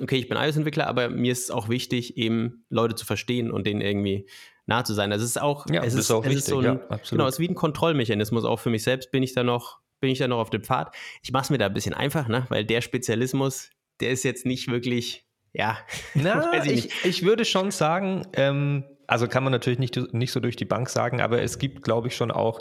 okay, 0.01 0.15
ich 0.15 0.29
bin 0.29 0.37
iOS-Entwickler, 0.37 0.87
aber 0.87 1.09
mir 1.09 1.33
ist 1.33 1.43
es 1.43 1.51
auch 1.51 1.67
wichtig, 1.67 2.17
eben 2.17 2.65
Leute 2.69 2.95
zu 2.95 3.05
verstehen 3.05 3.51
und 3.51 3.67
denen 3.67 3.81
irgendwie 3.81 4.27
nah 4.67 4.85
zu 4.85 4.93
sein. 4.93 5.09
Das 5.09 5.21
ist 5.21 5.41
auch, 5.41 5.65
ja, 5.69 5.83
es, 5.83 5.95
ist, 5.95 6.11
auch 6.11 6.23
es 6.23 6.29
wichtig, 6.29 6.39
ist 6.39 6.47
so 6.47 6.59
ein, 6.59 6.63
ja, 6.63 6.99
genau, 7.09 7.27
es 7.27 7.35
ist 7.35 7.39
wie 7.39 7.49
ein 7.49 7.55
Kontrollmechanismus. 7.55 8.45
Auch 8.45 8.59
für 8.59 8.69
mich 8.69 8.83
selbst 8.83 9.11
bin 9.11 9.23
ich 9.23 9.33
da 9.33 9.43
noch, 9.43 9.79
bin 9.99 10.09
ich 10.09 10.19
da 10.19 10.27
noch 10.27 10.39
auf 10.39 10.49
dem 10.49 10.63
Pfad. 10.63 10.95
Ich 11.23 11.31
mache 11.31 11.43
es 11.43 11.49
mir 11.49 11.57
da 11.57 11.67
ein 11.67 11.73
bisschen 11.73 11.93
einfach, 11.93 12.27
ne? 12.27 12.45
weil 12.49 12.65
der 12.65 12.81
Spezialismus, 12.81 13.69
der 13.99 14.11
ist 14.11 14.23
jetzt 14.23 14.45
nicht 14.45 14.67
wirklich, 14.67 15.25
ja. 15.53 15.77
Na, 16.13 16.63
ich, 16.63 16.85
ich, 16.85 17.05
ich, 17.05 17.23
würde 17.23 17.45
schon 17.45 17.71
sagen, 17.71 18.27
ähm, 18.33 18.83
also 19.07 19.27
kann 19.27 19.43
man 19.43 19.51
natürlich 19.51 19.79
nicht, 19.79 20.13
nicht 20.13 20.31
so 20.31 20.39
durch 20.39 20.55
die 20.55 20.65
Bank 20.65 20.89
sagen, 20.89 21.21
aber 21.21 21.41
es 21.41 21.59
gibt, 21.59 21.83
glaube 21.83 22.09
ich, 22.09 22.15
schon 22.15 22.31
auch 22.31 22.59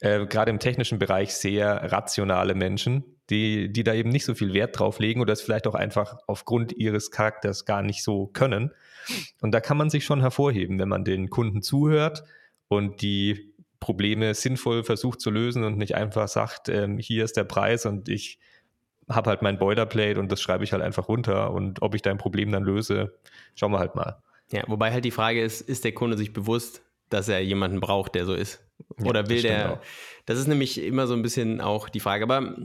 äh, 0.00 0.26
gerade 0.26 0.50
im 0.50 0.58
technischen 0.58 0.98
Bereich 0.98 1.34
sehr 1.34 1.92
rationale 1.92 2.54
Menschen, 2.54 3.04
die, 3.30 3.72
die 3.72 3.84
da 3.84 3.94
eben 3.94 4.10
nicht 4.10 4.24
so 4.24 4.34
viel 4.34 4.52
Wert 4.52 4.78
drauf 4.78 4.98
legen 4.98 5.20
oder 5.20 5.32
es 5.32 5.40
vielleicht 5.40 5.66
auch 5.66 5.74
einfach 5.74 6.18
aufgrund 6.26 6.72
ihres 6.72 7.10
Charakters 7.10 7.64
gar 7.64 7.82
nicht 7.82 8.02
so 8.02 8.26
können. 8.26 8.72
Und 9.40 9.52
da 9.52 9.60
kann 9.60 9.76
man 9.76 9.90
sich 9.90 10.04
schon 10.04 10.20
hervorheben, 10.20 10.78
wenn 10.78 10.88
man 10.88 11.04
den 11.04 11.30
Kunden 11.30 11.62
zuhört 11.62 12.24
und 12.68 13.02
die 13.02 13.53
Probleme 13.84 14.32
sinnvoll 14.32 14.82
versucht 14.82 15.20
zu 15.20 15.30
lösen 15.30 15.62
und 15.62 15.76
nicht 15.76 15.94
einfach 15.94 16.26
sagt, 16.26 16.70
ähm, 16.70 16.96
hier 16.96 17.22
ist 17.22 17.36
der 17.36 17.44
Preis 17.44 17.84
und 17.84 18.08
ich 18.08 18.38
habe 19.10 19.28
halt 19.28 19.42
mein 19.42 19.58
Boilerplate 19.58 20.18
und 20.18 20.32
das 20.32 20.40
schreibe 20.40 20.64
ich 20.64 20.72
halt 20.72 20.82
einfach 20.82 21.06
runter 21.06 21.52
und 21.52 21.82
ob 21.82 21.94
ich 21.94 22.00
dein 22.00 22.16
Problem 22.16 22.50
dann 22.50 22.64
löse, 22.64 23.18
schauen 23.54 23.72
wir 23.72 23.78
halt 23.78 23.94
mal. 23.94 24.22
Ja, 24.50 24.62
wobei 24.68 24.90
halt 24.90 25.04
die 25.04 25.10
Frage 25.10 25.42
ist, 25.42 25.60
ist 25.60 25.84
der 25.84 25.92
Kunde 25.92 26.16
sich 26.16 26.32
bewusst, 26.32 26.80
dass 27.10 27.28
er 27.28 27.40
jemanden 27.40 27.80
braucht, 27.80 28.14
der 28.14 28.24
so 28.24 28.32
ist? 28.32 28.64
Oder 29.04 29.20
ja, 29.20 29.28
will 29.28 29.42
der? 29.42 29.72
Auch. 29.74 29.78
Das 30.24 30.38
ist 30.38 30.46
nämlich 30.46 30.82
immer 30.82 31.06
so 31.06 31.12
ein 31.12 31.20
bisschen 31.20 31.60
auch 31.60 31.90
die 31.90 32.00
Frage. 32.00 32.24
Aber 32.24 32.56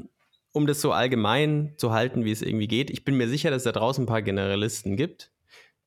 um 0.53 0.67
das 0.67 0.79
so 0.79 0.93
allgemein 0.93 1.73
zu 1.75 1.91
halten, 1.91 2.23
wie 2.23 2.31
es 2.31 2.41
irgendwie 2.41 2.69
geht, 2.69 2.89
ich 2.89 3.03
bin 3.03 3.17
mir 3.17 3.27
sicher, 3.27 3.51
dass 3.51 3.57
es 3.57 3.63
da 3.65 3.73
draußen 3.73 4.05
ein 4.05 4.07
paar 4.07 4.21
Generalisten 4.21 4.95
gibt, 4.95 5.31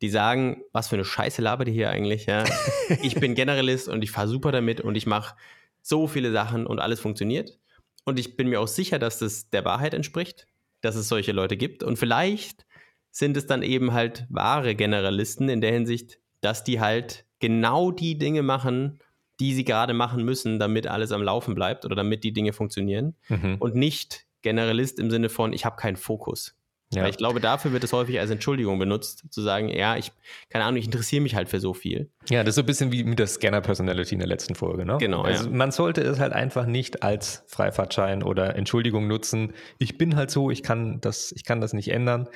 die 0.02 0.10
sagen, 0.10 0.64
was 0.72 0.88
für 0.88 0.96
eine 0.96 1.04
Scheiße 1.04 1.40
labert 1.40 1.68
ihr 1.68 1.74
hier 1.74 1.90
eigentlich, 1.90 2.26
ja? 2.26 2.44
ich 3.02 3.14
bin 3.14 3.34
Generalist 3.34 3.88
und 3.88 4.02
ich 4.02 4.10
fahre 4.10 4.28
super 4.28 4.52
damit 4.52 4.80
und 4.80 4.96
ich 4.96 5.06
mache 5.06 5.36
so 5.80 6.06
viele 6.06 6.32
Sachen 6.32 6.66
und 6.66 6.80
alles 6.80 7.00
funktioniert. 7.00 7.58
Und 8.04 8.18
ich 8.18 8.36
bin 8.36 8.48
mir 8.48 8.60
auch 8.60 8.68
sicher, 8.68 8.98
dass 8.98 9.20
das 9.20 9.48
der 9.50 9.64
Wahrheit 9.64 9.94
entspricht, 9.94 10.46
dass 10.80 10.96
es 10.96 11.08
solche 11.08 11.32
Leute 11.32 11.56
gibt. 11.56 11.84
Und 11.84 11.98
vielleicht 11.98 12.66
sind 13.12 13.36
es 13.36 13.46
dann 13.46 13.62
eben 13.62 13.92
halt 13.92 14.26
wahre 14.28 14.74
Generalisten 14.74 15.48
in 15.48 15.60
der 15.60 15.72
Hinsicht, 15.72 16.18
dass 16.40 16.64
die 16.64 16.80
halt 16.80 17.24
genau 17.38 17.92
die 17.92 18.18
Dinge 18.18 18.42
machen, 18.42 18.98
die 19.38 19.54
sie 19.54 19.64
gerade 19.64 19.94
machen 19.94 20.24
müssen, 20.24 20.58
damit 20.58 20.88
alles 20.88 21.12
am 21.12 21.22
Laufen 21.22 21.54
bleibt 21.54 21.84
oder 21.84 21.94
damit 21.94 22.24
die 22.24 22.32
Dinge 22.32 22.52
funktionieren 22.52 23.14
mhm. 23.28 23.56
und 23.60 23.76
nicht 23.76 24.26
Generalist 24.42 24.98
im 24.98 25.10
Sinne 25.10 25.28
von, 25.28 25.52
ich 25.52 25.64
habe 25.64 25.76
keinen 25.76 25.96
Fokus. 25.96 26.56
Ja. 26.92 27.02
Weil 27.02 27.11
ich 27.11 27.16
glaube, 27.16 27.40
dafür 27.40 27.72
wird 27.72 27.85
es 27.85 27.92
häufig 27.92 28.20
als 28.20 28.31
Entschuldigung 28.31 28.78
benutzt, 28.78 29.24
zu 29.31 29.40
sagen, 29.40 29.68
ja, 29.68 29.96
ich, 29.96 30.12
keine 30.50 30.64
Ahnung, 30.64 30.78
ich 30.78 30.85
interessiere 30.85 31.22
mich 31.22 31.35
halt 31.35 31.48
für 31.48 31.61
so 31.61 31.72
viel. 31.74 32.11
Ja, 32.28 32.44
das 32.44 32.50
ist 32.52 32.57
so 32.57 32.62
ein 32.62 32.66
bisschen 32.66 32.92
wie 32.92 33.05
mit 33.05 33.18
der 33.18 33.26
Scanner-Personality 33.26 34.14
in 34.14 34.18
der 34.18 34.28
letzten 34.28 34.55
Folge, 34.55 34.85
ne? 34.85 34.98
Genau. 34.98 35.22
Also 35.22 35.46
ja. 35.46 35.50
man 35.50 35.70
sollte 35.70 36.02
es 36.02 36.20
halt 36.20 36.33
einfach 36.33 36.66
nicht 36.66 37.02
als 37.02 37.44
Freifahrtschein 37.48 38.22
oder 38.22 38.57
Entschuldigung 38.57 39.07
nutzen. 39.07 39.55
Ich 39.78 39.96
bin 39.96 40.16
halt 40.16 40.31
so, 40.31 40.50
ich 40.50 40.62
kann 40.62 41.00
das, 41.00 41.33
ich 41.33 41.44
kann 41.44 41.61
das 41.61 41.72
nicht 41.72 41.88
ändern. 41.88 42.28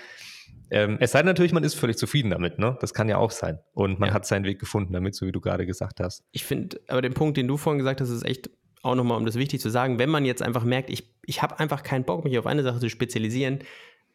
Ähm, 0.71 0.97
es 1.01 1.13
sei 1.13 1.21
denn 1.21 1.27
natürlich, 1.27 1.53
man 1.53 1.63
ist 1.63 1.75
völlig 1.75 1.97
zufrieden 1.97 2.31
damit, 2.31 2.59
ne? 2.59 2.77
Das 2.81 2.93
kann 2.93 3.09
ja 3.09 3.19
auch 3.19 3.31
sein. 3.31 3.61
Und 3.73 4.01
man 4.01 4.09
ja. 4.09 4.15
hat 4.15 4.27
seinen 4.27 4.45
Weg 4.45 4.59
gefunden 4.59 4.93
damit, 4.93 5.15
so 5.15 5.27
wie 5.27 5.33
du 5.33 5.41
gerade 5.41 5.67
gesagt 5.67 6.01
hast. 6.01 6.25
Ich 6.33 6.45
finde, 6.45 6.81
aber 6.89 7.03
den 7.03 7.15
Punkt, 7.15 7.37
den 7.37 7.47
du 7.47 7.57
vorhin 7.57 7.79
gesagt 7.79 8.01
hast, 8.01 8.11
ist 8.11 8.25
echt 8.25 8.51
auch 8.83 8.95
nochmal, 8.95 9.19
um 9.19 9.27
das 9.27 9.37
wichtig 9.37 9.61
zu 9.61 9.69
sagen, 9.69 9.99
wenn 9.99 10.11
man 10.11 10.25
jetzt 10.25 10.43
einfach 10.43 10.65
merkt, 10.65 10.91
ich, 10.91 11.13
ich 11.25 11.43
habe 11.43 11.59
einfach 11.59 11.83
keinen 11.83 12.05
Bock, 12.05 12.25
mich 12.25 12.39
auf 12.39 12.47
eine 12.47 12.63
Sache 12.63 12.79
zu 12.79 12.89
spezialisieren, 12.89 13.61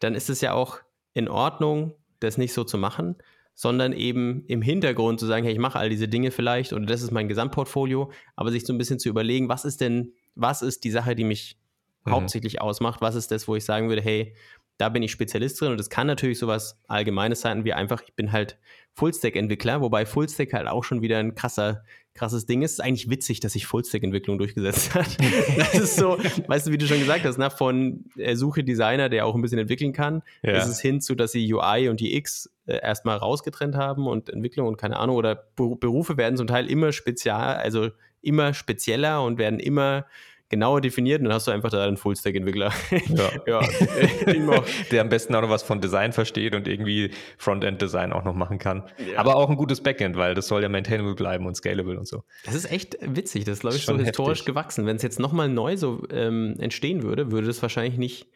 dann 0.02 0.14
ist 0.14 0.30
es 0.30 0.40
ja 0.40 0.52
auch 0.52 0.78
in 1.14 1.28
Ordnung, 1.28 1.94
das 2.20 2.38
nicht 2.38 2.52
so 2.52 2.64
zu 2.64 2.78
machen, 2.78 3.16
sondern 3.54 3.92
eben 3.92 4.44
im 4.46 4.62
Hintergrund 4.62 5.20
zu 5.20 5.26
sagen, 5.26 5.44
hey, 5.44 5.52
ich 5.52 5.58
mache 5.58 5.78
all 5.78 5.90
diese 5.90 6.08
Dinge 6.08 6.30
vielleicht 6.30 6.72
oder 6.72 6.86
das 6.86 7.02
ist 7.02 7.10
mein 7.10 7.28
Gesamtportfolio, 7.28 8.10
aber 8.34 8.50
sich 8.50 8.64
so 8.64 8.72
ein 8.72 8.78
bisschen 8.78 8.98
zu 8.98 9.08
überlegen, 9.08 9.48
was 9.48 9.64
ist 9.64 9.80
denn, 9.80 10.12
was 10.34 10.62
ist 10.62 10.84
die 10.84 10.90
Sache, 10.90 11.14
die 11.14 11.24
mich 11.24 11.58
mhm. 12.04 12.12
hauptsächlich 12.12 12.60
ausmacht, 12.60 13.00
was 13.00 13.14
ist 13.14 13.30
das, 13.30 13.46
wo 13.46 13.56
ich 13.56 13.64
sagen 13.64 13.88
würde, 13.88 14.02
hey, 14.02 14.34
da 14.82 14.88
bin 14.88 15.04
ich 15.04 15.12
Spezialist 15.12 15.60
drin 15.60 15.70
und 15.70 15.78
es 15.78 15.90
kann 15.90 16.08
natürlich 16.08 16.40
sowas 16.40 16.76
Allgemeines 16.88 17.40
sein, 17.40 17.64
wie 17.64 17.72
einfach, 17.72 18.02
ich 18.04 18.14
bin 18.14 18.32
halt 18.32 18.58
Fullstack-Entwickler, 18.94 19.80
wobei 19.80 20.04
Fullstack 20.04 20.52
halt 20.52 20.66
auch 20.66 20.82
schon 20.82 21.02
wieder 21.02 21.18
ein 21.18 21.36
krasser, 21.36 21.84
krasses 22.14 22.46
Ding 22.46 22.62
ist. 22.62 22.72
Es 22.72 22.78
ist 22.78 22.84
eigentlich 22.84 23.08
witzig, 23.08 23.38
dass 23.38 23.52
sich 23.52 23.64
Fullstack-Entwicklung 23.66 24.38
durchgesetzt 24.38 24.92
hat. 24.96 25.16
das 25.56 25.74
ist 25.74 25.96
so, 25.96 26.18
weißt 26.48 26.66
du, 26.66 26.72
wie 26.72 26.78
du 26.78 26.88
schon 26.88 26.98
gesagt 26.98 27.24
hast, 27.24 27.38
na, 27.38 27.48
von 27.48 28.06
äh, 28.16 28.34
Suche 28.34 28.64
Designer, 28.64 29.08
der 29.08 29.24
auch 29.24 29.36
ein 29.36 29.40
bisschen 29.40 29.60
entwickeln 29.60 29.92
kann, 29.92 30.24
ja. 30.42 30.54
ist 30.54 30.66
es 30.66 30.80
hin 30.80 31.00
zu, 31.00 31.14
dass 31.14 31.30
sie 31.30 31.54
UI 31.54 31.88
und 31.88 32.02
UX 32.02 32.50
äh, 32.66 32.80
erstmal 32.82 33.18
rausgetrennt 33.18 33.76
haben 33.76 34.08
und 34.08 34.30
Entwicklung 34.30 34.66
und 34.66 34.78
keine 34.78 34.96
Ahnung, 34.96 35.14
oder 35.14 35.46
Berufe 35.54 36.16
werden 36.16 36.36
zum 36.36 36.48
Teil 36.48 36.68
immer 36.68 36.90
spezial, 36.90 37.54
also 37.58 37.90
immer 38.20 38.52
spezieller 38.52 39.22
und 39.22 39.38
werden 39.38 39.60
immer 39.60 40.06
genauer 40.52 40.82
definiert 40.82 41.20
und 41.20 41.24
dann 41.24 41.32
hast 41.34 41.48
du 41.48 41.50
einfach 41.50 41.70
da 41.70 41.84
einen 41.84 41.96
Full-Stack-Entwickler. 41.96 42.70
Ja. 43.08 43.30
ja 43.46 43.60
der 44.90 45.00
am 45.00 45.08
besten 45.08 45.34
auch 45.34 45.40
noch 45.40 45.48
was 45.48 45.62
von 45.62 45.80
Design 45.80 46.12
versteht 46.12 46.54
und 46.54 46.68
irgendwie 46.68 47.10
Frontend-Design 47.38 48.12
auch 48.12 48.22
noch 48.22 48.34
machen 48.34 48.58
kann. 48.58 48.84
Ja. 49.10 49.18
Aber 49.18 49.36
auch 49.36 49.48
ein 49.48 49.56
gutes 49.56 49.82
Backend, 49.82 50.16
weil 50.16 50.34
das 50.34 50.48
soll 50.48 50.62
ja 50.62 50.68
maintainable 50.68 51.14
bleiben 51.14 51.46
und 51.46 51.56
scalable 51.56 51.98
und 51.98 52.06
so. 52.06 52.22
Das 52.44 52.54
ist 52.54 52.70
echt 52.70 52.98
witzig. 53.00 53.44
Das 53.44 53.54
ist, 53.54 53.60
glaube 53.60 53.76
ich, 53.76 53.86
so 53.86 53.96
historisch 53.96 54.40
heftig. 54.40 54.46
gewachsen. 54.46 54.84
Wenn 54.84 54.96
es 54.96 55.02
jetzt 55.02 55.18
nochmal 55.18 55.48
neu 55.48 55.78
so 55.78 56.02
ähm, 56.12 56.54
entstehen 56.58 57.02
würde, 57.02 57.32
würde 57.32 57.46
das 57.46 57.62
wahrscheinlich 57.62 57.96
nicht, 57.96 58.28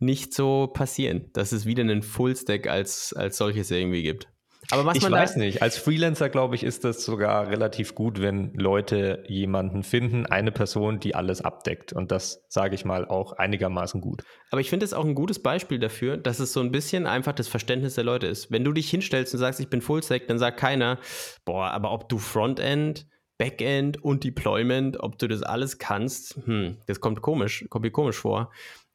nicht 0.00 0.34
so 0.34 0.66
passieren, 0.66 1.30
dass 1.34 1.52
es 1.52 1.66
wieder 1.66 1.82
einen 1.82 2.02
Full-Stack 2.02 2.66
als, 2.66 3.12
als 3.12 3.36
solches 3.36 3.70
irgendwie 3.70 4.02
gibt. 4.02 4.28
Aber 4.74 4.86
was 4.86 4.96
ich 4.96 5.08
weiß 5.08 5.36
nicht. 5.36 5.62
Als 5.62 5.78
Freelancer, 5.78 6.28
glaube 6.28 6.56
ich, 6.56 6.64
ist 6.64 6.84
das 6.84 7.04
sogar 7.04 7.48
relativ 7.48 7.94
gut, 7.94 8.20
wenn 8.20 8.52
Leute 8.54 9.22
jemanden 9.28 9.84
finden, 9.84 10.26
eine 10.26 10.50
Person, 10.50 10.98
die 10.98 11.14
alles 11.14 11.42
abdeckt. 11.42 11.92
Und 11.92 12.10
das 12.10 12.44
sage 12.48 12.74
ich 12.74 12.84
mal 12.84 13.06
auch 13.06 13.32
einigermaßen 13.32 14.00
gut. 14.00 14.24
Aber 14.50 14.60
ich 14.60 14.70
finde 14.70 14.84
es 14.84 14.92
auch 14.92 15.04
ein 15.04 15.14
gutes 15.14 15.40
Beispiel 15.40 15.78
dafür, 15.78 16.16
dass 16.16 16.40
es 16.40 16.52
so 16.52 16.60
ein 16.60 16.72
bisschen 16.72 17.06
einfach 17.06 17.32
das 17.32 17.46
Verständnis 17.46 17.94
der 17.94 18.04
Leute 18.04 18.26
ist. 18.26 18.50
Wenn 18.50 18.64
du 18.64 18.72
dich 18.72 18.90
hinstellst 18.90 19.32
und 19.34 19.40
sagst, 19.40 19.60
ich 19.60 19.68
bin 19.68 19.80
Fullstack, 19.80 20.26
dann 20.26 20.38
sagt 20.38 20.58
keiner, 20.58 20.98
boah, 21.44 21.70
aber 21.70 21.92
ob 21.92 22.08
du 22.08 22.18
Frontend, 22.18 23.06
Backend 23.38 24.02
und 24.02 24.24
Deployment, 24.24 25.00
ob 25.00 25.18
du 25.18 25.28
das 25.28 25.42
alles 25.42 25.78
kannst, 25.78 26.36
hm, 26.44 26.78
das 26.86 27.00
kommt 27.00 27.20
komisch, 27.20 27.64
kommt 27.68 27.84
mir 27.84 27.90
komisch 27.90 28.16
vor. 28.16 28.50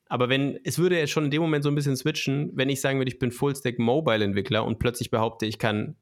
Aber 0.10 0.28
wenn, 0.28 0.60
es 0.64 0.80
würde 0.80 0.98
jetzt 0.98 1.12
schon 1.12 1.26
in 1.26 1.32
dem 1.32 1.42
Moment 1.42 1.64
so 1.64 1.70
ein 1.70 1.76
bisschen 1.76 1.96
switchen, 1.96 2.52
wenn 2.56 2.68
ich 2.68 2.82
sagen 2.82 3.00
würde, 3.00 3.12
ich 3.12 3.20
bin 3.20 3.32
Fullstack 3.32 3.80
Mobile 3.80 4.24
Entwickler 4.24 4.66
und 4.66 4.80
plötzlich 4.80 5.12
behaupte, 5.12 5.46
ich 5.46 5.60
kann 5.60 5.96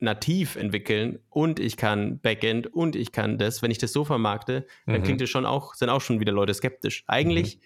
nativ 0.00 0.56
entwickeln 0.56 1.20
und 1.30 1.60
ich 1.60 1.76
kann 1.76 2.18
Backend 2.18 2.66
und 2.66 2.96
ich 2.96 3.12
kann 3.12 3.38
das, 3.38 3.62
wenn 3.62 3.70
ich 3.70 3.78
das 3.78 3.92
so 3.92 4.04
vermarkte, 4.04 4.66
dann 4.86 5.00
mhm. 5.00 5.04
klingt 5.04 5.22
es 5.22 5.30
schon 5.30 5.46
auch, 5.46 5.74
sind 5.74 5.88
auch 5.88 6.00
schon 6.00 6.20
wieder 6.20 6.32
Leute 6.32 6.52
skeptisch. 6.52 7.04
Eigentlich 7.06 7.56
mhm. 7.56 7.62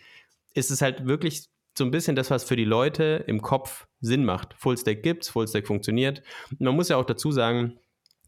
ist 0.55 0.71
es 0.71 0.83
halt 0.83 1.07
wirklich 1.07 1.49
so 1.77 1.85
ein 1.85 1.91
bisschen 1.91 2.17
das, 2.17 2.31
was 2.31 2.45
für 2.45 2.57
die 2.57 2.65
Leute 2.65 3.25
im 3.27 3.41
Kopf 3.41 3.87
Sinn 4.01 4.25
macht. 4.25 4.55
Fullstack 4.55 5.03
gibt's, 5.03 5.31
Fullstack 5.31 5.67
funktioniert. 5.67 6.23
Und 6.51 6.61
man 6.61 6.77
muss 6.77 6.91
ja 6.91 6.97
auch 6.97 7.07
dazu 7.07 7.33
sagen, 7.33 7.79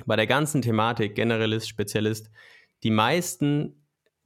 bei 0.07 0.17
der 0.17 0.27
ganzen 0.27 0.63
Thematik, 0.63 1.15
Generalist, 1.15 1.69
Spezialist, 1.69 2.31
die 2.83 2.91
meisten 2.91 3.80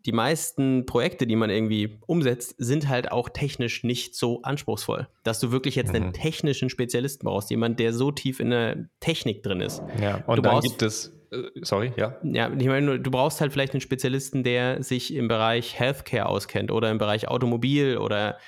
die 0.07 0.13
meisten 0.13 0.85
Projekte, 0.87 1.27
die 1.27 1.37
man 1.37 1.51
irgendwie 1.51 1.99
umsetzt, 2.07 2.55
sind 2.59 2.89
halt 2.89 3.11
auch 3.11 3.31
technisch 3.31 3.85
nicht 3.85 4.15
so 4.15 4.43
anspruchsvoll. 4.43 5.09
Dass 5.23 5.41
du 5.41 5.51
wirklich 5.51 5.77
jetzt 5.77 5.91
mhm. 5.91 5.97
einen 5.97 6.13
technischen 6.13 6.69
Spezialisten 6.69 7.25
brauchst, 7.25 7.51
jemand, 7.51 7.81
der 7.81 7.93
so 7.93 8.11
tief 8.11 8.41
in 8.41 8.51
der 8.51 8.89
Technik 9.01 9.43
drin 9.43 9.61
ist. 9.61 9.83
Ja, 10.01 10.17
und 10.27 10.37
du 10.37 10.43
dann 10.43 10.53
brauchst, 10.53 10.69
gibt 10.69 10.83
es, 10.83 11.15
äh, 11.33 11.43
sorry, 11.63 11.93
ja. 11.97 12.17
Ja, 12.23 12.53
ich 12.53 12.67
meine, 12.67 13.01
du 13.01 13.11
brauchst 13.11 13.41
halt 13.41 13.53
vielleicht 13.53 13.73
einen 13.73 13.81
Spezialisten, 13.81 14.45
der 14.45 14.83
sich 14.83 15.15
im 15.15 15.29
Bereich 15.29 15.79
Healthcare 15.79 16.27
auskennt 16.27 16.71
oder 16.71 16.91
im 16.91 16.99
Bereich 16.99 17.29
Automobil 17.29 17.97
oder 17.97 18.39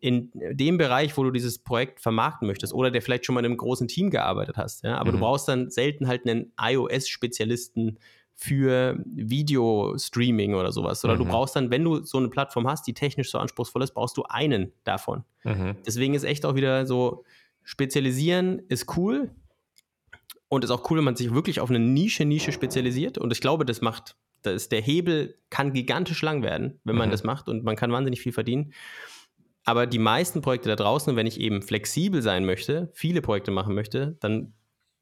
in 0.00 0.30
dem 0.34 0.78
Bereich, 0.78 1.16
wo 1.16 1.22
du 1.22 1.30
dieses 1.30 1.60
Projekt 1.60 2.00
vermarkten 2.00 2.48
möchtest 2.48 2.74
oder 2.74 2.90
der 2.90 3.02
vielleicht 3.02 3.24
schon 3.24 3.34
mal 3.34 3.40
in 3.40 3.46
einem 3.46 3.56
großen 3.56 3.86
Team 3.86 4.10
gearbeitet 4.10 4.56
hast. 4.56 4.82
Ja? 4.82 4.96
Aber 4.96 5.10
mhm. 5.10 5.16
du 5.16 5.20
brauchst 5.20 5.46
dann 5.46 5.70
selten 5.70 6.08
halt 6.08 6.26
einen 6.26 6.52
iOS-Spezialisten, 6.60 7.98
für 8.42 9.00
Video-Streaming 9.06 10.54
oder 10.54 10.72
sowas. 10.72 11.04
Oder 11.04 11.14
mhm. 11.14 11.18
du 11.18 11.24
brauchst 11.26 11.54
dann, 11.54 11.70
wenn 11.70 11.84
du 11.84 12.02
so 12.04 12.18
eine 12.18 12.28
Plattform 12.28 12.66
hast, 12.66 12.84
die 12.88 12.92
technisch 12.92 13.30
so 13.30 13.38
anspruchsvoll 13.38 13.82
ist, 13.82 13.94
brauchst 13.94 14.16
du 14.16 14.24
einen 14.24 14.72
davon. 14.82 15.22
Mhm. 15.44 15.76
Deswegen 15.86 16.14
ist 16.14 16.24
echt 16.24 16.44
auch 16.44 16.56
wieder 16.56 16.84
so, 16.84 17.24
spezialisieren 17.62 18.60
ist 18.68 18.96
cool 18.96 19.30
und 20.48 20.64
ist 20.64 20.72
auch 20.72 20.90
cool, 20.90 20.98
wenn 20.98 21.04
man 21.04 21.14
sich 21.14 21.32
wirklich 21.32 21.60
auf 21.60 21.70
eine 21.70 21.78
Nische, 21.78 22.24
Nische 22.24 22.50
spezialisiert. 22.50 23.16
Und 23.16 23.32
ich 23.32 23.40
glaube, 23.40 23.64
das 23.64 23.80
macht, 23.80 24.16
das, 24.42 24.68
der 24.68 24.80
Hebel 24.80 25.38
kann 25.48 25.72
gigantisch 25.72 26.20
lang 26.22 26.42
werden, 26.42 26.80
wenn 26.82 26.96
man 26.96 27.10
mhm. 27.10 27.12
das 27.12 27.22
macht 27.22 27.48
und 27.48 27.62
man 27.62 27.76
kann 27.76 27.92
wahnsinnig 27.92 28.20
viel 28.20 28.32
verdienen. 28.32 28.72
Aber 29.64 29.86
die 29.86 30.00
meisten 30.00 30.40
Projekte 30.40 30.68
da 30.68 30.74
draußen, 30.74 31.14
wenn 31.14 31.28
ich 31.28 31.38
eben 31.38 31.62
flexibel 31.62 32.22
sein 32.22 32.44
möchte, 32.44 32.90
viele 32.92 33.22
Projekte 33.22 33.52
machen 33.52 33.76
möchte, 33.76 34.16
dann 34.18 34.52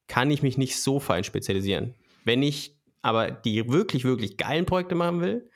kann 0.09 0.31
ich 0.31 0.43
mich 0.43 0.59
nicht 0.59 0.79
so 0.79 1.01
fein 1.01 1.25
spezialisieren. 1.25 1.95
Wenn 2.27 2.43
ich 2.43 2.77
aber 3.03 3.31
die 3.31 3.71
wirklich, 3.71 4.05
wirklich 4.05 4.37
geilen 4.37 4.67
Projekte 4.67 4.95
machen 4.95 5.21
will 5.21 5.51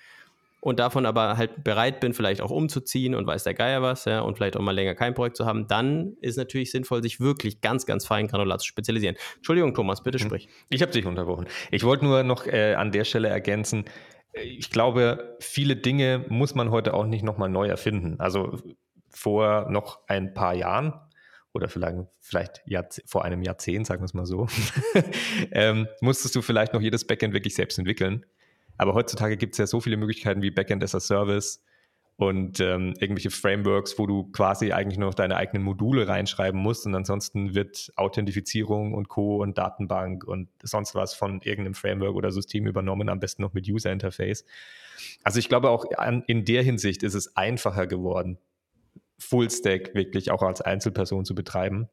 und 0.60 0.78
davon 0.80 1.04
aber 1.04 1.36
halt 1.36 1.62
bereit 1.62 2.00
bin, 2.00 2.14
vielleicht 2.14 2.40
auch 2.40 2.50
umzuziehen 2.50 3.14
und 3.14 3.26
weiß 3.26 3.44
der 3.44 3.54
Geier 3.54 3.82
was, 3.82 4.06
ja, 4.06 4.20
und 4.20 4.36
vielleicht 4.36 4.56
auch 4.56 4.62
mal 4.62 4.72
länger 4.72 4.94
kein 4.94 5.14
Projekt 5.14 5.36
zu 5.36 5.44
haben, 5.44 5.66
dann 5.68 6.16
ist 6.20 6.36
natürlich 6.36 6.70
sinnvoll, 6.70 7.02
sich 7.02 7.20
wirklich 7.20 7.60
ganz, 7.60 7.84
ganz 7.84 8.06
fein 8.06 8.28
granular 8.28 8.58
zu 8.58 8.66
spezialisieren. 8.66 9.16
Entschuldigung, 9.36 9.74
Thomas, 9.74 10.02
bitte 10.02 10.18
hm. 10.18 10.26
sprich. 10.26 10.48
Ich 10.70 10.80
habe 10.80 10.92
dich 10.92 11.04
unterbrochen. 11.04 11.46
Ich 11.70 11.84
wollte 11.84 12.04
nur 12.04 12.22
noch 12.22 12.46
äh, 12.46 12.74
an 12.74 12.92
der 12.92 13.04
Stelle 13.04 13.28
ergänzen, 13.28 13.84
ich 14.34 14.70
glaube, 14.70 15.36
viele 15.40 15.76
Dinge 15.76 16.24
muss 16.28 16.54
man 16.54 16.70
heute 16.70 16.94
auch 16.94 17.06
nicht 17.06 17.22
nochmal 17.22 17.48
neu 17.48 17.68
erfinden. 17.68 18.16
Also 18.18 18.58
vor 19.08 19.70
noch 19.70 20.00
ein 20.08 20.34
paar 20.34 20.54
Jahren 20.54 20.94
oder 21.54 21.68
vielleicht, 21.68 21.96
vielleicht 22.20 23.02
vor 23.06 23.24
einem 23.24 23.42
Jahrzehnt, 23.42 23.86
sagen 23.86 24.02
wir 24.02 24.06
es 24.06 24.14
mal 24.14 24.26
so, 24.26 24.48
ähm, 25.52 25.86
musstest 26.00 26.34
du 26.34 26.42
vielleicht 26.42 26.74
noch 26.74 26.80
jedes 26.80 27.06
Backend 27.06 27.32
wirklich 27.32 27.54
selbst 27.54 27.78
entwickeln. 27.78 28.26
Aber 28.76 28.94
heutzutage 28.94 29.36
gibt 29.36 29.54
es 29.54 29.58
ja 29.58 29.66
so 29.66 29.80
viele 29.80 29.96
Möglichkeiten 29.96 30.42
wie 30.42 30.50
Backend 30.50 30.82
as 30.82 30.94
a 30.96 31.00
Service 31.00 31.62
und 32.16 32.60
ähm, 32.60 32.94
irgendwelche 32.98 33.30
Frameworks, 33.30 33.98
wo 33.98 34.06
du 34.06 34.24
quasi 34.30 34.72
eigentlich 34.72 34.98
nur 34.98 35.08
noch 35.08 35.14
deine 35.14 35.36
eigenen 35.36 35.62
Module 35.62 36.06
reinschreiben 36.06 36.60
musst 36.60 36.86
und 36.86 36.94
ansonsten 36.94 37.54
wird 37.54 37.92
Authentifizierung 37.96 38.94
und 38.94 39.08
Co. 39.08 39.42
und 39.42 39.58
Datenbank 39.58 40.24
und 40.24 40.48
sonst 40.62 40.94
was 40.94 41.14
von 41.14 41.40
irgendeinem 41.42 41.74
Framework 41.74 42.14
oder 42.14 42.30
System 42.30 42.66
übernommen, 42.66 43.08
am 43.08 43.20
besten 43.20 43.42
noch 43.42 43.52
mit 43.52 43.68
User 43.68 43.92
Interface. 43.92 44.44
Also 45.22 45.38
ich 45.38 45.48
glaube 45.48 45.70
auch 45.70 45.86
an, 45.96 46.22
in 46.26 46.44
der 46.44 46.62
Hinsicht 46.62 47.02
ist 47.02 47.14
es 47.14 47.36
einfacher 47.36 47.86
geworden, 47.86 48.38
Fullstack 49.18 49.94
wirklich 49.94 50.30
auch 50.30 50.42
als 50.42 50.60
Einzelperson 50.60 51.24
zu 51.24 51.34
betreiben. 51.34 51.88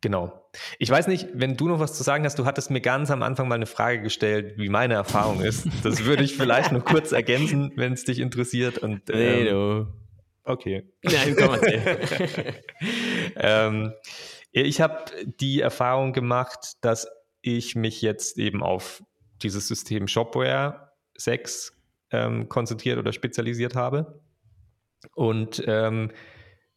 Genau. 0.00 0.48
Ich 0.78 0.88
weiß 0.88 1.08
nicht, 1.08 1.28
wenn 1.34 1.56
du 1.56 1.68
noch 1.68 1.78
was 1.78 1.94
zu 1.94 2.02
sagen 2.02 2.24
hast, 2.24 2.38
du 2.38 2.46
hattest 2.46 2.70
mir 2.70 2.80
ganz 2.80 3.10
am 3.10 3.22
Anfang 3.22 3.48
mal 3.48 3.56
eine 3.56 3.66
Frage 3.66 4.00
gestellt, 4.00 4.54
wie 4.56 4.70
meine 4.70 4.94
Erfahrung 4.94 5.42
ist. 5.42 5.66
Das 5.82 6.04
würde 6.04 6.22
ich 6.22 6.36
vielleicht 6.36 6.72
noch 6.72 6.84
kurz 6.84 7.12
ergänzen, 7.12 7.72
wenn 7.76 7.92
es 7.92 8.04
dich 8.04 8.18
interessiert. 8.18 8.78
Und, 8.78 9.08
nee, 9.08 9.42
ähm, 9.42 9.46
du. 9.46 9.92
Okay. 10.44 10.90
Nein, 11.02 11.36
komm 11.38 11.48
mal 11.48 11.60
ähm, 13.36 13.92
Ich 14.52 14.80
habe 14.80 15.04
die 15.38 15.60
Erfahrung 15.60 16.12
gemacht, 16.12 16.76
dass 16.80 17.06
ich 17.42 17.76
mich 17.76 18.00
jetzt 18.00 18.38
eben 18.38 18.62
auf 18.62 19.02
dieses 19.42 19.68
System 19.68 20.08
Shopware 20.08 20.92
6 21.16 21.74
ähm, 22.10 22.48
konzentriert 22.48 22.98
oder 22.98 23.12
spezialisiert 23.12 23.76
habe 23.76 24.19
und 25.14 25.62
ähm, 25.66 26.10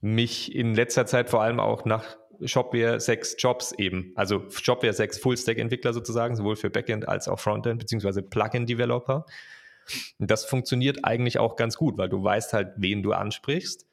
mich 0.02 0.54
in 0.54 0.76
letzter 0.76 1.06
Zeit 1.06 1.30
vor 1.30 1.42
allem 1.42 1.60
auch 1.60 1.86
nach 1.86 2.18
Shopware 2.46 3.00
6 3.00 3.36
Jobs 3.40 3.72
eben, 3.78 4.12
also 4.16 4.44
Shopware 4.50 4.94
6 4.94 5.20
Full-Stack-Entwickler 5.20 5.94
sozusagen, 5.94 6.36
sowohl 6.36 6.56
für 6.56 6.70
Backend 6.70 7.08
als 7.08 7.28
auch 7.28 7.40
Frontend, 7.40 7.80
beziehungsweise 7.80 8.22
Plugin-Developer. 8.22 9.26
Das 10.20 10.46
funktioniert 10.46 11.06
eigentlich 11.06 11.40
auch 11.40 11.56
ganz 11.56 11.78
gut, 11.78 11.98
weil 11.98 12.10
du 12.10 12.24
weißt 12.24 12.54
halt, 12.54 12.74
wen 12.78 13.04
du 13.04 13.14
ansprichst. 13.14 13.86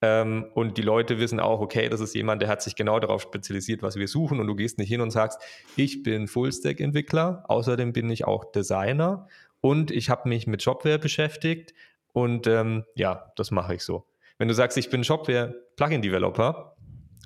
Ähm, 0.00 0.46
und 0.54 0.78
die 0.78 0.82
Leute 0.82 1.18
wissen 1.18 1.38
auch, 1.38 1.60
okay, 1.60 1.88
das 1.88 2.00
ist 2.00 2.14
jemand, 2.14 2.42
der 2.42 2.48
hat 2.48 2.62
sich 2.62 2.74
genau 2.74 2.98
darauf 2.98 3.22
spezialisiert, 3.22 3.82
was 3.82 3.96
wir 3.96 4.08
suchen. 4.08 4.40
Und 4.40 4.46
du 4.46 4.56
gehst 4.56 4.78
nicht 4.78 4.88
hin 4.88 5.00
und 5.00 5.10
sagst, 5.10 5.40
ich 5.76 6.02
bin 6.02 6.26
Full-Stack-Entwickler, 6.26 7.44
außerdem 7.48 7.92
bin 7.92 8.10
ich 8.10 8.24
auch 8.24 8.50
Designer 8.50 9.28
und 9.60 9.90
ich 9.92 10.10
habe 10.10 10.28
mich 10.28 10.46
mit 10.46 10.62
Shopware 10.62 10.98
beschäftigt 10.98 11.72
und 12.12 12.46
ähm, 12.46 12.84
ja, 12.94 13.32
das 13.36 13.50
mache 13.50 13.74
ich 13.74 13.82
so. 13.82 14.06
Wenn 14.38 14.48
du 14.48 14.54
sagst, 14.54 14.76
ich 14.78 14.90
bin 14.90 15.04
Shopware-Plugin-Developer 15.04 16.76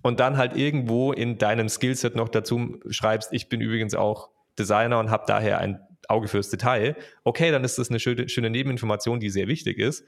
und 0.02 0.20
dann 0.20 0.36
halt 0.36 0.56
irgendwo 0.56 1.12
in 1.12 1.38
deinem 1.38 1.68
Skillset 1.68 2.14
noch 2.14 2.28
dazu 2.28 2.78
schreibst, 2.90 3.32
ich 3.32 3.48
bin 3.48 3.60
übrigens 3.60 3.94
auch 3.94 4.30
Designer 4.58 4.98
und 4.98 5.10
habe 5.10 5.24
daher 5.26 5.58
ein 5.58 5.80
Auge 6.08 6.28
fürs 6.28 6.50
Detail, 6.50 6.96
okay, 7.24 7.50
dann 7.50 7.64
ist 7.64 7.78
das 7.78 7.90
eine 7.90 7.98
schöne, 7.98 8.28
schöne 8.28 8.50
Nebeninformation, 8.50 9.20
die 9.20 9.30
sehr 9.30 9.48
wichtig 9.48 9.78
ist, 9.78 10.04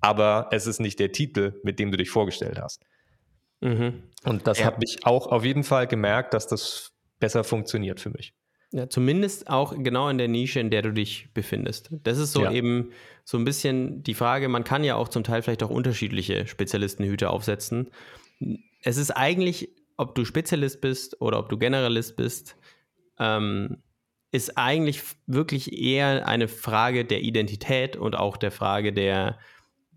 aber 0.00 0.48
es 0.50 0.66
ist 0.66 0.80
nicht 0.80 0.98
der 0.98 1.12
Titel, 1.12 1.60
mit 1.62 1.78
dem 1.78 1.90
du 1.90 1.96
dich 1.96 2.10
vorgestellt 2.10 2.60
hast. 2.60 2.82
Mhm. 3.60 4.04
Und 4.24 4.46
das 4.46 4.58
ja. 4.58 4.66
habe 4.66 4.78
ich 4.82 5.06
auch 5.06 5.26
auf 5.28 5.44
jeden 5.44 5.64
Fall 5.64 5.86
gemerkt, 5.86 6.34
dass 6.34 6.46
das 6.46 6.92
besser 7.20 7.44
funktioniert 7.44 8.00
für 8.00 8.10
mich. 8.10 8.34
Ja, 8.72 8.88
zumindest 8.88 9.50
auch 9.50 9.74
genau 9.76 10.08
in 10.08 10.16
der 10.16 10.28
Nische, 10.28 10.58
in 10.58 10.70
der 10.70 10.80
du 10.80 10.92
dich 10.92 11.28
befindest. 11.34 11.90
Das 12.04 12.18
ist 12.18 12.32
so 12.32 12.44
ja. 12.44 12.52
eben 12.52 12.90
so 13.22 13.36
ein 13.36 13.44
bisschen 13.44 14.02
die 14.02 14.14
Frage, 14.14 14.48
man 14.48 14.64
kann 14.64 14.82
ja 14.82 14.96
auch 14.96 15.08
zum 15.08 15.24
Teil 15.24 15.42
vielleicht 15.42 15.62
auch 15.62 15.70
unterschiedliche 15.70 16.46
Spezialistenhüte 16.46 17.28
aufsetzen. 17.28 17.90
Es 18.82 18.96
ist 18.96 19.10
eigentlich, 19.10 19.68
ob 19.98 20.14
du 20.14 20.24
Spezialist 20.24 20.80
bist 20.80 21.20
oder 21.20 21.38
ob 21.38 21.50
du 21.50 21.58
Generalist 21.58 22.16
bist, 22.16 22.56
ähm, 23.18 23.82
ist 24.30 24.56
eigentlich 24.56 25.02
wirklich 25.26 25.78
eher 25.78 26.26
eine 26.26 26.48
Frage 26.48 27.04
der 27.04 27.20
Identität 27.20 27.96
und 27.96 28.16
auch 28.16 28.38
der 28.38 28.50
Frage 28.50 28.94
der, 28.94 29.38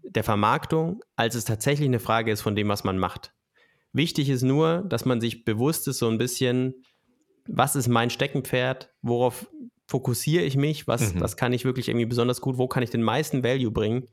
der 0.04 0.26
Vermarktung, 0.26 1.02
als 1.16 1.36
es 1.36 1.46
tatsächlich 1.46 1.88
eine 1.88 2.02
Frage 2.02 2.32
ist 2.32 2.42
von 2.42 2.58
dem, 2.58 2.68
was 2.68 2.84
man 2.84 2.98
macht. 2.98 3.32
Wichtig 3.94 4.28
ist 4.30 4.44
nur, 4.44 4.84
dass 4.90 5.06
man 5.06 5.22
sich 5.22 5.46
bewusst 5.46 5.88
ist, 5.88 6.00
so 6.00 6.10
ein 6.10 6.18
bisschen, 6.18 6.84
was 7.48 7.76
ist 7.76 7.88
mein 7.88 8.10
Steckenpferd, 8.10 8.91
worauf 9.02 9.48
fokussiere 9.88 10.43
ich 10.43 10.58
mich, 10.58 10.88
was, 10.88 11.14
mhm. 11.14 11.22
was 11.22 11.38
kann 11.38 11.54
ich 11.54 11.66
wirklich 11.66 11.89
irgendwie 11.89 12.06
besonders 12.06 12.41
gut, 12.41 12.58
wo 12.58 12.68
kann 12.68 12.84
ich 12.84 12.89
den 12.89 13.04
meisten 13.04 13.43
Value 13.43 13.72
bringen. 13.72 14.08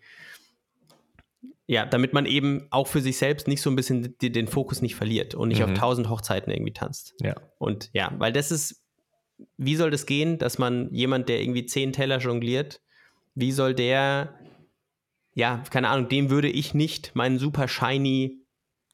Ja, 1.67 1.87
damit 1.87 2.13
man 2.13 2.27
eben 2.27 2.67
auch 2.71 2.87
für 2.87 3.01
sich 3.01 3.17
selbst 3.17 3.49
nicht 3.49 3.63
so 3.63 3.71
ein 3.71 3.77
bisschen 3.77 4.19
den, 4.19 4.33
den 4.33 4.49
Fokus 4.49 4.83
nicht 4.83 4.95
verliert 4.95 5.35
und 5.35 5.49
nicht 5.49 5.61
mhm. 5.61 5.73
auf 5.73 5.79
tausend 5.79 6.11
Hochzeiten 6.11 6.53
irgendwie 6.53 6.73
tanzt. 6.73 7.15
Ja. 7.21 7.35
Und 7.59 7.89
ja, 7.95 8.13
weil 8.19 8.33
das 8.33 8.51
ist, 8.51 8.85
wie 9.57 9.77
soll 9.77 9.91
das 9.91 10.05
gehen, 10.05 10.39
dass 10.39 10.59
man 10.59 10.93
jemand, 10.93 11.29
der 11.29 11.41
irgendwie 11.41 11.65
zehn 11.65 11.93
Teller 11.93 12.19
jongliert, 12.19 12.83
wie 13.35 13.53
soll 13.53 13.75
der, 13.75 14.39
ja, 15.35 15.63
keine 15.71 15.89
Ahnung, 15.89 16.09
dem 16.09 16.29
würde 16.29 16.51
ich 16.51 16.75
nicht 16.75 17.15
meinen 17.15 17.39
super 17.39 17.69
shiny 17.69 18.45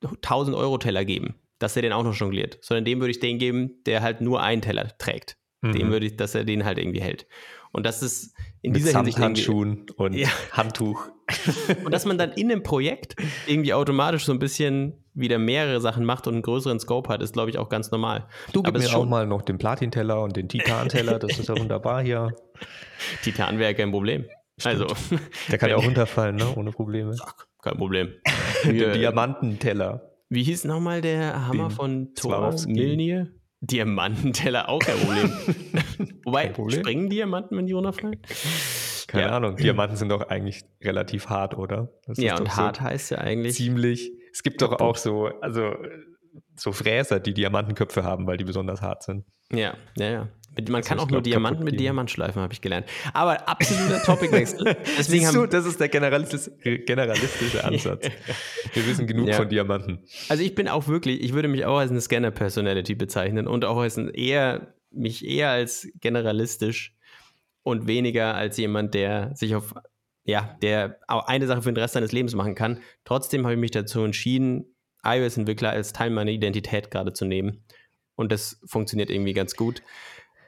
1000 0.04 0.56
Euro 0.56 0.78
Teller 0.78 1.04
geben 1.04 1.34
dass 1.58 1.76
er 1.76 1.82
den 1.82 1.92
auch 1.92 2.04
noch 2.04 2.14
jongliert, 2.14 2.58
sondern 2.60 2.84
dem 2.84 3.00
würde 3.00 3.10
ich 3.10 3.20
den 3.20 3.38
geben, 3.38 3.82
der 3.86 4.02
halt 4.02 4.20
nur 4.20 4.42
einen 4.42 4.62
Teller 4.62 4.96
trägt. 4.98 5.36
Mhm. 5.60 5.72
Dem 5.72 5.90
würde 5.90 6.06
ich, 6.06 6.16
dass 6.16 6.34
er 6.34 6.44
den 6.44 6.64
halt 6.64 6.78
irgendwie 6.78 7.00
hält. 7.00 7.26
Und 7.72 7.84
das 7.84 8.02
ist 8.02 8.34
in 8.62 8.72
Mit 8.72 8.80
dieser 8.80 8.98
Hinsicht. 8.98 9.18
Handschuhen 9.18 9.86
und 9.96 10.14
ja. 10.14 10.28
Handtuch. 10.52 11.08
Und 11.84 11.92
dass 11.92 12.06
man 12.06 12.16
dann 12.16 12.32
in 12.32 12.50
einem 12.50 12.62
Projekt 12.62 13.14
irgendwie 13.46 13.74
automatisch 13.74 14.24
so 14.24 14.32
ein 14.32 14.38
bisschen 14.38 15.04
wieder 15.12 15.38
mehrere 15.38 15.78
Sachen 15.78 16.06
macht 16.06 16.26
und 16.26 16.32
einen 16.32 16.42
größeren 16.42 16.80
Scope 16.80 17.10
hat, 17.10 17.20
ist, 17.20 17.34
glaube 17.34 17.50
ich, 17.50 17.58
auch 17.58 17.68
ganz 17.68 17.90
normal. 17.90 18.26
Du 18.54 18.62
gib 18.62 18.78
mir 18.78 18.96
auch 18.96 19.04
mal 19.04 19.26
noch 19.26 19.42
den 19.42 19.58
Platin-Teller 19.58 20.22
und 20.22 20.36
den 20.36 20.48
Titan-Teller, 20.48 21.18
das 21.18 21.38
ist 21.38 21.50
ja 21.50 21.58
wunderbar 21.58 22.02
hier. 22.02 22.34
Titan 23.22 23.58
wäre 23.58 23.74
kein 23.74 23.90
Problem. 23.90 24.24
Stimmt. 24.56 24.80
Also, 24.80 25.18
der 25.50 25.58
kann 25.58 25.68
ja 25.68 25.76
auch 25.76 25.84
runterfallen, 25.84 26.36
ne? 26.36 26.46
ohne 26.56 26.72
Probleme. 26.72 27.14
Kein 27.62 27.76
Problem. 27.76 28.14
der 28.64 28.92
Diamantenteller. 28.92 30.07
Wie 30.28 30.42
hieß 30.42 30.64
nochmal 30.64 31.00
der 31.00 31.46
Hammer 31.46 31.68
Den 31.68 31.70
von 31.70 32.14
Thor 32.14 32.54
Milnir? 32.66 33.28
Diamantenteller 33.60 34.68
auch 34.68 34.78
kein 34.78 34.96
Problem. 34.98 35.32
Wobei, 36.24 36.48
Problem. 36.48 36.80
springen 36.80 37.10
Diamanten, 37.10 37.56
wenn 37.56 37.66
die 37.66 37.72
runterfallen? 37.72 38.20
Keine 39.08 39.24
ja. 39.24 39.30
Ahnung. 39.30 39.56
Diamanten 39.56 39.96
sind 39.96 40.10
doch 40.10 40.28
eigentlich 40.28 40.64
relativ 40.82 41.28
hart, 41.28 41.56
oder? 41.56 41.88
ja, 42.16 42.38
und 42.38 42.56
hart 42.56 42.76
so 42.76 42.82
heißt 42.82 43.10
ja 43.10 43.18
eigentlich. 43.18 43.54
Ziemlich. 43.54 44.12
Es 44.32 44.42
gibt 44.42 44.62
doch 44.62 44.80
auch 44.80 44.96
so, 44.96 45.26
also 45.40 45.74
so 46.54 46.72
Fräser, 46.72 47.18
die 47.18 47.34
Diamantenköpfe 47.34 48.04
haben, 48.04 48.26
weil 48.26 48.36
die 48.36 48.44
besonders 48.44 48.82
hart 48.82 49.02
sind. 49.02 49.24
Ja, 49.50 49.74
ja, 49.96 50.10
ja. 50.10 50.28
Man 50.68 50.82
kann 50.82 50.98
auch 50.98 51.10
nur 51.10 51.22
Diamanten 51.22 51.64
mit 51.64 51.78
Diamant 51.78 52.10
schleifen, 52.10 52.42
habe 52.42 52.52
ich 52.52 52.60
gelernt. 52.60 52.86
Aber 53.12 53.48
absoluter 53.48 54.02
Topicwechsel. 54.02 54.76
Deswegen 54.98 55.26
haben, 55.26 55.34
du, 55.34 55.46
das 55.46 55.66
ist 55.66 55.78
der 55.78 55.88
generalistische, 55.88 56.78
generalistische 56.80 57.64
Ansatz. 57.64 58.08
Wir 58.72 58.86
wissen 58.86 59.06
genug 59.06 59.28
ja. 59.28 59.34
von 59.34 59.48
Diamanten. 59.48 60.00
Also 60.28 60.42
ich 60.42 60.54
bin 60.54 60.68
auch 60.68 60.88
wirklich, 60.88 61.22
ich 61.22 61.32
würde 61.32 61.48
mich 61.48 61.64
auch 61.64 61.78
als 61.78 61.90
eine 61.90 62.00
Scanner-Personality 62.00 62.94
bezeichnen 62.94 63.46
und 63.46 63.64
auch 63.64 63.78
als 63.78 63.96
ein 63.96 64.08
eher, 64.08 64.74
mich 64.90 65.24
eher 65.24 65.50
als 65.50 65.88
generalistisch 66.00 66.96
und 67.62 67.86
weniger 67.86 68.34
als 68.34 68.56
jemand, 68.56 68.94
der 68.94 69.34
sich 69.36 69.54
auf, 69.54 69.74
ja, 70.24 70.56
der 70.62 70.98
eine 71.06 71.46
Sache 71.46 71.62
für 71.62 71.72
den 71.72 71.80
Rest 71.80 71.94
seines 71.94 72.12
Lebens 72.12 72.34
machen 72.34 72.54
kann. 72.54 72.80
Trotzdem 73.04 73.44
habe 73.44 73.54
ich 73.54 73.60
mich 73.60 73.70
dazu 73.70 74.02
entschieden, 74.02 74.74
iOS-Entwickler 75.04 75.70
als 75.70 75.92
Teil 75.92 76.10
meiner 76.10 76.30
Identität 76.30 76.90
gerade 76.90 77.12
zu 77.12 77.24
nehmen. 77.24 77.64
Und 78.16 78.32
das 78.32 78.60
funktioniert 78.66 79.10
irgendwie 79.10 79.32
ganz 79.32 79.54
gut. 79.54 79.82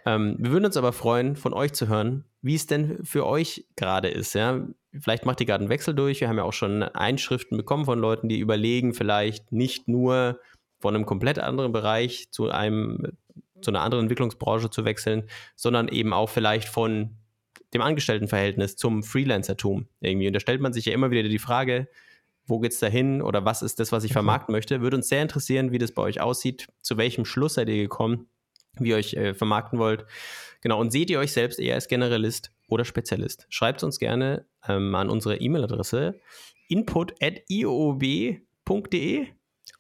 Ähm, 0.07 0.37
wir 0.39 0.51
würden 0.51 0.65
uns 0.65 0.77
aber 0.77 0.93
freuen, 0.93 1.37
von 1.37 1.53
euch 1.53 1.73
zu 1.73 1.89
hören, 1.89 2.25
wie 2.43 2.55
es 2.55 2.67
denn 2.67 3.05
für 3.05 3.27
euch 3.27 3.67
gerade 3.77 4.09
ist. 4.09 4.35
Ja? 4.35 4.67
Vielleicht 4.99 5.27
macht 5.27 5.41
ihr 5.41 5.47
gerade 5.47 5.63
einen 5.63 5.71
Wechsel 5.71 5.95
durch. 5.95 6.21
Wir 6.21 6.29
haben 6.29 6.39
ja 6.39 6.45
auch 6.45 6.53
schon 6.53 6.83
Einschriften 6.83 7.57
bekommen 7.57 7.85
von 7.85 7.99
Leuten, 7.99 8.29
die 8.29 8.39
überlegen, 8.39 8.95
vielleicht 8.95 9.53
nicht 9.53 9.89
nur 9.89 10.41
von 10.81 10.95
einem 10.95 11.07
komplett 11.07 11.39
anderen 11.39 11.73
Bereich 11.73 12.29
zu 12.31 12.51
einem 12.51 13.13
zu 13.61 13.71
einer 13.71 13.83
anderen 13.83 14.05
Entwicklungsbranche 14.05 14.71
zu 14.71 14.87
wechseln, 14.87 15.25
sondern 15.55 15.89
eben 15.89 16.15
auch 16.15 16.31
vielleicht 16.31 16.69
von 16.69 17.17
dem 17.75 17.83
Angestelltenverhältnis 17.83 18.77
zum 18.77 19.03
Freelancertum 19.03 19.87
irgendwie. 20.01 20.27
Und 20.27 20.33
da 20.33 20.41
stellt 20.41 20.61
man 20.61 20.73
sich 20.73 20.87
ja 20.87 20.95
immer 20.95 21.11
wieder 21.11 21.23
die 21.23 21.39
Frage, 21.39 21.89
wo 22.47 22.59
geht 22.59 22.73
es 22.73 22.81
da 22.81 22.89
hin 22.89 23.23
oder 23.23 23.45
was 23.45 23.63
ist 23.63 23.79
das, 23.79 23.93
was 23.93 24.05
ich 24.05 24.11
mhm. 24.11 24.15
vermarkten 24.15 24.53
möchte? 24.53 24.81
Würde 24.81 24.97
uns 24.97 25.09
sehr 25.09 25.23
interessieren, 25.23 25.73
wie 25.73 25.79
das 25.79 25.93
bei 25.93 26.03
euch 26.03 26.21
aussieht. 26.21 26.69
Zu 26.81 26.97
welchem 26.97 27.25
Schluss 27.25 27.55
seid 27.55 27.69
ihr 27.69 27.77
gekommen, 27.77 28.29
wie 28.79 28.91
ihr 28.91 28.97
euch 28.97 29.15
äh, 29.15 29.35
vermarkten 29.35 29.79
wollt? 29.79 30.05
Genau, 30.61 30.81
und 30.81 30.91
seht 30.91 31.11
ihr 31.11 31.19
euch 31.19 31.33
selbst 31.33 31.59
eher 31.59 31.75
als 31.75 31.89
Generalist 31.89 32.53
oder 32.69 32.85
Spezialist? 32.85 33.47
Schreibt 33.49 33.83
uns 33.83 33.99
gerne 33.99 34.47
ähm, 34.69 34.95
an 34.95 35.09
unsere 35.09 35.37
E-Mail-Adresse 35.37 36.21
input.ioob.de 36.69 38.07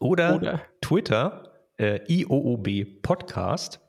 oder, 0.00 0.36
oder, 0.36 0.62
Twitter 0.80 1.50
äh, 1.78 2.00
IOOB 2.08 3.02
Podcast. 3.02 3.80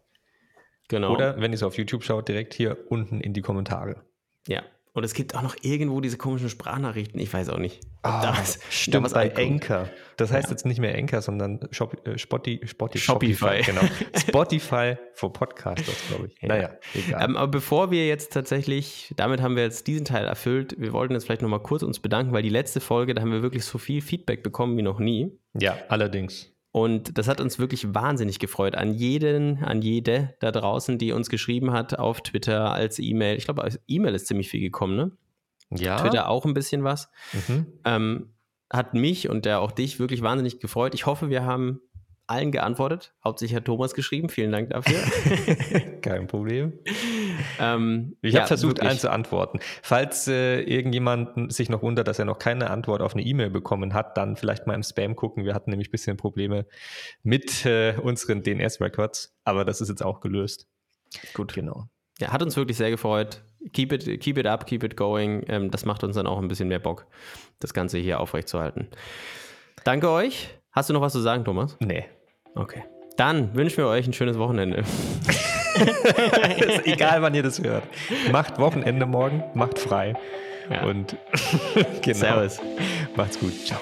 Genau. 0.88 1.14
Oder 1.14 1.40
wenn 1.40 1.52
ihr 1.52 1.56
es 1.56 1.64
auf 1.64 1.78
YouTube 1.78 2.04
schaut, 2.04 2.28
direkt 2.28 2.54
hier 2.54 2.78
unten 2.90 3.22
in 3.22 3.34
die 3.34 3.42
Kommentare. 3.42 4.04
Ja, 4.48 4.64
und 4.94 5.06
es 5.06 5.14
gibt 5.14 5.36
auch 5.36 5.42
noch 5.42 5.56
irgendwo 5.62 6.02
diese 6.02 6.18
komischen 6.18 6.50
Sprachnachrichten. 6.50 7.20
Ich 7.20 7.34
weiß 7.34 7.48
auch 7.50 7.60
nicht. 7.60 7.80
Oh, 8.04 8.10
da 8.10 8.36
was, 8.38 8.60
stimmt, 8.70 9.06
da 9.06 9.14
bei 9.14 9.36
Anchor. 9.38 9.90
Das 10.18 10.32
heißt 10.32 10.48
ja. 10.48 10.52
jetzt 10.52 10.66
nicht 10.66 10.82
mehr 10.82 10.96
Anchor, 10.96 11.22
sondern 11.22 11.60
Shop, 11.72 12.06
äh, 12.06 12.18
Spotify, 12.18 12.68
Spotify, 12.68 13.00
Shopify. 13.00 13.62
Genau. 13.64 13.82
Spotify 14.18 14.98
for 15.14 15.32
Podcasters, 15.32 15.96
glaube 16.10 16.28
ich. 16.28 16.42
Ja. 16.42 16.48
Naja, 16.50 16.70
egal. 16.94 17.24
Ähm, 17.24 17.38
aber 17.38 17.52
bevor 17.52 17.90
wir 17.92 18.06
jetzt 18.06 18.34
tatsächlich, 18.34 19.14
damit 19.16 19.42
haben 19.42 19.56
wir 19.56 19.64
jetzt 19.64 19.88
diesen 19.88 20.04
Teil 20.04 20.26
erfüllt. 20.26 20.76
Wir 20.78 20.92
wollten 20.92 21.14
jetzt 21.14 21.26
vielleicht 21.26 21.42
nochmal 21.42 21.62
kurz 21.62 21.84
uns 21.84 22.00
bedanken, 22.00 22.34
weil 22.34 22.44
die 22.44 22.50
letzte 22.50 22.82
Folge, 22.82 23.14
da 23.14 23.22
haben 23.22 23.32
wir 23.32 23.44
wirklich 23.44 23.64
so 23.64 23.78
viel 23.78 24.02
Feedback 24.02 24.44
bekommen 24.44 24.78
wie 24.78 24.82
noch 24.82 25.00
nie. 25.00 25.32
Ja, 25.54 25.78
allerdings. 25.88 26.51
Und 26.72 27.18
das 27.18 27.28
hat 27.28 27.42
uns 27.42 27.60
wirklich 27.60 27.94
wahnsinnig 27.94 28.40
gefreut. 28.40 28.76
An 28.76 28.94
jeden, 28.94 29.64
an 29.64 29.82
jede 29.82 30.36
da 30.40 30.52
draußen, 30.52 30.98
die 30.98 31.12
uns 31.12 31.30
geschrieben 31.30 31.72
hat 31.72 32.00
auf 32.00 32.22
Twitter 32.22 32.72
als 32.72 32.98
E-Mail. 32.98 33.38
Ich 33.38 33.46
glaube, 33.46 33.64
als 33.64 33.80
E-Mail 33.88 34.16
ist 34.16 34.28
ziemlich 34.28 34.50
viel 34.50 34.62
gekommen, 34.62 34.96
ne? 34.96 35.12
Ja. 35.70 35.98
Twitter 35.98 36.30
auch 36.30 36.46
ein 36.46 36.54
bisschen 36.54 36.84
was. 36.84 37.10
Mhm. 37.48 37.68
Ähm, 37.86 38.30
hat 38.72 38.94
mich 38.94 39.30
und 39.30 39.46
der 39.46 39.60
auch 39.60 39.72
dich 39.72 40.00
wirklich 40.00 40.22
wahnsinnig 40.22 40.60
gefreut. 40.60 40.94
Ich 40.94 41.06
hoffe, 41.06 41.30
wir 41.30 41.44
haben 41.44 41.82
allen 42.28 42.52
geantwortet. 42.52 43.14
Hauptsächlich 43.24 43.56
hat 43.56 43.66
Thomas 43.66 43.94
geschrieben. 43.94 44.30
Vielen 44.30 44.52
Dank 44.52 44.70
dafür. 44.70 44.98
Kein 46.02 46.28
Problem. 46.28 46.74
Ähm, 47.60 48.16
ich 48.22 48.34
ja, 48.34 48.42
habe 48.42 48.48
versucht, 48.48 48.78
wirklich. 48.78 48.90
allen 48.90 49.00
zu 49.00 49.12
antworten. 49.12 49.60
Falls 49.82 50.28
äh, 50.28 50.62
irgendjemand 50.62 51.54
sich 51.54 51.70
noch 51.70 51.82
wundert, 51.82 52.08
dass 52.08 52.20
er 52.20 52.26
noch 52.26 52.40
keine 52.40 52.70
Antwort 52.70 53.02
auf 53.02 53.14
eine 53.14 53.24
E-Mail 53.24 53.50
bekommen 53.50 53.94
hat, 53.94 54.18
dann 54.18 54.36
vielleicht 54.36 54.68
mal 54.68 54.74
im 54.74 54.84
Spam 54.84 55.16
gucken. 55.16 55.46
Wir 55.46 55.54
hatten 55.54 55.70
nämlich 55.70 55.90
ein 55.90 55.92
bisschen 55.92 56.18
Probleme 56.18 56.66
mit 57.24 57.66
äh, 57.66 57.96
unseren 58.02 58.44
DNS-Records, 58.44 59.36
aber 59.44 59.66
das 59.66 59.82
ist 59.82 59.90
jetzt 59.90 60.04
auch 60.04 60.22
gelöst. 60.22 60.68
Gut, 61.34 61.54
genau. 61.54 61.88
Ja, 62.20 62.32
hat 62.32 62.42
uns 62.42 62.56
wirklich 62.56 62.78
sehr 62.78 62.92
gefreut. 62.92 63.42
Keep 63.74 63.94
it, 63.94 64.22
keep 64.22 64.38
it 64.38 64.46
up, 64.46 64.66
keep 64.66 64.84
it 64.84 64.96
going. 64.96 65.44
Ähm, 65.48 65.72
das 65.72 65.86
macht 65.86 66.04
uns 66.04 66.16
dann 66.16 66.28
auch 66.28 66.40
ein 66.40 66.48
bisschen 66.48 66.68
mehr 66.68 66.80
Bock, 66.80 67.08
das 67.60 67.74
Ganze 67.74 67.98
hier 67.98 68.20
aufrechtzuerhalten. 68.20 68.88
Danke 69.84 70.10
euch. 70.10 70.50
Hast 70.72 70.90
du 70.90 70.94
noch 70.94 71.02
was 71.02 71.14
zu 71.14 71.20
sagen, 71.20 71.44
Thomas? 71.44 71.78
Nee. 71.80 72.06
Okay. 72.56 72.84
Dann 73.18 73.56
wünschen 73.56 73.78
wir 73.78 73.88
euch 73.88 74.08
ein 74.08 74.14
schönes 74.14 74.38
Wochenende. 74.38 74.84
egal, 76.86 77.22
wann 77.22 77.34
ihr 77.34 77.44
das 77.44 77.62
hört. 77.62 77.84
Macht 78.32 78.60
Wochenende 78.60 79.06
morgen, 79.06 79.44
macht 79.54 79.80
frei. 79.80 80.14
Ja. 80.70 80.84
Und 80.84 81.18
genau. 82.02 82.18
Servus. 82.18 82.60
Macht's 83.16 83.40
gut. 83.40 83.54
Ciao. 83.66 83.80